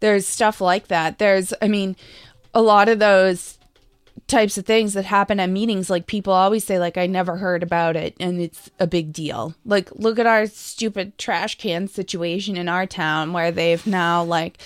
There's 0.00 0.26
stuff 0.26 0.60
like 0.60 0.88
that. 0.88 1.18
There's, 1.18 1.54
I 1.62 1.68
mean, 1.68 1.96
a 2.52 2.60
lot 2.60 2.88
of 2.90 2.98
those 2.98 3.58
types 4.26 4.58
of 4.58 4.66
things 4.66 4.94
that 4.94 5.04
happen 5.04 5.38
at 5.38 5.50
meetings, 5.50 5.88
like 5.88 6.06
people 6.06 6.32
always 6.32 6.64
say, 6.64 6.78
like, 6.78 6.98
I 6.98 7.06
never 7.06 7.36
heard 7.36 7.62
about 7.62 7.96
it 7.96 8.16
and 8.18 8.40
it's 8.40 8.70
a 8.80 8.86
big 8.86 9.12
deal. 9.12 9.54
Like, 9.64 9.90
look 9.94 10.18
at 10.18 10.26
our 10.26 10.46
stupid 10.46 11.16
trash 11.18 11.56
can 11.58 11.86
situation 11.86 12.56
in 12.56 12.68
our 12.68 12.86
town 12.86 13.32
where 13.32 13.52
they've 13.52 13.86
now, 13.86 14.24
like, 14.24 14.58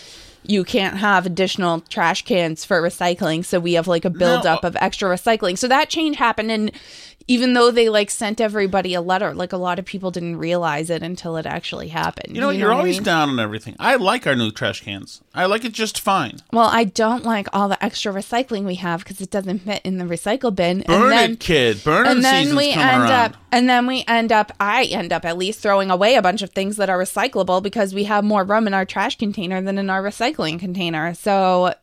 you 0.42 0.64
can't 0.64 0.96
have 0.96 1.26
additional 1.26 1.80
trash 1.82 2.24
cans 2.24 2.64
for 2.64 2.80
recycling. 2.80 3.44
So 3.44 3.60
we 3.60 3.74
have 3.74 3.86
like 3.86 4.06
a 4.06 4.10
buildup 4.10 4.64
of 4.64 4.76
extra 4.76 5.08
recycling. 5.08 5.58
So 5.58 5.68
that 5.68 5.90
change 5.90 6.16
happened. 6.16 6.50
And 6.50 6.72
even 7.30 7.54
though 7.54 7.70
they 7.70 7.88
like 7.88 8.10
sent 8.10 8.40
everybody 8.40 8.92
a 8.92 9.00
letter, 9.00 9.32
like 9.32 9.52
a 9.52 9.56
lot 9.56 9.78
of 9.78 9.84
people 9.84 10.10
didn't 10.10 10.34
realize 10.34 10.90
it 10.90 11.00
until 11.00 11.36
it 11.36 11.46
actually 11.46 11.86
happened. 11.86 12.34
You 12.34 12.40
know, 12.40 12.50
you're 12.50 12.70
what 12.70 12.74
I 12.74 12.78
always 12.78 12.96
mean? 12.96 13.04
down 13.04 13.28
on 13.30 13.38
everything. 13.38 13.76
I 13.78 13.94
like 13.94 14.26
our 14.26 14.34
new 14.34 14.50
trash 14.50 14.82
cans. 14.82 15.20
I 15.32 15.46
like 15.46 15.64
it 15.64 15.72
just 15.72 16.00
fine. 16.00 16.38
Well, 16.52 16.66
I 16.66 16.82
don't 16.82 17.24
like 17.24 17.46
all 17.52 17.68
the 17.68 17.82
extra 17.84 18.12
recycling 18.12 18.64
we 18.64 18.74
have 18.74 19.04
because 19.04 19.20
it 19.20 19.30
doesn't 19.30 19.60
fit 19.60 19.80
in 19.84 19.98
the 19.98 20.06
recycle 20.06 20.52
bin. 20.52 20.82
Burn 20.84 21.02
and 21.02 21.12
then, 21.12 21.30
it, 21.34 21.40
kid. 21.40 21.84
Burn 21.84 22.08
and 22.08 22.24
then 22.24 22.56
we 22.56 22.72
end 22.72 23.02
around. 23.02 23.12
up, 23.12 23.36
and 23.52 23.68
then 23.68 23.86
we 23.86 24.04
end 24.08 24.32
up. 24.32 24.50
I 24.58 24.86
end 24.86 25.12
up 25.12 25.24
at 25.24 25.38
least 25.38 25.60
throwing 25.60 25.88
away 25.88 26.16
a 26.16 26.22
bunch 26.22 26.42
of 26.42 26.50
things 26.50 26.78
that 26.78 26.90
are 26.90 26.98
recyclable 26.98 27.62
because 27.62 27.94
we 27.94 28.04
have 28.04 28.24
more 28.24 28.42
room 28.42 28.66
in 28.66 28.74
our 28.74 28.84
trash 28.84 29.16
container 29.16 29.62
than 29.62 29.78
in 29.78 29.88
our 29.88 30.02
recycling 30.02 30.58
container. 30.58 31.14
So 31.14 31.74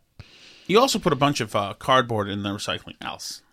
You 0.68 0.78
also 0.82 1.00
put 1.00 1.14
a 1.14 1.16
bunch 1.16 1.40
of 1.40 1.56
uh, 1.56 1.74
cardboard 1.80 2.28
in 2.28 2.44
the 2.44 2.50
recycling. 2.50 2.96
Else, 3.00 3.44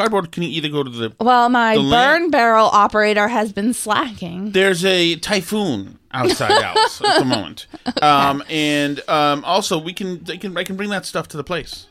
cardboard 0.00 0.32
can 0.32 0.42
either 0.44 0.68
go 0.68 0.82
to 0.82 0.90
the. 0.90 1.12
Well, 1.20 1.48
my 1.48 1.74
The 1.74 1.82
burn 1.82 1.90
land- 1.90 2.32
barrel 2.32 2.66
operator 2.66 3.28
has 3.28 3.52
been 3.52 3.74
slacking. 3.74 4.52
There's 4.52 4.84
a 4.84 5.16
typhoon 5.16 5.98
outside 6.12 6.50
Alice 6.62 7.00
at 7.02 7.18
the 7.18 7.24
moment, 7.24 7.66
um, 8.00 8.42
and 8.48 9.06
um, 9.08 9.44
also 9.44 9.78
we 9.78 9.92
can, 9.92 10.24
they 10.24 10.38
can 10.38 10.56
I 10.56 10.64
can 10.64 10.76
bring 10.76 10.90
that 10.90 11.04
stuff 11.06 11.28
to 11.28 11.36
the 11.36 11.44
place. 11.44 11.86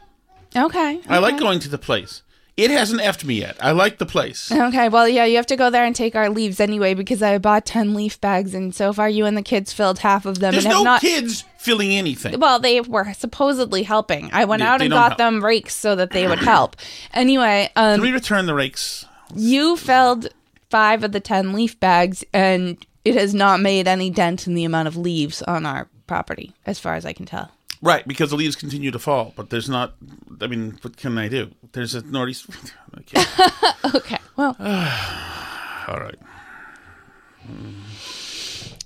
Okay. 0.55 0.99
I 1.07 1.19
like 1.19 1.37
going 1.37 1.59
to 1.59 1.69
the 1.69 1.77
place. 1.77 2.23
It 2.59 2.71
hasn't 2.71 3.01
effed 3.01 3.23
me 3.23 3.35
yet. 3.35 3.57
I 3.61 3.71
like 3.71 3.97
the 3.97 4.05
place. 4.05 4.51
Okay, 4.51 4.89
well, 4.89 5.07
yeah, 5.07 5.25
you 5.25 5.35
have 5.37 5.45
to 5.47 5.55
go 5.55 5.69
there 5.69 5.85
and 5.85 5.95
take 5.95 6.15
our 6.15 6.29
leaves 6.29 6.59
anyway 6.59 6.93
because 6.93 7.21
I 7.23 7.37
bought 7.37 7.65
10 7.65 7.93
leaf 7.93 8.19
bags 8.21 8.53
and 8.53 8.73
so 8.75 8.91
far 8.93 9.09
you 9.09 9.25
and 9.25 9.35
the 9.37 9.41
kids 9.41 9.71
filled 9.73 9.99
half 9.99 10.25
of 10.25 10.39
them 10.39 10.51
There's 10.51 10.65
and 10.65 10.73
have 10.73 10.79
no 10.79 10.83
not. 10.83 11.01
kids 11.01 11.43
filling 11.57 11.91
anything. 11.91 12.39
Well, 12.39 12.59
they 12.59 12.81
were 12.81 13.13
supposedly 13.13 13.83
helping. 13.83 14.29
I 14.33 14.45
went 14.45 14.61
They- 14.61 14.65
out 14.67 14.79
they 14.79 14.85
and 14.85 14.91
got 14.93 15.11
help. 15.11 15.17
them 15.17 15.43
rakes 15.43 15.73
so 15.75 15.95
that 15.95 16.11
they 16.11 16.27
would 16.27 16.39
help. 16.39 16.75
Anyway, 17.13 17.69
Can 17.75 17.95
um, 17.95 18.01
we 18.01 18.11
return 18.11 18.45
the 18.45 18.53
rakes? 18.53 19.05
you 19.35 19.77
filled 19.77 20.27
five 20.69 21.03
of 21.03 21.11
the 21.11 21.19
10 21.19 21.53
leaf 21.53 21.79
bags 21.79 22.23
and 22.33 22.77
it 23.05 23.15
has 23.15 23.33
not 23.33 23.59
made 23.61 23.87
any 23.87 24.09
dent 24.09 24.45
in 24.47 24.53
the 24.55 24.65
amount 24.65 24.87
of 24.87 24.95
leaves 24.97 25.41
on 25.43 25.65
our 25.65 25.87
property, 26.07 26.53
as 26.65 26.79
far 26.79 26.95
as 26.95 27.05
I 27.05 27.13
can 27.13 27.25
tell. 27.25 27.51
Right, 27.81 28.05
because 28.05 28.29
the 28.31 28.35
leaves 28.35 28.57
continue 28.57 28.91
to 28.91 28.99
fall, 28.99 29.33
but 29.35 29.49
there's 29.49 29.69
not. 29.69 29.95
I 30.41 30.47
mean, 30.47 30.77
what 30.81 30.97
can 30.97 31.17
I 31.17 31.29
do? 31.29 31.51
There's 31.71 31.95
a 31.95 32.01
northeast. 32.01 32.47
Okay. 32.99 33.23
Okay, 33.95 34.17
well, 34.35 34.55
All 34.59 35.99
right. 35.99 36.19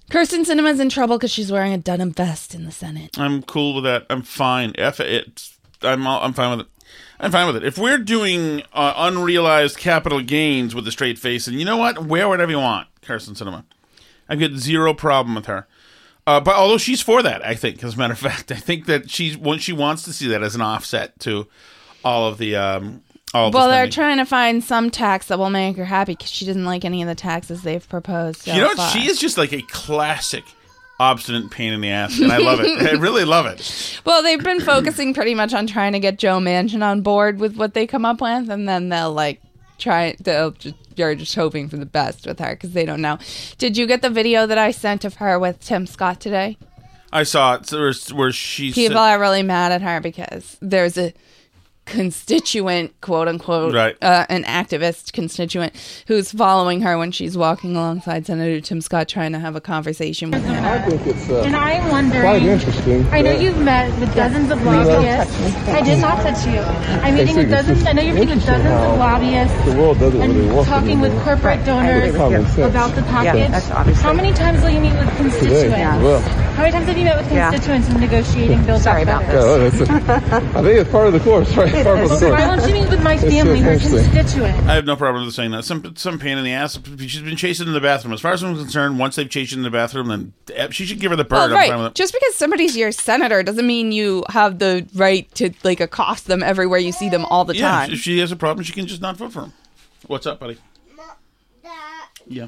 Kyrsten 0.10 0.46
Sinema's 0.46 0.80
in 0.80 0.90
trouble 0.90 1.18
because 1.18 1.32
she's 1.32 1.52
wearing 1.52 1.74
a 1.74 1.78
Dunham 1.78 2.12
vest 2.12 2.54
in 2.54 2.66
the 2.66 2.72
Senate. 2.72 3.18
I'm 3.18 3.42
cool 3.42 3.76
with 3.76 3.84
that. 3.86 4.06
I'm 4.10 4.22
fine. 4.22 4.74
F 4.78 5.00
it. 5.00 5.50
I'm 5.82 6.06
all, 6.06 6.22
I'm 6.22 6.34
fine 6.34 6.52
with 6.58 6.68
it. 6.68 6.72
I'm 7.20 7.32
fine 7.32 7.48
with 7.48 7.56
it. 7.58 7.64
If 7.64 7.78
we're 7.78 7.98
doing 7.98 8.62
uh, 8.74 8.94
unrealized 8.96 9.78
capital 9.78 10.22
gains 10.22 10.76
with 10.76 10.88
a 10.88 10.92
straight 10.92 11.18
face, 11.18 11.48
and 11.48 11.58
you 11.58 11.66
know 11.66 11.78
what, 11.78 12.06
wear 12.06 12.30
whatever 12.30 12.52
you 12.52 12.60
want, 12.60 12.88
Kyrsten 13.02 13.36
Sinema. 13.36 13.64
I've 14.30 14.40
got 14.40 14.52
zero 14.52 14.94
problem 14.94 15.36
with 15.36 15.48
her. 15.48 15.68
Uh, 16.26 16.40
but 16.40 16.56
although 16.56 16.78
she's 16.78 17.02
for 17.02 17.22
that, 17.22 17.46
I 17.46 17.56
think, 17.56 17.84
as 17.84 17.96
a 17.96 17.98
matter 17.98 18.14
of 18.14 18.20
fact, 18.20 18.52
I 18.52 18.56
think 18.56 18.86
that 18.86 19.10
she's 19.10 19.38
when 19.38 19.60
she 19.60 19.74
wants 19.74 20.04
to 20.04 20.14
see 20.14 20.28
that 20.30 20.42
as 20.42 20.56
an 20.56 20.62
offset 20.62 21.20
to 21.22 21.48
all 22.04 22.28
of 22.28 22.38
the 22.38 22.56
um, 22.56 23.04
all. 23.34 23.48
of 23.48 23.52
the 23.52 23.58
Well, 23.58 23.70
they're 23.70 23.90
trying 23.90 24.18
to 24.18 24.26
find 24.26 24.64
some 24.64 24.90
tax 24.90 25.28
that 25.28 25.38
will 25.38 25.50
make 25.50 25.76
her 25.78 25.86
happy 25.86 26.14
because 26.14 26.30
she 26.30 26.46
doesn't 26.46 26.66
like 26.66 26.86
any 26.86 27.02
of 27.02 27.08
the 27.08 27.16
taxes 27.16 27.64
they've 27.64 27.88
proposed. 27.88 28.42
So 28.42 28.54
you 28.54 28.62
know, 28.62 28.74
far. 28.76 28.90
she 28.92 29.10
is 29.10 29.20
just 29.20 29.38
like 29.38 29.52
a 29.52 29.62
classic 29.64 30.46
obstinate 31.00 31.52
pain 31.52 31.74
in 31.74 31.82
the 31.82 31.90
ass, 31.90 32.20
and 32.20 32.32
I 32.32 32.38
love 32.38 32.62
it. 32.62 32.82
I 32.82 32.92
really 32.92 33.26
love 33.26 33.46
it. 33.46 33.90
Well, 34.06 34.22
they've 34.22 34.44
been 34.44 34.60
focusing 34.60 35.14
pretty 35.14 35.34
much 35.34 35.54
on 35.54 35.66
trying 35.66 35.94
to 35.94 36.00
get 36.00 36.20
Joe 36.20 36.38
Manchin 36.40 36.84
on 36.84 37.02
board 37.02 37.40
with 37.40 37.56
what 37.56 37.74
they 37.74 37.88
come 37.88 38.06
up 38.06 38.20
with, 38.20 38.50
and 38.50 38.68
then 38.68 38.90
they'll 38.90 39.14
like 39.14 39.42
try. 39.78 40.16
They'll 40.20 40.52
just 40.52 40.76
you're 40.98 41.16
just 41.16 41.36
hoping 41.36 41.70
for 41.70 41.78
the 41.78 41.86
best 41.86 42.26
with 42.26 42.40
her 42.40 42.52
because 42.56 42.74
they 42.74 42.86
don't 42.86 43.02
know. 43.02 43.18
Did 43.58 43.78
you 43.78 43.88
get 43.88 44.02
the 44.02 44.10
video 44.10 44.46
that 44.48 44.58
I 44.58 44.72
sent 44.72 45.06
of 45.06 45.16
her 45.16 45.38
with 45.40 45.60
Tim 45.60 45.88
Scott 45.88 46.20
today? 46.20 46.58
I 47.12 47.24
saw 47.24 47.56
it 47.56 47.72
where, 47.72 47.94
where 48.14 48.32
she 48.32 48.72
People 48.72 48.98
said, 48.98 49.12
are 49.12 49.20
really 49.20 49.44
mad 49.44 49.72
at 49.72 49.82
her 49.84 50.02
because 50.02 50.58
there's 50.62 50.98
a 50.98 51.14
constituent, 51.94 52.92
quote 53.02 53.28
unquote, 53.28 53.74
Right. 53.74 53.96
uh, 54.02 54.26
an 54.30 54.44
activist 54.46 55.14
constituent 55.14 55.74
who's 56.08 56.32
following 56.32 56.82
her 56.82 56.98
when 56.98 57.12
she's 57.12 57.38
walking 57.38 57.76
alongside 57.76 58.26
Senator 58.26 58.60
Tim 58.62 58.82
Scott 58.82 59.08
trying 59.08 59.32
to 59.34 59.40
have 59.40 59.56
a 59.56 59.62
conversation 59.62 60.32
with 60.32 60.44
him. 60.44 60.64
I 60.64 60.80
think 60.80 61.06
it's 61.08 61.30
uh, 61.30 61.42
And 61.46 61.56
I'm 61.56 61.90
wondering. 61.90 62.22
quite 62.24 62.42
interesting. 62.44 63.06
I 63.12 63.22
know 63.22 63.32
you've 63.32 63.60
met 63.60 63.98
with 64.00 64.14
dozens 64.16 64.50
of 64.52 64.64
lobbyists. 64.64 65.36
I 65.70 65.82
did 65.82 66.00
not 66.00 66.22
touch 66.24 66.46
you. 66.48 66.60
I'm 67.04 67.14
meeting 67.16 67.36
with 67.36 67.46
see, 67.46 67.52
this 67.52 67.66
dozens. 67.68 67.86
I 67.88 67.92
know 67.94 68.02
you're 68.02 68.16
meeting 68.16 68.36
with 68.38 68.46
dozens 68.46 68.66
of 68.74 68.98
lobbyists. 68.98 69.66
the 69.66 69.76
world 69.78 70.00
doesn't 70.00 70.22
and 70.22 70.34
really 70.36 70.52
work 70.56 70.66
talking 70.68 71.00
with 71.00 71.14
corporate 71.24 71.64
donors 71.66 72.16
about 72.16 72.96
the 72.96 73.04
package. 73.04 73.52
that's 73.52 73.70
obviously- 73.72 74.04
How 74.04 74.14
many 74.14 74.34
times 74.34 74.62
will 74.64 74.72
you 74.72 74.80
meet 74.82 74.94
with 74.94 75.16
constituents? 75.18 75.62
Today, 75.64 75.84
well, 76.02 76.20
How 76.54 76.62
many 76.64 76.72
times 76.72 76.88
have 76.88 76.98
you 76.98 77.06
met 77.06 77.18
with 77.18 77.32
Yeah. 77.32 77.50
constituents 77.52 77.90
in 77.90 78.00
negotiating 78.00 78.64
bills 78.66 78.84
Sorry 78.84 79.04
about 79.04 79.22
Better? 79.26 79.38
yeah, 79.64 79.70
that's 79.70 79.90
I 80.56 80.62
think 80.64 80.80
it's 80.80 80.90
part 80.92 81.08
of 81.08 81.14
the 81.14 81.20
course, 81.20 81.56
right? 81.56 81.72
Part 81.84 82.00
of 82.00 82.10
the 82.10 82.16
But 82.20 82.32
why 82.32 82.46
course. 82.46 82.62
won't 82.62 82.68
you 82.74 82.82
meet 82.82 82.90
with 82.90 83.04
my 83.04 83.18
family, 83.18 83.60
so 83.60 83.66
my 83.66 84.04
constituents? 84.04 84.60
I 84.68 84.76
have 84.76 84.86
no 84.86 84.96
problem 84.96 85.26
with 85.26 85.34
saying 85.36 85.52
that. 85.52 85.66
Some 85.66 85.96
some 85.98 86.18
pain 86.18 86.38
in 86.38 86.44
the 86.46 86.54
ass. 86.54 86.80
She's 86.98 87.22
been 87.22 87.36
chasing 87.36 87.68
in 87.68 87.74
the 87.74 87.82
bathroom. 87.82 88.14
As 88.14 88.22
far 88.22 88.32
as 88.32 88.42
I'm 88.42 88.56
concerned, 88.56 89.00
once 89.00 89.16
they've 89.18 89.30
chased 89.30 89.52
her 89.52 89.58
in 89.58 89.64
the 89.64 89.70
bathroom, 89.70 90.08
then 90.08 90.34
eh, 90.54 90.70
she 90.72 90.86
should 90.86 91.00
give 91.00 91.12
her 91.12 91.18
the 91.18 91.24
bird. 91.26 91.52
Well, 91.52 91.58
I'm 91.58 91.68
fine 91.70 91.78
with 91.78 91.86
right. 91.88 91.96
Just 91.96 92.14
because 92.14 92.36
somebody's 92.36 92.78
your 92.78 92.92
senator 92.94 93.44
doesn't 93.44 93.68
mean 93.68 93.92
you 93.92 94.24
have 94.30 94.60
the 94.60 94.88
right 94.96 95.30
to 95.36 95.52
like 95.64 95.80
accost 95.82 96.28
them 96.28 96.42
everywhere 96.42 96.80
you 96.80 96.92
see 96.94 97.10
them 97.10 97.26
all 97.26 97.44
the 97.44 97.56
yeah, 97.56 97.70
time. 97.70 97.92
if 97.92 98.00
she 98.00 98.20
has 98.20 98.32
a 98.32 98.36
problem, 98.38 98.64
she 98.64 98.72
can 98.74 98.88
just 98.88 99.02
not 99.02 99.18
vote 99.18 99.34
for 99.34 99.42
him. 99.44 99.54
What's 100.08 100.26
up, 100.26 100.40
buddy? 100.40 100.58
Dad, 101.62 101.72
Yeah. 102.28 102.48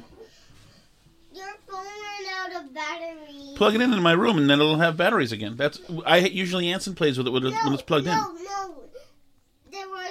your 1.33 1.45
phone 1.67 1.83
ran 1.83 2.55
out 2.55 2.63
of 2.63 2.73
battery. 2.73 3.55
Plug 3.55 3.75
it 3.75 3.81
in 3.81 3.91
in 3.93 4.01
my 4.01 4.11
room, 4.13 4.38
and 4.38 4.49
then 4.49 4.59
it'll 4.61 4.77
have 4.77 4.95
batteries 4.97 5.31
again. 5.31 5.55
That's 5.57 5.79
I 6.05 6.17
usually 6.19 6.69
Anson 6.71 6.95
plays 6.95 7.17
with 7.17 7.27
it 7.27 7.31
when 7.31 7.45
it's, 7.45 7.63
when 7.65 7.73
it's 7.73 7.81
plugged 7.81 8.05
no, 8.05 8.11
in. 8.13 8.17
No, 8.17 8.75
There 8.93 8.94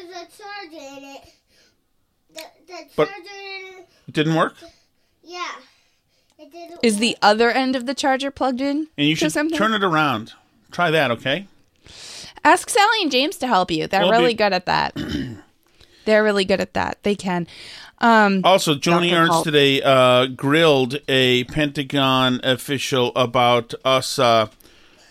was 0.06 0.16
a 0.16 0.42
charger 0.42 0.96
in 0.98 1.04
it. 1.04 1.22
The, 2.34 2.42
the 2.66 2.74
But- 2.96 3.08
charger 3.08 3.22
didn't. 3.22 3.86
It 4.08 4.14
didn't 4.14 4.34
work, 4.34 4.54
Yeah. 5.22 5.46
It 6.38 6.52
didn't. 6.52 6.80
Is 6.82 6.98
the 6.98 7.16
other 7.22 7.50
end 7.50 7.74
of 7.76 7.86
the 7.86 7.94
charger 7.94 8.30
plugged 8.30 8.60
in? 8.60 8.88
and 8.98 9.06
you 9.08 9.14
should 9.16 9.32
something? 9.32 9.56
turn 9.56 9.72
it 9.72 9.82
around. 9.84 10.32
Try 10.72 10.90
that, 10.90 11.10
okay? 11.12 11.46
Ask 12.44 12.68
Sally 12.68 12.98
and 13.02 13.10
James 13.10 13.36
to 13.38 13.46
help 13.46 13.70
you. 13.70 13.86
They're 13.86 14.02
Well, 14.02 14.10
really 14.10 14.32
be- 14.34 14.38
good 14.38 14.52
at 14.52 14.66
that. 14.66 14.94
They're 16.04 16.22
really 16.24 16.44
good 16.44 16.60
at 16.60 16.74
that. 16.74 16.98
They 17.02 17.14
can. 17.14 17.46
Um, 17.98 18.42
Also, 18.44 18.74
Joni 18.74 19.12
Ernst 19.16 19.32
Holt. 19.32 19.44
today 19.44 19.80
uh, 19.80 20.26
grilled 20.26 20.98
a 21.08 21.44
Pentagon 21.44 22.40
official 22.42 23.12
about 23.16 23.72
us, 23.84 24.18
uh, 24.18 24.48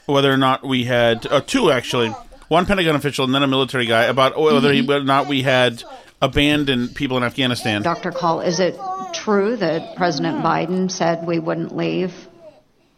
whether 0.05 0.31
or 0.31 0.37
not 0.37 0.63
we 0.63 0.83
had 0.83 1.25
uh, 1.27 1.41
two 1.41 1.71
actually, 1.71 2.13
one 2.53 2.67
Pentagon 2.67 2.95
official 2.95 3.25
and 3.25 3.33
then 3.33 3.41
a 3.41 3.47
military 3.47 3.87
guy 3.87 4.03
about 4.03 4.33
oh, 4.35 4.53
whether, 4.53 4.71
he, 4.71 4.87
or 4.87 5.03
not 5.03 5.27
we 5.27 5.41
had 5.41 5.83
abandoned 6.21 6.95
people 6.95 7.17
in 7.17 7.23
Afghanistan. 7.23 7.81
Dr. 7.81 8.11
Kahl, 8.11 8.41
is 8.41 8.59
it 8.59 8.79
true 9.11 9.57
that 9.57 9.97
President 9.97 10.43
Biden 10.43 10.89
said 10.89 11.25
we 11.25 11.39
wouldn't 11.39 11.75
leave 11.75 12.13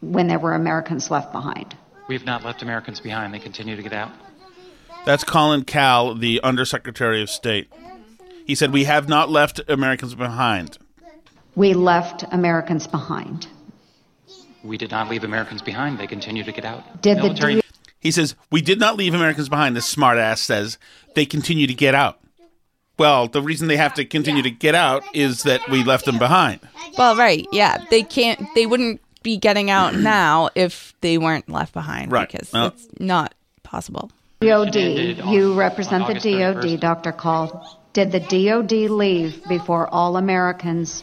when 0.02 0.28
there 0.28 0.38
were 0.38 0.52
Americans 0.52 1.10
left 1.10 1.32
behind? 1.32 1.74
We 2.06 2.14
have 2.14 2.26
not 2.26 2.44
left 2.44 2.62
Americans 2.62 3.00
behind. 3.00 3.32
They 3.32 3.38
continue 3.38 3.74
to 3.76 3.82
get 3.82 3.94
out. 3.94 4.12
That's 5.06 5.24
Colin 5.24 5.64
Kahl, 5.64 6.14
the 6.14 6.40
Undersecretary 6.42 7.22
of 7.22 7.30
State. 7.30 7.72
He 8.44 8.54
said 8.54 8.72
we 8.72 8.84
have 8.84 9.08
not 9.08 9.30
left 9.30 9.60
Americans 9.68 10.14
behind. 10.14 10.78
We 11.54 11.72
left 11.72 12.24
Americans 12.30 12.86
behind. 12.86 13.46
We 14.62 14.76
did 14.76 14.90
not 14.90 15.08
leave 15.08 15.24
Americans 15.24 15.62
behind. 15.62 15.98
They 15.98 16.06
continue 16.06 16.44
to 16.44 16.52
get 16.52 16.64
out. 16.66 17.00
Did 17.00 17.18
the 17.18 17.22
Military 17.22 17.54
deal- 17.54 17.62
He 18.00 18.10
says 18.10 18.34
we 18.50 18.60
did 18.60 18.78
not 18.78 18.96
leave 18.96 19.14
Americans 19.14 19.48
behind. 19.48 19.76
This 19.76 19.92
smartass 19.94 20.38
says 20.38 20.78
they 21.14 21.26
continue 21.26 21.66
to 21.66 21.74
get 21.74 21.94
out. 21.94 22.20
Well, 22.98 23.28
the 23.28 23.42
reason 23.42 23.68
they 23.68 23.76
have 23.76 23.94
to 23.94 24.04
continue 24.04 24.42
to 24.42 24.50
get 24.50 24.74
out 24.74 25.02
is 25.12 25.42
that 25.42 25.68
we 25.68 25.84
left 25.84 26.06
them 26.06 26.18
behind. 26.18 26.60
Well, 26.96 27.14
right. 27.16 27.46
Yeah. 27.52 27.84
They 27.90 28.02
can't, 28.02 28.40
they 28.54 28.64
wouldn't 28.64 29.02
be 29.22 29.36
getting 29.36 29.70
out 29.70 29.94
now 29.96 30.48
if 30.54 30.94
they 31.02 31.18
weren't 31.18 31.48
left 31.48 31.74
behind. 31.74 32.10
Right. 32.10 32.30
Because 32.30 32.52
Well- 32.52 32.68
it's 32.68 32.88
not 32.98 33.34
possible. 33.62 34.10
DOD, 34.40 34.76
you 34.76 35.54
represent 35.54 36.06
the 36.06 36.14
DOD, 36.14 36.78
Dr. 36.78 37.10
Kahl. 37.12 37.80
Did 37.94 38.12
the 38.12 38.20
DOD 38.20 38.90
leave 38.90 39.42
before 39.48 39.88
all 39.88 40.18
Americans 40.18 41.02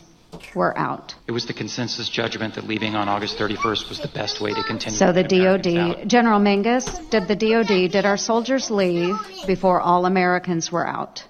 were 0.55 0.77
out? 0.77 1.15
It 1.27 1.31
was 1.31 1.45
the 1.45 1.53
consensus 1.53 2.09
judgment 2.09 2.55
that 2.55 2.65
leaving 2.65 2.95
on 2.95 3.09
August 3.09 3.37
31st 3.37 3.89
was 3.89 3.99
the 3.99 4.07
best 4.07 4.41
way 4.41 4.53
to 4.53 4.63
continue. 4.63 4.97
So 4.97 5.11
the 5.11 5.23
to 5.23 5.29
get 5.29 5.39
Americans 5.39 5.75
DOD, 5.75 6.01
out. 6.01 6.07
General 6.07 6.39
Mingus, 6.39 7.09
did 7.09 7.27
the 7.27 7.35
DOD, 7.35 7.91
did 7.91 8.05
our 8.05 8.17
soldiers 8.17 8.69
leave 8.69 9.15
before 9.47 9.81
all 9.81 10.05
Americans 10.05 10.71
were 10.71 10.87
out? 10.87 11.23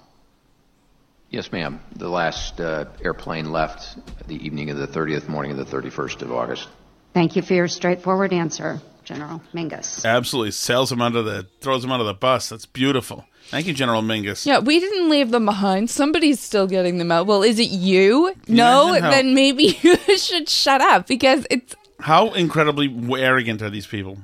Yes, 1.30 1.50
ma'am. 1.50 1.80
The 1.96 2.08
last 2.08 2.60
uh, 2.60 2.84
airplane 3.02 3.50
left 3.50 3.98
the 4.28 4.36
evening 4.36 4.70
of 4.70 4.76
the 4.76 4.86
30th, 4.86 5.26
morning 5.28 5.50
of 5.50 5.56
the 5.58 5.64
31st 5.64 6.22
of 6.22 6.30
August. 6.30 6.68
Thank 7.12 7.34
you 7.34 7.42
for 7.42 7.54
your 7.54 7.68
straightforward 7.68 8.32
answer, 8.32 8.80
General 9.04 9.42
Mingus. 9.54 10.04
Absolutely 10.04 10.50
sails 10.50 10.90
them 10.90 11.02
under 11.02 11.22
the 11.22 11.46
throws 11.60 11.82
them 11.82 11.92
under 11.92 12.04
the 12.04 12.14
bus. 12.14 12.48
That's 12.48 12.66
beautiful. 12.66 13.24
Thank 13.48 13.66
you, 13.66 13.74
General 13.74 14.02
Mingus. 14.02 14.46
Yeah, 14.46 14.58
we 14.60 14.80
didn't 14.80 15.10
leave 15.10 15.30
them 15.30 15.44
behind. 15.44 15.90
Somebody's 15.90 16.40
still 16.40 16.66
getting 16.66 16.98
them 16.98 17.12
out. 17.12 17.26
Well, 17.26 17.42
is 17.42 17.58
it 17.58 17.68
you? 17.68 18.34
No, 18.48 18.94
Imagine 18.94 19.10
then 19.10 19.34
maybe 19.34 19.78
you 19.82 19.96
should 20.16 20.48
shut 20.48 20.80
up 20.80 21.06
because 21.06 21.46
it's 21.50 21.74
How 22.00 22.32
incredibly 22.32 22.88
arrogant 23.20 23.60
are 23.62 23.70
these 23.70 23.86
people? 23.86 24.18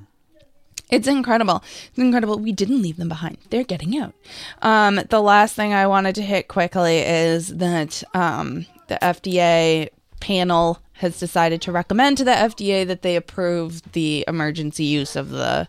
It's 0.91 1.07
incredible. 1.07 1.63
It's 1.91 1.99
incredible. 1.99 2.39
We 2.39 2.53
didn't 2.53 2.83
leave 2.83 2.97
them 2.97 3.09
behind. 3.09 3.39
They're 3.51 3.63
getting 3.63 3.97
out. 3.99 4.13
Um, 4.63 5.01
the 5.09 5.21
last 5.21 5.55
thing 5.55 5.73
I 5.73 5.87
wanted 5.87 6.17
to 6.17 6.23
hit 6.23 6.49
quickly 6.49 6.99
is 6.99 7.49
that 7.59 8.03
um, 8.13 8.67
the 8.89 8.99
FDA 9.01 9.91
panel 10.19 10.81
has 11.01 11.19
decided 11.19 11.63
to 11.63 11.73
recommend 11.73 12.19
to 12.19 12.25
the 12.25 12.31
FDA 12.31 12.87
that 12.87 13.03
they 13.03 13.17
approve 13.17 13.93
the 13.93 14.25
emergency 14.29 14.85
use 14.85 15.17
of 15.17 15.31
the 15.31 15.67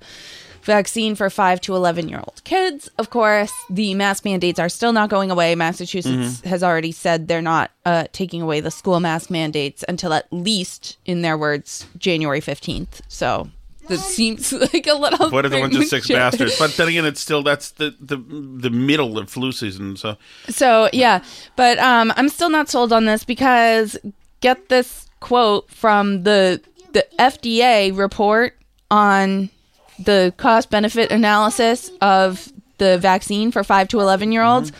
vaccine 0.64 1.16
for 1.16 1.30
5 1.30 1.62
to 1.62 1.76
11 1.76 2.10
year 2.10 2.20
old 2.20 2.42
kids. 2.44 2.90
Of 2.98 3.10
course, 3.10 3.52
the 3.70 3.96
mask 3.96 4.26
mandates 4.26 4.60
are 4.60 4.70
still 4.70 4.94
not 4.94 5.10
going 5.10 5.32
away. 5.32 5.56
Massachusetts 5.56 6.42
has 6.42 6.64
already 6.64 6.92
said 6.92 7.28
they're 7.28 7.42
not 7.42 7.72
uh, 7.86 8.06
taking 8.12 8.42
away 8.42 8.60
the 8.60 8.72
school 8.72 9.00
mask 9.00 9.30
mandates 9.30 9.84
until 9.88 10.14
at 10.14 10.32
least, 10.32 10.98
in 11.06 11.22
their 11.22 11.38
words, 11.38 11.88
January 11.98 12.42
15th. 12.42 13.02
So 13.08 13.50
that 13.88 14.00
seems 14.00 14.54
like 14.74 14.86
a 14.86 14.94
little. 14.94 15.30
What 15.30 15.46
are 15.46 15.50
the 15.50 15.60
ones 15.60 15.76
of 15.76 15.86
six 15.86 16.08
bastards? 16.08 16.60
But 16.60 16.76
then 16.76 16.90
again, 16.90 17.06
it's 17.06 17.22
still 17.22 17.42
that's 17.42 17.72
the 17.72 17.96
the 18.00 18.18
the 18.18 18.70
middle 18.70 19.18
of 19.18 19.30
flu 19.30 19.52
season. 19.52 19.96
So 19.96 20.18
So 20.50 20.90
yeah, 20.94 21.24
but 21.56 21.80
um, 21.80 22.14
I'm 22.18 22.30
still 22.30 22.50
not 22.50 22.70
sold 22.70 22.94
on 22.94 23.06
this 23.06 23.24
because 23.24 23.98
get 24.42 24.70
this 24.70 25.08
quote 25.22 25.70
from 25.72 26.24
the 26.24 26.62
the 26.92 27.08
FDA 27.18 27.98
report 27.98 28.58
on 28.90 29.50
the 29.98 30.34
cost 30.36 30.70
benefit 30.70 31.10
analysis 31.10 31.90
of 32.02 32.52
the 32.80 32.98
vaccine 32.98 33.52
for 33.52 33.64
five 33.64 33.88
to 33.90 34.02
eleven 34.02 34.34
year 34.34 34.44
olds. 34.44 34.74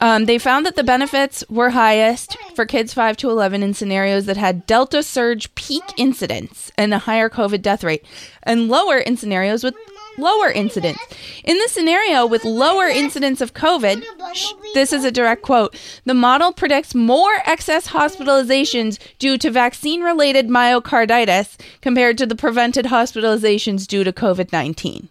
Um, 0.00 0.26
they 0.26 0.38
found 0.38 0.64
that 0.66 0.76
the 0.76 0.84
benefits 0.84 1.42
were 1.48 1.70
highest 1.70 2.36
for 2.54 2.64
kids 2.64 2.94
5 2.94 3.16
to 3.16 3.30
11 3.30 3.64
in 3.64 3.74
scenarios 3.74 4.26
that 4.26 4.36
had 4.36 4.64
Delta 4.64 5.02
surge 5.02 5.52
peak 5.56 5.82
incidence 5.96 6.70
and 6.78 6.94
a 6.94 7.00
higher 7.00 7.28
COVID 7.28 7.62
death 7.62 7.82
rate, 7.82 8.04
and 8.44 8.68
lower 8.68 8.96
in 8.96 9.16
scenarios 9.16 9.64
with 9.64 9.74
lower 10.18 10.50
incidence. 10.50 10.98
In 11.44 11.56
the 11.58 11.68
scenario 11.68 12.26
with 12.26 12.44
lower 12.44 12.86
incidence 12.88 13.40
of 13.40 13.54
COVID, 13.54 14.02
sh- 14.34 14.52
this 14.74 14.92
is 14.92 15.04
a 15.04 15.10
direct 15.10 15.42
quote 15.42 15.76
the 16.04 16.14
model 16.14 16.52
predicts 16.52 16.94
more 16.94 17.36
excess 17.46 17.88
hospitalizations 17.88 18.98
due 19.18 19.38
to 19.38 19.50
vaccine 19.50 20.02
related 20.02 20.48
myocarditis 20.48 21.56
compared 21.80 22.18
to 22.18 22.26
the 22.26 22.36
prevented 22.36 22.86
hospitalizations 22.86 23.86
due 23.86 24.04
to 24.04 24.12
COVID 24.12 24.52
19. 24.52 25.08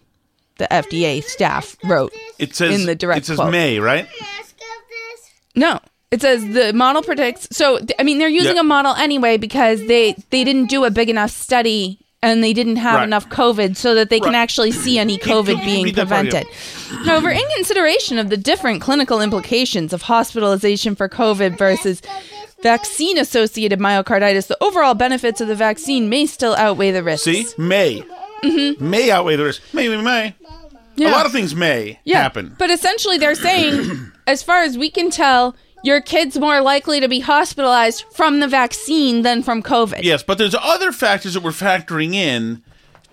The 0.58 0.68
FDA 0.72 1.24
staff 1.24 1.76
wrote 1.84 2.12
it 2.39 2.55
says 2.55 2.80
in 2.80 2.86
the 2.88 2.95
direct 2.95 3.20
it 3.20 3.26
says 3.26 3.38
quote. 3.38 3.51
May, 3.51 3.80
right? 3.80 4.08
No. 5.55 5.80
It 6.10 6.22
says 6.22 6.41
the 6.53 6.72
model 6.74 7.01
predicts. 7.03 7.47
So 7.51 7.80
I 7.99 8.03
mean, 8.03 8.18
they're 8.18 8.30
using 8.30 8.55
Yeah. 8.55 8.62
a 8.62 8.64
model 8.64 8.93
anyway 8.95 9.38
because 9.38 9.86
they 9.88 10.14
they 10.30 10.43
didn't 10.43 10.68
do 10.68 10.86
a 10.86 10.89
big 10.91 11.10
enough 11.10 11.32
study 11.32 11.99
and 12.24 12.43
they 12.43 12.53
didn't 12.53 12.78
have 12.78 12.95
Right. 12.95 13.03
enough 13.03 13.30
COVID 13.30 13.76
so 13.78 13.93
that 13.95 14.09
they 14.09 14.20
can 14.20 14.34
actually 14.36 14.72
see 14.72 14.97
any 14.97 15.18
COVID 15.18 15.63
being 15.63 15.86
read 15.86 15.95
that 15.95 16.07
part 16.09 16.28
again. 16.28 16.45
prevented. 16.45 17.05
However, 17.07 17.30
in 17.30 17.43
consideration 17.55 18.18
of 18.18 18.30
the 18.30 18.38
different 18.38 18.82
clinical 18.82 19.22
implications 19.22 19.93
of 19.93 20.03
hospitalization 20.03 20.95
for 20.95 21.07
COVID 21.07 21.57
versus 21.57 22.01
vaccine 22.63 23.18
associated 23.18 23.80
myocarditis, 23.80 24.47
the 24.47 24.57
overall 24.63 24.93
benefits 24.95 25.41
of 25.41 25.47
the 25.47 25.55
vaccine 25.55 26.09
may 26.09 26.26
still 26.26 26.55
outweigh 26.55 26.91
the 26.91 27.03
risks. 27.03 27.26
See, 27.26 27.45
May 27.57 28.03
mm-hmm. 28.43 28.89
may 28.89 29.11
outweigh 29.11 29.36
the 29.36 29.43
risk. 29.45 29.61
Maybe 29.74 29.95
May. 29.97 30.28
A 30.28 30.34
Yeah. 30.95 31.11
lot 31.11 31.28
of 31.28 31.32
things 31.32 31.53
may 31.55 31.99
Yeah, 32.03 32.22
happen. 32.24 32.55
But 32.57 32.72
essentially, 32.72 33.20
they're 33.20 33.36
saying, 33.36 34.11
as 34.28 34.41
far 34.41 34.63
as 34.63 34.78
we 34.78 34.89
can 34.89 35.11
tell, 35.11 35.55
your 35.84 36.01
kid's 36.01 36.38
more 36.38 36.61
likely 36.61 36.99
to 36.99 37.07
be 37.07 37.19
hospitalized 37.19 38.05
from 38.11 38.39
the 38.39 38.47
vaccine 38.47 39.21
than 39.21 39.43
from 39.43 39.61
COVID. 39.61 40.03
Yes, 40.03 40.23
but 40.23 40.38
there's 40.38 40.55
other 40.55 40.91
factors 40.91 41.34
that 41.34 41.43
we're 41.43 41.51
factoring 41.51 42.13
in 42.13 42.63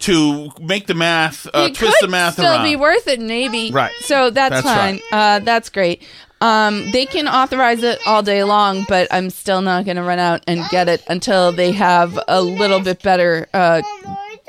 to 0.01 0.51
make 0.61 0.87
the 0.87 0.95
math 0.95 1.47
uh, 1.47 1.69
it 1.71 1.75
twist 1.77 1.97
the 2.01 2.09
math 2.09 2.35
still 2.35 2.47
around. 2.47 2.65
be 2.65 2.77
worth 2.77 3.07
it, 3.07 3.21
maybe. 3.21 3.71
Right. 3.71 3.93
So 4.01 4.31
that's, 4.31 4.63
That's 4.63 4.67
fine. 4.67 5.01
Uh, 5.13 5.39
that's 5.39 5.71
great. 5.71 6.03
Um, 6.41 6.91
they 6.91 7.07
can 7.07 7.27
authorize 7.27 7.83
it 7.83 8.01
all 8.07 8.23
day 8.23 8.45
long, 8.45 8.85
but 8.89 9.09
I'm 9.11 9.31
still 9.31 9.63
not 9.63 9.85
going 9.87 9.97
to 9.97 10.03
run 10.03 10.19
out 10.19 10.43
and 10.47 10.69
get 10.69 10.89
it 10.89 11.03
until 11.09 11.53
they 11.53 11.73
have 11.73 12.19
a 12.29 12.43
little 12.43 12.81
bit 12.81 13.03
better 13.03 13.49
uh, 13.55 13.81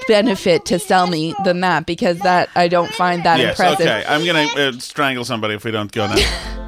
benefit 0.07 0.65
to 0.65 0.79
sell 0.79 1.07
me 1.07 1.35
than 1.45 1.61
that, 1.61 1.85
because 1.85 2.19
that 2.19 2.49
I 2.55 2.67
don't 2.67 2.91
find 2.91 3.23
that 3.23 3.39
yes, 3.39 3.51
impressive. 3.57 3.87
okay. 3.87 4.03
I'm 4.07 4.25
gonna 4.25 4.47
uh, 4.57 4.71
strangle 4.79 5.23
somebody 5.23 5.53
if 5.53 5.63
we 5.63 5.71
don't 5.71 5.91
go 5.91 6.07
now. 6.07 6.61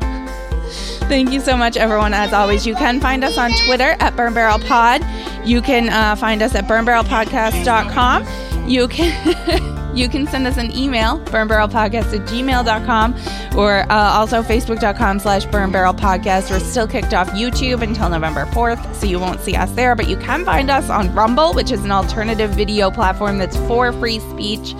Thank 1.08 1.32
you 1.32 1.40
so 1.40 1.56
much, 1.56 1.78
everyone. 1.78 2.14
As 2.14 2.34
always, 2.34 2.68
you 2.68 2.76
can 2.76 3.00
find 3.00 3.24
us 3.24 3.38
on 3.38 3.52
Twitter 3.66 3.96
at 4.02 4.18
Burn 4.18 4.34
Barrel 4.34 4.60
Pod. 4.60 5.02
You 5.46 5.62
can 5.62 5.88
uh, 5.88 6.18
find 6.18 6.42
us 6.42 6.54
at 6.54 6.66
burnbarrelpodcast.com. 6.66 8.68
You 8.68 8.90
can 8.90 9.88
you 9.96 10.10
can 10.10 10.28
send 10.28 10.46
us 10.46 10.58
an 10.58 10.76
email, 10.76 11.20
burnbarrelpodcast 11.28 12.14
at 12.14 12.28
gmail.com, 12.28 13.16
or 13.58 13.90
uh, 13.90 13.90
also 13.90 14.44
facebook.com 14.44 15.20
slash 15.20 15.46
burnbarrelpodcast. 15.46 16.52
We're 16.52 16.60
still 16.60 16.88
kicked 16.88 17.14
off 17.14 17.30
YouTube 17.30 17.82
until 17.82 18.10
November 18.10 18.44
4th, 18.48 18.94
so 18.94 19.06
you 19.06 19.18
won't 19.18 19.40
see 19.40 19.56
us 19.56 19.72
there, 19.72 19.96
but 19.96 20.10
you 20.10 20.18
can 20.18 20.44
find 20.44 20.70
us 20.70 20.90
on 20.90 21.16
Rumble, 21.16 21.54
which 21.54 21.72
is 21.72 21.86
an 21.86 21.92
alternative 21.92 22.52
video 22.52 22.92
platform 22.92 23.38
that's 23.38 23.56
for 23.56 23.94
free 23.94 24.20
speech, 24.20 24.74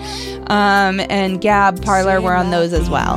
um, 0.50 1.00
and 1.08 1.40
Gab, 1.40 1.82
Parler, 1.82 2.20
we're 2.20 2.34
on 2.34 2.50
those 2.50 2.74
as 2.74 2.90
well. 2.90 3.16